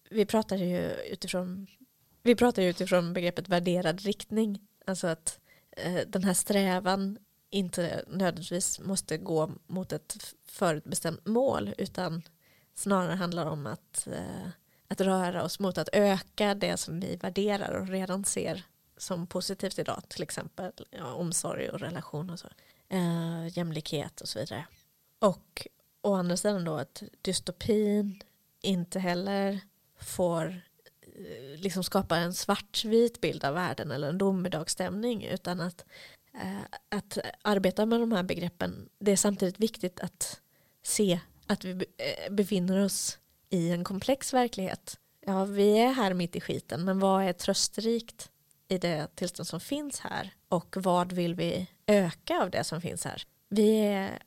Vi 0.09 0.25
pratar 0.25 0.57
ju 0.57 0.91
utifrån, 0.91 1.67
vi 2.23 2.35
pratar 2.35 2.61
ju 2.61 2.69
utifrån 2.69 3.13
begreppet 3.13 3.49
värderad 3.49 4.01
riktning, 4.01 4.59
alltså 4.85 5.07
att 5.07 5.39
eh, 5.71 6.01
den 6.07 6.23
här 6.23 6.33
strävan 6.33 7.17
inte 7.49 8.05
nödvändigtvis 8.07 8.79
måste 8.79 9.17
gå 9.17 9.51
mot 9.67 9.91
ett 9.91 10.35
förutbestämt 10.45 11.25
mål 11.25 11.73
utan 11.77 12.21
snarare 12.73 13.15
handlar 13.15 13.45
om 13.45 13.67
att, 13.67 14.07
eh, 14.07 14.47
att 14.87 15.01
röra 15.01 15.43
oss 15.43 15.59
mot 15.59 15.77
att 15.77 15.89
öka 15.93 16.55
det 16.55 16.77
som 16.77 16.99
vi 16.99 17.15
värderar 17.15 17.73
och 17.73 17.87
redan 17.87 18.25
ser 18.25 18.63
som 18.97 19.27
positivt 19.27 19.79
idag, 19.79 20.01
till 20.07 20.23
exempel 20.23 20.71
ja, 20.89 21.13
omsorg 21.13 21.69
och 21.69 21.79
relation 21.79 22.29
och 22.29 22.39
så, 22.39 22.47
eh, 22.91 23.57
jämlikhet 23.57 24.21
och 24.21 24.29
så 24.29 24.39
vidare. 24.39 24.65
Och 25.19 25.67
å 26.01 26.13
andra 26.13 26.37
sidan 26.37 26.65
då 26.65 26.75
att 26.75 27.03
dystopin 27.21 28.23
inte 28.61 28.99
heller 28.99 29.59
får 29.99 30.61
eh, 31.01 31.59
liksom 31.59 31.83
skapa 31.83 32.17
en 32.17 32.33
svartvit 32.33 33.21
bild 33.21 33.43
av 33.43 33.53
världen 33.53 33.91
eller 33.91 34.09
en 34.09 34.17
domedagsstämning 34.17 35.23
utan 35.25 35.61
att, 35.61 35.85
eh, 36.33 36.77
att 36.89 37.17
arbeta 37.41 37.85
med 37.85 37.99
de 37.99 38.11
här 38.11 38.23
begreppen 38.23 38.89
det 38.99 39.11
är 39.11 39.17
samtidigt 39.17 39.59
viktigt 39.59 39.99
att 39.99 40.41
se 40.83 41.19
att 41.47 41.63
vi 41.63 41.71
eh, 41.71 42.33
befinner 42.33 42.85
oss 42.85 43.19
i 43.49 43.71
en 43.71 43.83
komplex 43.83 44.33
verklighet. 44.33 44.97
Ja, 45.25 45.45
vi 45.45 45.77
är 45.77 45.91
här 45.91 46.13
mitt 46.13 46.35
i 46.35 46.41
skiten, 46.41 46.85
men 46.85 46.99
vad 46.99 47.23
är 47.23 47.33
trösterikt 47.33 48.29
i 48.67 48.77
det 48.77 49.07
tillstånd 49.15 49.47
som 49.47 49.59
finns 49.59 49.99
här 49.99 50.33
och 50.49 50.75
vad 50.79 51.11
vill 51.11 51.35
vi 51.35 51.67
öka 51.91 52.41
av 52.41 52.49
det 52.49 52.63
som 52.63 52.81
finns 52.81 53.05
här? 53.05 53.23
Vi 53.49 53.79
är 53.79 54.19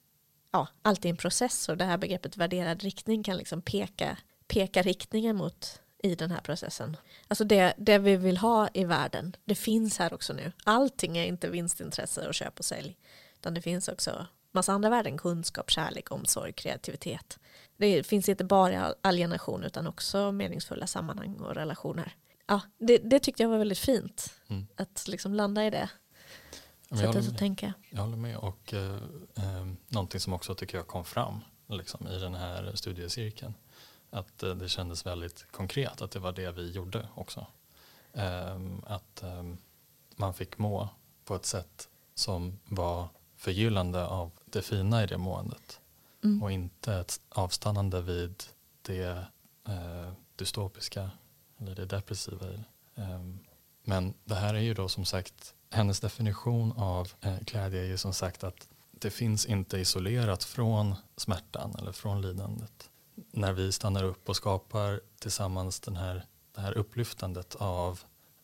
ja, 0.53 0.69
alltid 0.83 1.11
en 1.11 1.17
process 1.17 1.69
och 1.69 1.77
det 1.77 1.85
här 1.85 1.99
begreppet 1.99 2.37
värderad 2.37 2.83
riktning 2.83 3.23
kan 3.23 3.37
liksom 3.37 3.63
peka, 3.63 4.17
peka 4.47 4.83
riktningen 4.83 5.37
mot 5.37 5.81
i 6.03 6.15
den 6.15 6.31
här 6.31 6.41
processen. 6.41 6.97
Alltså 7.29 7.45
det, 7.45 7.75
det 7.77 7.99
vi 7.99 8.17
vill 8.17 8.37
ha 8.37 8.69
i 8.75 8.85
världen, 8.85 9.37
det 9.45 9.55
finns 9.55 9.99
här 9.99 10.15
också 10.15 10.33
nu. 10.33 10.53
Allting 10.65 11.19
är 11.19 11.25
inte 11.25 11.49
vinstintresse 11.49 12.29
och 12.29 12.35
köp 12.35 12.59
och 12.59 12.65
sälj, 12.65 12.97
utan 13.39 13.55
det 13.55 13.63
finns 13.63 13.89
också 13.89 14.27
massa 14.53 14.73
andra 14.73 14.91
värden, 14.91 15.19
kunskap, 15.19 15.71
kärlek, 15.71 16.11
omsorg, 16.13 16.53
kreativitet. 16.53 17.39
Det 17.77 18.07
finns 18.07 18.29
inte 18.29 18.45
bara 18.45 18.95
alienation 19.01 19.65
utan 19.65 19.87
också 19.87 20.33
meningsfulla 20.33 20.87
sammanhang 20.87 21.37
och 21.37 21.55
relationer. 21.55 22.17
Ja, 22.47 22.61
det, 22.79 22.99
det 22.99 23.19
tyckte 23.19 23.43
jag 23.43 23.51
var 23.51 23.59
väldigt 23.59 23.79
fint, 23.79 24.35
mm. 24.49 24.67
att 24.77 25.09
liksom 25.09 25.35
landa 25.35 25.67
i 25.67 25.71
det. 25.71 25.89
Sättet 26.91 27.29
att 27.29 27.39
tänka. 27.39 27.75
Jag 27.91 28.03
håller 28.03 28.17
med 28.17 28.37
och 28.37 28.75
eh, 28.75 28.95
eh, 29.35 29.67
någonting 29.89 30.21
som 30.21 30.33
också 30.33 30.55
tycker 30.55 30.79
jag 30.79 30.87
kom 30.87 31.05
fram 31.05 31.41
liksom, 31.67 32.09
i 32.09 32.19
den 32.19 32.35
här 32.35 32.73
studiecirkeln. 32.75 33.55
Att 34.11 34.43
eh, 34.43 34.55
det 34.55 34.69
kändes 34.69 35.07
väldigt 35.07 35.47
konkret 35.51 36.03
att 36.03 36.11
det 36.11 36.19
var 36.19 36.33
det 36.33 36.51
vi 36.51 36.71
gjorde 36.71 37.09
också. 37.15 37.47
Eh, 38.13 38.61
att 38.87 39.23
ehm, 39.23 39.59
man 40.17 40.35
fick 40.35 40.59
må 40.59 40.89
på 41.25 41.35
ett 41.35 41.47
sätt 41.47 41.89
som 42.15 42.59
var 42.65 43.09
förgyllande 43.37 44.07
av 44.07 44.31
det 44.45 44.63
fina 44.63 45.05
i 45.05 45.07
det 45.07 45.19
måendet. 45.19 45.81
Mm. 46.25 46.43
Och 46.43 46.53
inte 46.53 46.95
ett 46.95 47.21
avstannande 47.29 48.01
vid 48.01 48.45
det 48.83 49.27
eh, 49.69 50.13
dystopiska 50.37 51.11
eller 51.59 51.75
det 51.75 51.87
depressiva 51.87 52.47
i 52.47 52.57
det. 52.57 53.03
Um, 53.03 53.39
men 53.83 54.15
det 54.25 54.35
här 54.35 54.55
är 54.55 54.61
ju 54.61 54.75
då 54.75 54.89
som 54.89 55.05
sagt, 55.05 55.54
hennes 55.75 56.01
definition 56.01 56.73
av 56.73 57.13
eh, 57.21 57.41
glädje 57.41 57.81
är 57.81 57.87
ju 57.87 57.97
som 57.97 58.15
sagt 58.15 58.45
att 58.45 58.69
det 58.93 59.11
finns 59.11 59.47
inte 59.47 59.79
isolerat 59.79 60.45
från 60.45 60.95
smärtan 61.17 61.75
eller 61.79 61.93
från 61.93 62.23
lidandet. 62.23 62.91
När 63.33 63.53
vi 63.53 63.73
stannar 63.73 64.05
upp 64.05 64.29
och 64.29 64.37
skapar 64.37 65.01
tillsammans 65.19 65.81
den 65.81 65.97
här, 65.97 66.25
det 66.55 66.61
här 66.61 66.79
upplyftandet 66.79 67.55
av 67.55 68.01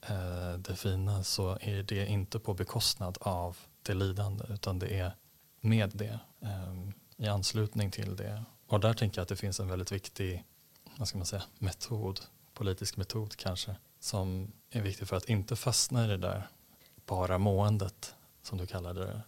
eh, 0.09 0.53
det 0.59 0.77
fina 0.77 1.25
så 1.25 1.59
är 1.61 1.83
det 1.83 2.07
inte 2.07 2.39
på 2.39 2.55
bekostnad 2.55 3.19
av 3.21 3.57
det 3.83 3.95
lidande 3.95 4.45
utan 4.49 4.79
det 4.79 4.99
är 4.99 5.17
med 5.61 5.91
det, 5.95 6.21
eh, 6.41 6.75
i 7.17 7.29
anslutning 7.29 7.91
till 7.91 8.17
det. 8.17 8.45
Och 8.67 8.81
där 8.81 8.95
tänker 8.95 9.19
jag 9.19 9.23
att 9.23 9.29
det 9.29 9.37
finns 9.37 9.61
en 9.61 9.69
väldigt 9.69 9.93
viktig 9.93 10.45
vad 10.97 11.09
ska 11.09 11.19
man 11.19 11.27
säga, 11.27 11.43
metod, 11.59 12.21
politisk 12.55 12.97
metod 12.97 13.37
kanske, 13.37 13.77
som 14.01 14.53
är 14.71 14.83
viktig 14.83 15.09
för 15.09 15.17
att 15.17 15.29
inte 15.29 15.57
fastna 15.57 16.05
i 16.05 16.09
det 16.09 16.17
där 16.17 16.49
bara 17.11 17.39
måendet, 17.39 18.15
som 18.43 18.59
du 18.59 18.67
kallade 18.67 19.01
det, 19.01 19.23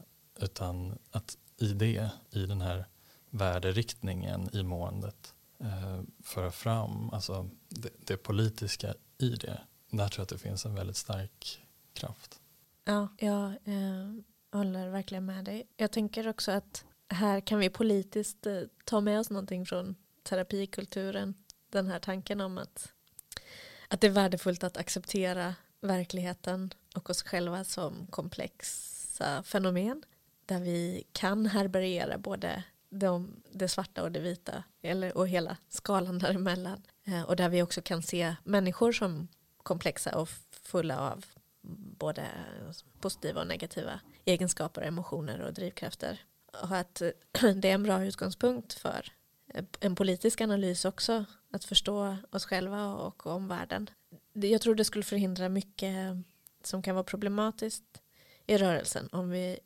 utan 0.44 0.98
att 1.10 1.38
i 1.56 1.72
det, 1.72 2.10
i 2.30 2.46
den 2.46 2.60
här 2.60 2.86
värderiktningen 3.30 4.48
i 4.52 4.62
måendet, 4.62 5.34
eh, 5.58 6.00
föra 6.22 6.50
fram 6.50 7.10
alltså 7.10 7.48
det, 7.68 7.90
det, 8.06 8.16
politiska 8.16 8.94
i 9.18 9.28
det. 9.28 9.60
Där 9.90 10.08
tror 10.08 10.20
jag 10.20 10.22
att 10.22 10.28
det 10.28 10.38
finns 10.38 10.66
en 10.66 10.74
väldigt 10.74 10.96
stark 10.96 11.66
kraft. 11.94 12.40
Ja, 12.84 13.08
jag 13.18 13.46
eh, 13.46 14.14
håller 14.52 14.88
verkligen 14.88 15.26
med 15.26 15.44
dig. 15.44 15.66
Jag 15.76 15.92
tänker 15.92 16.28
också 16.28 16.52
att 16.52 16.84
här 17.08 17.40
kan 17.40 17.58
vi 17.58 17.70
politiskt 17.70 18.46
eh, 18.46 18.62
ta 18.84 19.00
med 19.00 19.20
oss 19.20 19.30
någonting 19.30 19.66
från 19.66 19.94
terapikulturen. 20.22 21.34
Den 21.70 21.86
här 21.86 21.98
tanken 21.98 22.40
om 22.40 22.58
att, 22.58 22.92
att 23.88 24.00
det 24.00 24.06
är 24.06 24.10
värdefullt 24.10 24.64
att 24.64 24.76
acceptera 24.76 25.54
verkligheten 25.80 26.74
och 26.94 27.10
oss 27.10 27.22
själva 27.22 27.64
som 27.64 28.06
komplexa 28.06 29.42
fenomen. 29.42 30.02
Där 30.46 30.60
vi 30.60 31.04
kan 31.12 31.46
härbärgera 31.46 32.18
både 32.18 32.64
de, 32.90 33.42
det 33.52 33.68
svarta 33.68 34.02
och 34.02 34.12
det 34.12 34.20
vita 34.20 34.64
eller, 34.82 35.16
och 35.16 35.28
hela 35.28 35.56
skalan 35.68 36.18
däremellan. 36.18 36.82
Eh, 37.04 37.22
och 37.22 37.36
där 37.36 37.48
vi 37.48 37.62
också 37.62 37.82
kan 37.82 38.02
se 38.02 38.34
människor 38.44 38.92
som 38.92 39.28
komplexa 39.62 40.18
och 40.18 40.28
fulla 40.50 40.98
av 40.98 41.24
både 41.98 42.26
positiva 43.00 43.40
och 43.40 43.46
negativa 43.46 44.00
egenskaper, 44.24 44.82
emotioner 44.82 45.40
och 45.40 45.54
drivkrafter. 45.54 46.20
Och 46.62 46.76
att 46.76 47.00
eh, 47.00 47.10
det 47.54 47.70
är 47.70 47.74
en 47.74 47.82
bra 47.82 48.04
utgångspunkt 48.04 48.72
för 48.72 49.12
en 49.80 49.94
politisk 49.94 50.40
analys 50.40 50.84
också, 50.84 51.24
att 51.50 51.64
förstå 51.64 52.16
oss 52.30 52.44
själva 52.44 52.86
och 52.86 53.26
omvärlden. 53.26 53.90
Jag 54.32 54.60
tror 54.60 54.74
det 54.74 54.84
skulle 54.84 55.04
förhindra 55.04 55.48
mycket 55.48 55.96
som 56.66 56.82
kan 56.82 56.94
vara 56.94 57.04
problematiskt 57.04 58.02
i 58.46 58.58
rörelsen 58.58 59.08
om 59.12 59.30
vi 59.30 59.58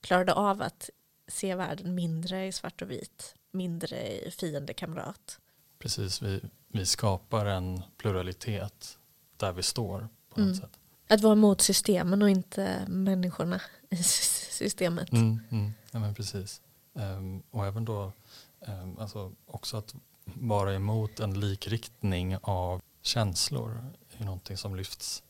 klarade 0.00 0.32
av 0.32 0.62
att 0.62 0.90
se 1.28 1.54
världen 1.54 1.94
mindre 1.94 2.46
i 2.46 2.52
svart 2.52 2.82
och 2.82 2.90
vit, 2.90 3.34
mindre 3.50 4.26
i 4.26 4.30
fiende 4.30 4.74
kamrat. 4.74 5.40
Precis, 5.78 6.22
vi, 6.22 6.40
vi 6.68 6.86
skapar 6.86 7.46
en 7.46 7.82
pluralitet 7.96 8.98
där 9.36 9.52
vi 9.52 9.62
står 9.62 10.08
på 10.28 10.40
något 10.40 10.46
mm. 10.46 10.54
sätt. 10.54 10.78
Att 11.08 11.20
vara 11.20 11.34
mot 11.34 11.60
systemen 11.60 12.22
och 12.22 12.30
inte 12.30 12.86
människorna 12.88 13.60
i 13.90 14.02
systemet. 14.02 15.12
Mm, 15.12 15.40
mm. 15.50 15.72
Ja, 15.90 15.98
men 15.98 16.14
precis. 16.14 16.60
Um, 16.92 17.42
och 17.50 17.66
även 17.66 17.84
då 17.84 18.12
um, 18.60 18.98
alltså 18.98 19.32
också 19.46 19.76
att 19.76 19.94
vara 20.24 20.74
emot 20.74 21.20
en 21.20 21.40
likriktning 21.40 22.36
av 22.42 22.82
känslor 23.02 23.92
är 24.18 24.24
någonting 24.24 24.56
som 24.56 24.76
lyfts 24.76 25.22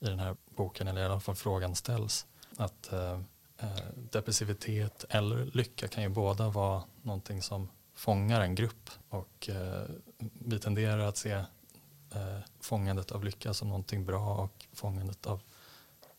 i 0.00 0.04
den 0.04 0.18
här 0.18 0.36
boken, 0.56 0.88
eller 0.88 1.00
i 1.00 1.04
alla 1.04 1.20
fall 1.20 1.34
frågan 1.34 1.74
ställs. 1.74 2.26
Att 2.56 2.92
eh, 2.92 3.20
eh, 3.58 3.84
depressivitet 4.10 5.04
eller 5.08 5.44
lycka 5.44 5.88
kan 5.88 6.02
ju 6.02 6.08
båda 6.08 6.48
vara 6.48 6.82
någonting 7.02 7.42
som 7.42 7.68
fångar 7.94 8.40
en 8.40 8.54
grupp 8.54 8.90
och 9.08 9.48
eh, 9.48 9.82
vi 10.18 10.58
tenderar 10.58 10.98
att 10.98 11.16
se 11.16 11.32
eh, 12.14 12.38
fångandet 12.60 13.12
av 13.12 13.24
lycka 13.24 13.54
som 13.54 13.68
någonting 13.68 14.04
bra 14.04 14.36
och 14.36 14.66
fångandet 14.72 15.26
av 15.26 15.40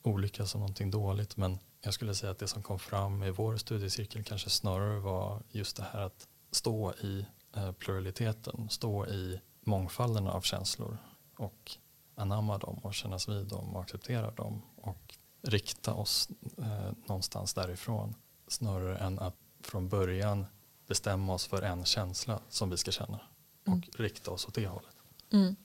olycka 0.02 0.46
som 0.46 0.60
någonting 0.60 0.92
dåligt. 0.92 1.38
Men 1.38 1.60
jag 1.82 1.94
skulle 1.94 2.16
säga 2.16 2.32
att 2.32 2.40
det 2.40 2.48
som 2.48 2.64
kom 2.64 2.80
fram 2.80 3.24
i 3.24 3.32
vår 3.32 3.58
studiecirkel 3.58 4.24
kanske 4.24 4.50
snarare 4.50 5.00
var 5.00 5.42
just 5.52 5.78
det 5.78 5.86
här 5.94 6.02
att 6.02 6.28
stå 6.52 6.94
i 6.94 7.26
eh, 7.56 7.72
pluraliteten, 7.72 8.70
stå 8.70 9.06
i 9.06 9.40
mångfalden 9.62 10.28
av 10.28 10.42
känslor 10.42 10.98
och 11.38 11.78
anamma 12.16 12.58
dem 12.58 12.80
och 12.84 12.94
kännas 12.94 13.30
vid 13.30 13.48
dem 13.48 13.76
och 13.76 13.82
acceptera 13.82 14.32
dem 14.32 14.62
och 14.76 15.18
rikta 15.42 15.94
oss 15.94 16.30
eh, 16.58 16.92
någonstans 17.08 17.54
därifrån 17.54 18.16
snarare 18.48 18.98
än 18.98 19.20
att 19.20 19.36
från 19.62 19.90
början 19.90 20.46
bestämma 20.88 21.34
oss 21.34 21.48
för 21.48 21.62
en 21.62 21.86
känsla 21.86 22.40
som 22.50 22.70
vi 22.70 22.78
ska 22.78 22.92
känna 22.92 23.20
och 23.62 23.68
mm. 23.68 23.84
rikta 23.98 24.32
oss 24.32 24.48
åt 24.48 24.54
det 24.54 24.68
hållet. 24.68 24.96
Mm. 25.32 25.56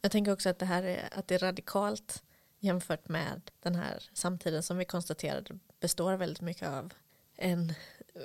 Jag 0.00 0.12
tänker 0.12 0.32
också 0.32 0.48
att 0.48 0.58
det 0.58 0.66
här 0.66 0.82
är, 0.82 1.08
att 1.12 1.28
det 1.28 1.34
är 1.34 1.38
radikalt 1.38 2.22
jämfört 2.58 3.08
med 3.08 3.50
den 3.60 3.74
här 3.74 4.02
samtiden 4.12 4.62
som 4.62 4.76
vi 4.76 4.84
konstaterade 4.84 5.58
består 5.80 6.16
väldigt 6.16 6.40
mycket 6.40 6.68
av 6.68 6.92
en 7.36 7.74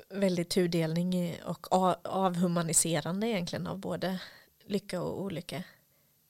väldig 0.09 0.49
tudelning 0.49 1.35
och 1.45 1.67
avhumaniserande 2.03 3.27
egentligen 3.27 3.67
av 3.67 3.77
både 3.77 4.19
lycka 4.65 5.01
och 5.01 5.21
olycka. 5.21 5.63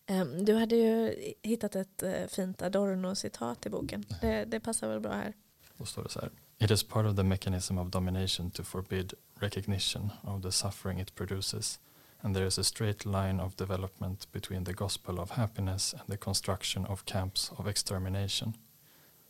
Ehm, 0.06 0.46
Du 0.46 0.56
hade 0.56 0.76
ju 0.76 1.16
hittat 1.42 1.76
ett 1.76 2.04
eh, 2.04 2.28
fint 2.28 2.62
Adorno-citat 2.62 3.66
i 3.66 3.70
boken. 3.70 4.06
Det, 4.22 4.46
det 4.46 4.60
passar 4.60 4.88
väl 4.88 5.00
bra 5.00 5.12
här. 5.14 5.34
Då 5.78 5.86
står 5.86 6.04
det 6.04 6.10
så 6.10 6.20
här. 6.20 6.30
It 6.58 6.72
is 6.72 6.84
part 6.84 7.06
of 7.06 7.16
the 7.16 7.24
mechanism 7.24 7.78
of 7.78 7.88
domination 7.90 8.52
to 8.52 8.64
forbid 8.64 9.14
recognition 9.40 10.12
of 10.24 10.42
the 10.42 10.52
suffering 10.52 11.00
it 11.00 11.16
produces. 11.16 11.80
And 12.22 12.36
there 12.36 12.48
is 12.48 12.60
a 12.60 12.64
straight 12.64 13.06
line 13.06 13.40
of 13.44 13.56
development 13.56 14.32
between 14.32 14.64
the 14.64 14.74
gospel 14.74 15.20
of 15.20 15.32
happiness 15.32 15.94
and 15.94 16.04
the 16.08 16.18
construction 16.18 16.86
of 16.86 17.06
camps 17.06 17.52
of 17.58 17.68
extermination. 17.68 18.54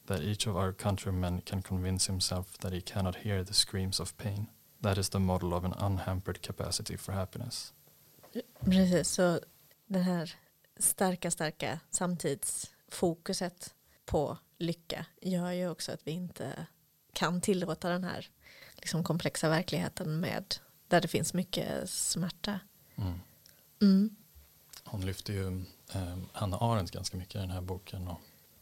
That 0.05 0.21
each 0.21 0.47
of 0.47 0.55
our 0.55 0.73
countrymen 0.73 1.41
can 1.41 1.61
convince 1.61 2.11
himself 2.11 2.57
that 2.57 2.73
he 2.73 2.81
cannot 2.81 3.15
hear 3.15 3.43
the 3.43 3.53
screams 3.53 3.99
of 3.99 4.17
pain. 4.17 4.47
That 4.81 4.97
is 4.97 5.09
the 5.09 5.19
model 5.19 5.53
of 5.53 5.65
an 5.65 5.73
unhampered 5.79 6.41
capacity 6.41 6.97
for 6.97 7.11
happiness. 7.13 7.73
Precis, 8.65 9.09
så 9.09 9.39
det 9.87 9.99
här 9.99 10.35
starka, 10.77 11.31
starka 11.31 11.79
samtidsfokuset 11.89 13.73
på 14.05 14.37
lycka 14.57 15.05
gör 15.21 15.51
ju 15.51 15.69
också 15.69 15.91
att 15.91 16.07
vi 16.07 16.11
inte 16.11 16.67
kan 17.13 17.41
tillåta 17.41 17.89
den 17.89 18.03
här 18.03 18.29
liksom 18.75 19.03
komplexa 19.03 19.49
verkligheten 19.49 20.19
med 20.19 20.55
där 20.87 21.01
det 21.01 21.07
finns 21.07 21.33
mycket 21.33 21.89
smärta. 21.89 22.59
Mm. 22.95 23.19
Mm. 23.81 24.15
Hon 24.83 25.05
lyfter 25.05 25.33
ju 25.33 25.63
eh, 25.93 26.17
Hanna 26.33 26.57
Arendt 26.57 26.91
ganska 26.91 27.17
mycket 27.17 27.35
i 27.35 27.37
den 27.37 27.49
här 27.49 27.61
boken 27.61 28.07
och 28.07 28.19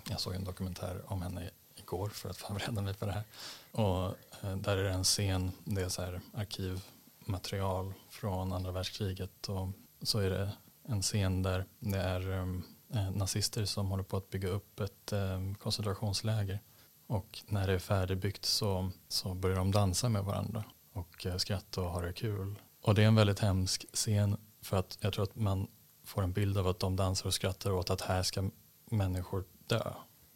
jag 0.09 0.19
såg 0.19 0.35
en 0.35 0.43
dokumentär 0.43 1.11
om 1.11 1.21
henne 1.21 1.49
igår 1.75 2.09
för 2.09 2.29
att 2.29 2.37
förbereda 2.47 2.81
mig 2.81 2.93
för 2.93 3.05
det 3.05 3.11
här. 3.11 3.23
Och 3.71 4.15
eh, 4.41 4.57
där 4.57 4.77
är 4.77 4.83
det 4.83 4.91
en 4.91 5.03
scen, 5.03 5.51
det 5.63 5.81
är 5.81 5.89
så 5.89 6.01
här 6.01 6.21
arkivmaterial 6.33 7.93
från 8.09 8.53
andra 8.53 8.71
världskriget 8.71 9.49
och 9.49 9.69
så 10.01 10.19
är 10.19 10.29
det 10.29 10.51
en 10.85 11.01
scen 11.01 11.43
där 11.43 11.65
det 11.79 11.97
är 11.97 12.31
ehm, 12.31 12.63
eh, 12.93 13.11
nazister 13.11 13.65
som 13.65 13.87
håller 13.89 14.03
på 14.03 14.17
att 14.17 14.29
bygga 14.29 14.49
upp 14.49 14.79
ett 14.79 15.11
ehm, 15.11 15.55
koncentrationsläger 15.55 16.59
och 17.07 17.39
när 17.47 17.67
det 17.67 17.73
är 17.73 17.79
färdigbyggt 17.79 18.45
så, 18.45 18.91
så 19.07 19.33
börjar 19.33 19.57
de 19.57 19.71
dansa 19.71 20.09
med 20.09 20.23
varandra 20.23 20.63
och 20.93 21.25
eh, 21.25 21.37
skratta 21.37 21.81
och 21.81 21.89
ha 21.89 22.01
det 22.01 22.13
kul. 22.13 22.59
Och 22.81 22.95
det 22.95 23.03
är 23.03 23.07
en 23.07 23.15
väldigt 23.15 23.39
hemsk 23.39 23.85
scen 23.93 24.37
för 24.61 24.77
att 24.77 24.97
jag 25.01 25.13
tror 25.13 25.23
att 25.23 25.35
man 25.35 25.67
får 26.03 26.23
en 26.23 26.33
bild 26.33 26.57
av 26.57 26.67
att 26.67 26.79
de 26.79 26.95
dansar 26.95 27.27
och 27.27 27.33
skrattar 27.33 27.71
åt 27.71 27.89
att 27.89 28.01
här 28.01 28.23
ska 28.23 28.49
människor 28.89 29.43
dö. 29.67 29.93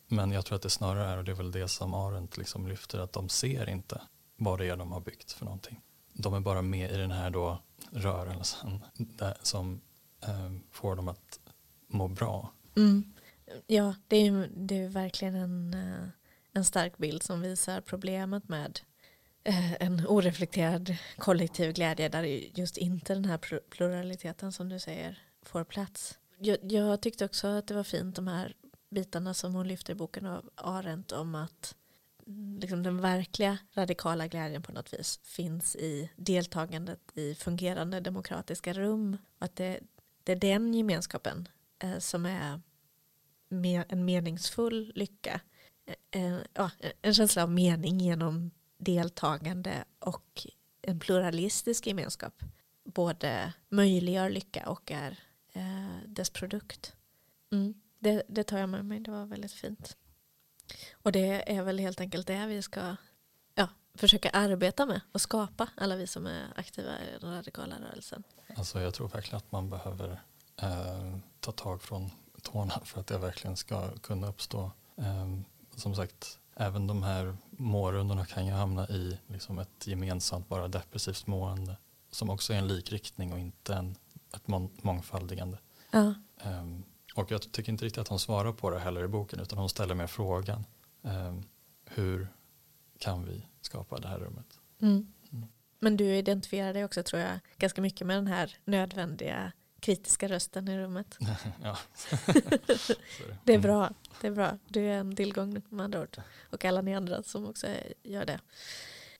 Men 0.07 0.31
jag 0.31 0.45
tror 0.45 0.55
att 0.55 0.61
det 0.61 0.69
snarare 0.69 1.05
är, 1.05 1.17
och 1.17 1.23
det 1.23 1.31
är 1.31 1.35
väl 1.35 1.51
det 1.51 1.67
som 1.67 1.93
Arendt 1.93 2.37
liksom 2.37 2.67
lyfter, 2.67 2.99
att 2.99 3.13
de 3.13 3.29
ser 3.29 3.69
inte 3.69 4.01
vad 4.37 4.59
det 4.59 4.69
är 4.69 4.77
de 4.77 4.91
har 4.91 4.99
byggt 4.99 5.31
för 5.31 5.45
någonting. 5.45 5.81
De 6.13 6.33
är 6.33 6.39
bara 6.39 6.61
med 6.61 6.91
i 6.91 6.97
den 6.97 7.11
här 7.11 7.29
då 7.29 7.57
rörelsen 7.91 8.83
där, 8.93 9.37
som 9.41 9.81
Eh, 10.21 10.51
får 10.71 10.95
dem 10.95 11.07
att 11.07 11.39
må 11.87 12.07
bra. 12.07 12.53
Mm. 12.75 13.13
Ja, 13.67 13.95
det 14.07 14.17
är 14.17 14.25
ju 14.25 14.47
det 14.47 14.83
är 14.83 14.89
verkligen 14.89 15.35
en, 15.35 15.73
eh, 15.73 16.09
en 16.53 16.65
stark 16.65 16.97
bild 16.97 17.23
som 17.23 17.41
visar 17.41 17.81
problemet 17.81 18.49
med 18.49 18.79
eh, 19.43 19.73
en 19.73 20.07
oreflekterad 20.07 20.95
kollektiv 21.17 21.73
glädje 21.73 22.09
där 22.09 22.23
just 22.59 22.77
inte 22.77 23.13
den 23.13 23.25
här 23.25 23.61
pluraliteten 23.69 24.51
som 24.51 24.69
du 24.69 24.79
säger 24.79 25.19
får 25.41 25.63
plats. 25.63 26.19
Jag, 26.37 26.57
jag 26.71 27.01
tyckte 27.01 27.25
också 27.25 27.47
att 27.47 27.67
det 27.67 27.73
var 27.73 27.83
fint 27.83 28.15
de 28.15 28.27
här 28.27 28.53
bitarna 28.89 29.33
som 29.33 29.55
hon 29.55 29.67
lyfter 29.67 29.93
i 29.93 29.95
boken 29.95 30.25
av 30.25 30.49
Arendt 30.55 31.11
om 31.11 31.35
att 31.35 31.75
mm, 32.27 32.59
liksom 32.59 32.83
den 32.83 33.01
verkliga 33.01 33.57
radikala 33.73 34.27
glädjen 34.27 34.61
på 34.61 34.71
något 34.71 34.93
vis 34.93 35.19
finns 35.23 35.75
i 35.75 36.09
deltagandet 36.15 36.99
i 37.13 37.35
fungerande 37.35 37.99
demokratiska 37.99 38.73
rum. 38.73 39.17
Att 39.39 39.55
det, 39.55 39.79
det 40.27 40.31
är 40.31 40.35
den 40.35 40.73
gemenskapen 40.73 41.47
eh, 41.79 41.99
som 41.99 42.25
är 42.25 42.61
mer, 43.49 43.85
en 43.89 44.05
meningsfull 44.05 44.91
lycka. 44.95 45.41
Eh, 45.85 46.23
eh, 46.23 46.39
ja, 46.53 46.71
en 47.01 47.13
känsla 47.13 47.43
av 47.43 47.51
mening 47.51 47.99
genom 47.99 48.51
deltagande 48.77 49.83
och 49.99 50.47
en 50.81 50.99
pluralistisk 50.99 51.87
gemenskap 51.87 52.43
både 52.83 53.53
möjliggör 53.69 54.29
lycka 54.29 54.69
och 54.69 54.91
är 54.91 55.19
eh, 55.53 56.07
dess 56.07 56.29
produkt. 56.29 56.95
Mm. 57.51 57.73
Det, 57.99 58.23
det 58.27 58.43
tar 58.43 58.57
jag 58.57 58.69
med 58.69 58.85
mig, 58.85 58.99
det 58.99 59.11
var 59.11 59.25
väldigt 59.25 59.53
fint. 59.53 59.97
Och 60.91 61.11
det 61.11 61.55
är 61.55 61.63
väl 61.63 61.79
helt 61.79 62.01
enkelt 62.01 62.27
det 62.27 62.47
vi 62.47 62.61
ska 62.61 62.95
försöka 63.97 64.29
arbeta 64.29 64.85
med 64.85 65.01
och 65.11 65.21
skapa, 65.21 65.69
alla 65.75 65.95
vi 65.95 66.07
som 66.07 66.27
är 66.27 66.47
aktiva 66.55 66.99
i 66.99 67.19
den 67.21 67.33
radikala 67.33 67.75
rörelsen. 67.79 68.23
Alltså 68.55 68.81
jag 68.81 68.93
tror 68.93 69.07
verkligen 69.07 69.37
att 69.37 69.51
man 69.51 69.69
behöver 69.69 70.21
eh, 70.61 71.17
ta 71.39 71.51
tag 71.51 71.81
från 71.81 72.11
tårna 72.41 72.79
för 72.85 72.99
att 72.99 73.07
det 73.07 73.17
verkligen 73.17 73.57
ska 73.57 73.89
kunna 73.97 74.27
uppstå. 74.27 74.71
Eh, 74.97 75.27
som 75.75 75.95
sagt, 75.95 76.39
även 76.55 76.87
de 76.87 77.03
här 77.03 77.37
mårundorna 77.49 78.25
kan 78.25 78.45
ju 78.45 78.51
hamna 78.51 78.87
i 78.87 79.19
liksom 79.27 79.59
ett 79.59 79.87
gemensamt 79.87 80.49
bara 80.49 80.67
depressivt 80.67 81.27
mående 81.27 81.77
som 82.11 82.29
också 82.29 82.53
är 82.53 82.57
en 82.57 82.67
likriktning 82.67 83.33
och 83.33 83.39
inte 83.39 83.73
en, 83.73 83.95
ett 84.35 84.47
mång- 84.47 84.79
mångfaldigande. 84.81 85.57
Ja. 85.91 86.13
Um, 86.43 86.83
och 87.15 87.31
jag 87.31 87.51
tycker 87.51 87.71
inte 87.71 87.85
riktigt 87.85 88.01
att 88.01 88.07
hon 88.07 88.19
svarar 88.19 88.51
på 88.53 88.69
det 88.69 88.79
heller 88.79 89.03
i 89.03 89.07
boken 89.07 89.39
utan 89.39 89.59
hon 89.59 89.69
ställer 89.69 89.95
mer 89.95 90.07
frågan 90.07 90.65
um, 91.01 91.43
hur 91.85 92.27
kan 92.97 93.25
vi 93.25 93.45
skapa 93.67 93.97
det 93.97 94.07
här 94.07 94.19
rummet? 94.19 94.59
Mm. 94.81 95.07
Mm. 95.31 95.47
Men 95.79 95.97
du 95.97 96.15
identifierar 96.15 96.73
dig 96.73 96.85
också 96.85 97.03
tror 97.03 97.21
jag 97.21 97.39
ganska 97.57 97.81
mycket 97.81 98.07
med 98.07 98.17
den 98.17 98.27
här 98.27 98.57
nödvändiga 98.65 99.51
kritiska 99.79 100.27
rösten 100.27 100.67
i 100.67 100.77
rummet. 100.77 101.17
ja. 101.63 101.77
Det 103.43 103.53
är 103.53 103.57
Mm. 103.57 103.61
bra. 103.61 103.93
Det 104.21 104.27
är 104.27 104.31
bra. 104.31 104.57
Du 104.67 104.81
är 104.85 104.97
en 104.97 105.15
tillgång 105.15 105.61
med 105.69 105.83
andra 105.83 106.01
ord. 106.01 106.17
Och 106.49 106.65
alla 106.65 106.81
ni 106.81 106.95
andra 106.95 107.23
som 107.23 107.45
också 107.45 107.67
gör 108.03 108.25
det. 108.25 108.39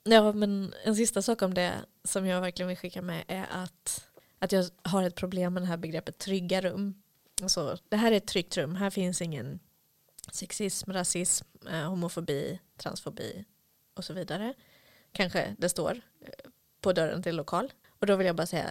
Ja, 0.03 0.31
men 0.33 0.73
en 0.83 0.95
sista 0.95 1.21
sak 1.21 1.41
om 1.41 1.53
det 1.53 1.73
som 2.03 2.25
jag 2.25 2.41
verkligen 2.41 2.67
vill 2.67 2.77
skicka 2.77 3.01
med 3.01 3.23
är 3.27 3.45
att, 3.51 4.07
att 4.39 4.51
jag 4.51 4.65
har 4.81 5.03
ett 5.03 5.15
problem 5.15 5.53
med 5.53 5.63
det 5.63 5.67
här 5.67 5.77
begreppet 5.77 6.17
trygga 6.17 6.61
rum. 6.61 7.01
Alltså, 7.41 7.77
det 7.89 7.97
här 7.97 8.11
är 8.11 8.17
ett 8.17 8.27
tryggt 8.27 8.57
rum. 8.57 8.75
Här 8.75 8.89
finns 8.89 9.21
ingen 9.21 9.59
sexism, 10.31 10.91
rasism, 10.91 11.45
eh, 11.71 11.89
homofobi, 11.89 12.59
transfobi 12.77 13.45
och 13.97 14.05
så 14.05 14.13
vidare. 14.13 14.53
Kanske 15.11 15.55
det 15.57 15.69
står 15.69 15.91
eh, 16.21 16.29
på 16.81 16.93
dörren 16.93 17.23
till 17.23 17.35
lokal. 17.35 17.73
Och 17.99 18.07
då 18.07 18.15
vill 18.15 18.27
jag 18.27 18.35
bara 18.35 18.47
säga, 18.47 18.69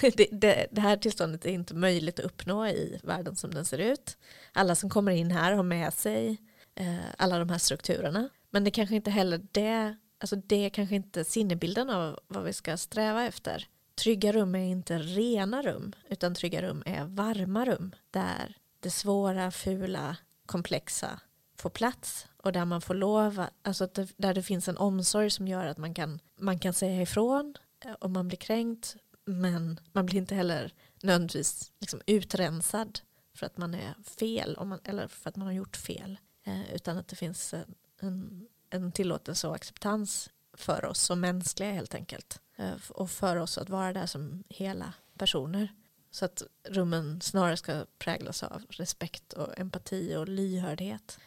det, 0.00 0.28
det, 0.32 0.66
det 0.70 0.80
här 0.80 0.96
tillståndet 0.96 1.46
är 1.46 1.50
inte 1.50 1.74
möjligt 1.74 2.18
att 2.18 2.24
uppnå 2.24 2.66
i 2.66 3.00
världen 3.02 3.36
som 3.36 3.54
den 3.54 3.64
ser 3.64 3.78
ut. 3.78 4.16
Alla 4.52 4.74
som 4.74 4.90
kommer 4.90 5.12
in 5.12 5.30
här 5.30 5.52
har 5.52 5.62
med 5.62 5.94
sig 5.94 6.38
eh, 6.74 6.96
alla 7.18 7.38
de 7.38 7.48
här 7.48 7.58
strukturerna. 7.58 8.28
Men 8.50 8.64
det 8.64 8.70
kanske 8.70 8.96
inte 8.96 9.10
heller 9.10 9.40
det, 9.52 9.96
alltså 10.18 10.36
det 10.36 10.66
är 10.66 10.70
kanske 10.70 10.94
inte 10.94 11.24
sinnebilden 11.24 11.90
av 11.90 12.20
vad 12.28 12.44
vi 12.44 12.52
ska 12.52 12.76
sträva 12.76 13.24
efter. 13.24 13.66
Trygga 13.94 14.32
rum 14.32 14.54
är 14.54 14.64
inte 14.64 14.98
rena 14.98 15.62
rum, 15.62 15.92
utan 16.08 16.34
trygga 16.34 16.62
rum 16.62 16.82
är 16.86 17.04
varma 17.04 17.64
rum 17.64 17.94
där 18.10 18.56
det 18.80 18.90
svåra, 18.90 19.50
fula, 19.50 20.16
komplexa 20.46 21.20
får 21.56 21.70
plats 21.70 22.26
och 22.42 22.52
där 22.52 22.64
man 22.64 22.80
får 22.80 22.94
lov, 22.94 23.44
alltså 23.62 23.84
att 23.84 23.94
det, 23.94 24.08
där 24.16 24.34
det 24.34 24.42
finns 24.42 24.68
en 24.68 24.76
omsorg 24.76 25.30
som 25.30 25.48
gör 25.48 25.66
att 25.66 25.78
man 25.78 25.94
kan, 25.94 26.20
man 26.38 26.58
kan 26.58 26.72
säga 26.72 27.02
ifrån 27.02 27.54
eh, 27.84 27.94
om 28.00 28.12
man 28.12 28.28
blir 28.28 28.38
kränkt 28.38 28.96
men 29.24 29.80
man 29.92 30.06
blir 30.06 30.18
inte 30.18 30.34
heller 30.34 30.74
nödvändigtvis 31.02 31.72
liksom 31.80 32.00
utrensad 32.06 33.00
för 33.34 33.46
att 33.46 33.56
man 33.56 33.74
är 33.74 33.94
fel 34.18 34.56
om 34.56 34.68
man, 34.68 34.80
eller 34.84 35.08
för 35.08 35.28
att 35.28 35.36
man 35.36 35.46
har 35.46 35.54
gjort 35.54 35.76
fel 35.76 36.18
eh, 36.44 36.74
utan 36.74 36.98
att 36.98 37.08
det 37.08 37.16
finns 37.16 37.54
en, 37.54 37.74
en, 38.00 38.46
en 38.70 38.92
tillåtelse 38.92 39.48
och 39.48 39.54
acceptans 39.54 40.30
för 40.52 40.84
oss 40.84 41.00
som 41.00 41.20
mänskliga 41.20 41.72
helt 41.72 41.94
enkelt 41.94 42.40
eh, 42.56 42.74
och 42.88 43.10
för 43.10 43.36
oss 43.36 43.58
att 43.58 43.68
vara 43.68 43.92
där 43.92 44.06
som 44.06 44.44
hela 44.48 44.94
personer 45.18 45.68
så 46.10 46.24
att 46.24 46.42
rummen 46.68 47.20
snarare 47.20 47.56
ska 47.56 47.86
präglas 47.98 48.42
av 48.42 48.62
respekt 48.68 49.32
och 49.32 49.58
empati 49.58 50.16
och 50.16 50.28
lyhördhet. 50.28 51.18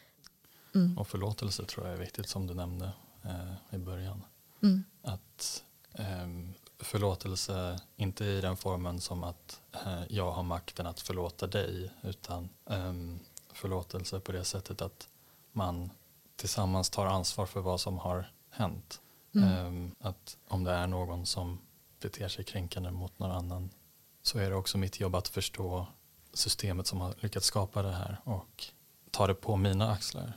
Mm. 0.75 0.97
Och 0.97 1.07
förlåtelse 1.07 1.65
tror 1.65 1.85
jag 1.85 1.95
är 1.95 1.99
viktigt 1.99 2.29
som 2.29 2.47
du 2.47 2.53
nämnde 2.53 2.91
eh, 3.23 3.75
i 3.75 3.77
början. 3.77 4.23
Mm. 4.63 4.83
Att 5.01 5.63
ehm, 5.93 6.53
förlåtelse, 6.79 7.79
inte 7.95 8.25
i 8.25 8.41
den 8.41 8.57
formen 8.57 9.01
som 9.01 9.23
att 9.23 9.61
eh, 9.85 10.03
jag 10.09 10.31
har 10.31 10.43
makten 10.43 10.87
att 10.87 10.99
förlåta 10.99 11.47
dig, 11.47 11.91
utan 12.01 12.49
ehm, 12.69 13.19
förlåtelse 13.53 14.19
på 14.19 14.31
det 14.31 14.43
sättet 14.43 14.81
att 14.81 15.07
man 15.51 15.89
tillsammans 16.35 16.89
tar 16.89 17.05
ansvar 17.05 17.45
för 17.45 17.59
vad 17.59 17.81
som 17.81 17.97
har 17.97 18.31
hänt. 18.49 19.01
Mm. 19.35 19.49
Ehm, 19.49 19.95
att 19.99 20.37
om 20.47 20.63
det 20.63 20.71
är 20.71 20.87
någon 20.87 21.25
som 21.25 21.59
beter 21.99 22.27
sig 22.27 22.45
kränkande 22.45 22.91
mot 22.91 23.19
någon 23.19 23.31
annan 23.31 23.69
så 24.21 24.39
är 24.39 24.49
det 24.49 24.55
också 24.55 24.77
mitt 24.77 24.99
jobb 24.99 25.15
att 25.15 25.27
förstå 25.27 25.87
systemet 26.33 26.87
som 26.87 27.01
har 27.01 27.13
lyckats 27.19 27.45
skapa 27.45 27.81
det 27.81 27.91
här 27.91 28.21
och 28.23 28.65
ta 29.11 29.27
det 29.27 29.33
på 29.33 29.55
mina 29.55 29.91
axlar 29.91 30.33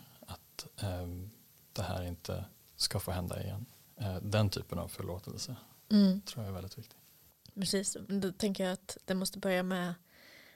att 0.65 0.83
ehm, 0.83 1.31
det 1.73 1.83
här 1.83 2.03
inte 2.03 2.45
ska 2.77 3.01
få 3.01 3.11
hända 3.11 3.43
igen. 3.43 3.67
Eh, 3.97 4.17
den 4.23 4.51
typen 4.51 4.79
av 4.79 4.89
förlåtelse 4.89 5.57
Mm. 5.91 6.21
tror 6.21 6.45
jag 6.45 6.51
är 6.51 6.55
väldigt 6.55 6.79
viktig. 6.79 6.99
Precis, 7.55 7.97
då 8.09 8.33
tänker 8.33 8.65
jag 8.65 8.73
att 8.73 8.99
det 9.05 9.15
måste 9.15 9.39
börja 9.39 9.63
med 9.63 9.95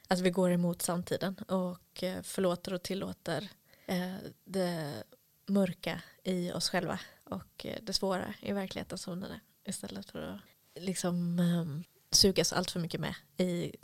att 0.09 0.21
vi 0.21 0.31
går 0.31 0.51
emot 0.51 0.83
samtiden 0.83 1.35
och 1.39 2.03
eh, 2.03 2.23
förlåter 2.23 2.75
och 2.75 2.83
tillåter 2.83 3.49
eh, 3.87 4.15
det 4.45 5.03
mörka 5.47 6.03
i 6.25 6.53
oss 6.53 6.69
själva 6.71 7.01
och 7.25 7.67
eh, 7.67 7.79
det 7.83 7.93
svåra 7.93 8.35
i 8.41 8.53
verkligheten 8.53 8.99
som 8.99 9.21
den 9.21 9.31
är 9.31 9.41
istället 9.65 10.11
för 10.11 10.23
att 10.23 10.41
liksom 10.83 11.39
um, 11.39 11.85
sugas 12.11 12.53
allt 12.53 12.71
för 12.71 12.81
mycket 12.81 13.01
med 13.01 13.15
i 13.37 13.77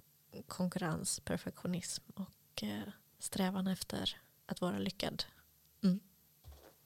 konkurrens, 0.47 1.21
perfektionism 1.21 2.05
och 2.15 2.63
uh, 2.63 2.83
strävan 3.19 3.67
efter 3.67 4.17
att 4.47 4.61
vara 4.61 4.79
lyckad. 4.79 5.25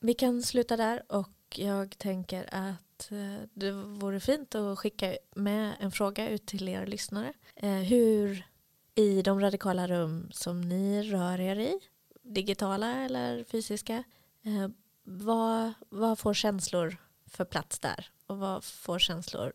Vi 0.04 0.14
kan 0.14 0.42
sluta 0.42 0.76
där 0.76 1.02
och 1.08 1.30
jag 1.54 1.98
tänker 1.98 2.54
att 2.54 3.12
eh, 3.12 3.48
det 3.54 3.72
vore 3.72 4.20
fint 4.20 4.54
att 4.54 4.78
skicka 4.78 5.16
med 5.34 5.74
en 5.80 5.92
fråga 5.92 6.28
ut 6.28 6.46
till 6.46 6.68
er 6.68 6.86
lyssnare. 6.86 7.32
Eh, 7.56 7.70
hur 7.70 8.46
i 8.94 9.22
de 9.22 9.40
radikala 9.40 9.86
rum 9.86 10.28
som 10.32 10.60
ni 10.60 11.02
rör 11.02 11.40
er 11.40 11.56
i, 11.56 11.80
digitala 12.22 13.04
eller 13.04 13.44
fysiska, 13.44 14.04
eh, 14.42 14.68
vad, 15.02 15.72
vad 15.88 16.18
får 16.18 16.34
känslor 16.34 16.96
för 17.26 17.44
plats 17.44 17.78
där? 17.78 18.10
Och 18.26 18.38
vad 18.38 18.64
får 18.64 18.98
känslor, 18.98 19.52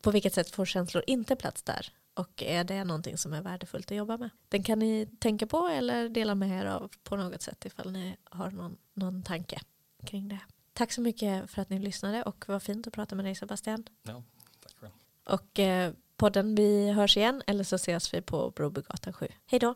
på 0.00 0.10
vilket 0.10 0.34
sätt 0.34 0.50
får 0.50 0.64
känslor 0.64 1.04
inte 1.06 1.36
plats 1.36 1.62
där? 1.62 1.92
Och 2.14 2.42
är 2.42 2.64
det 2.64 2.84
någonting 2.84 3.18
som 3.18 3.32
är 3.32 3.42
värdefullt 3.42 3.90
att 3.90 3.96
jobba 3.96 4.16
med? 4.16 4.30
Den 4.48 4.62
kan 4.62 4.78
ni 4.78 5.06
tänka 5.18 5.46
på 5.46 5.66
eller 5.66 6.08
dela 6.08 6.34
med 6.34 6.60
er 6.60 6.66
av 6.66 6.90
på 7.02 7.16
något 7.16 7.42
sätt 7.42 7.64
ifall 7.64 7.92
ni 7.92 8.16
har 8.24 8.50
någon, 8.50 8.76
någon 8.94 9.22
tanke 9.22 9.60
kring 10.06 10.28
det. 10.28 10.38
Tack 10.72 10.92
så 10.92 11.00
mycket 11.00 11.50
för 11.50 11.62
att 11.62 11.70
ni 11.70 11.78
lyssnade 11.78 12.22
och 12.22 12.44
vad 12.48 12.62
fint 12.62 12.86
att 12.86 12.92
prata 12.92 13.14
med 13.14 13.24
dig 13.24 13.34
Sebastian. 13.34 13.84
Ja, 14.02 14.22
tack 14.62 14.76
själv. 14.80 14.92
Och 15.24 15.58
eh, 15.58 15.92
podden, 16.16 16.54
vi 16.54 16.92
hörs 16.92 17.16
igen 17.16 17.42
eller 17.46 17.64
så 17.64 17.76
ses 17.76 18.14
vi 18.14 18.22
på 18.22 18.50
Brobygatan 18.50 19.12
7. 19.12 19.28
Hej 19.46 19.60
då! 19.60 19.74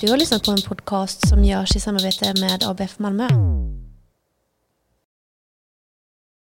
Du 0.00 0.10
har 0.10 0.16
lyssnat 0.16 0.44
på 0.44 0.50
en 0.50 0.62
podcast 0.68 1.28
som 1.28 1.44
görs 1.44 1.76
i 1.76 1.80
samarbete 1.80 2.34
med 2.40 2.64
ABF 2.64 2.98
Malmö. 2.98 3.28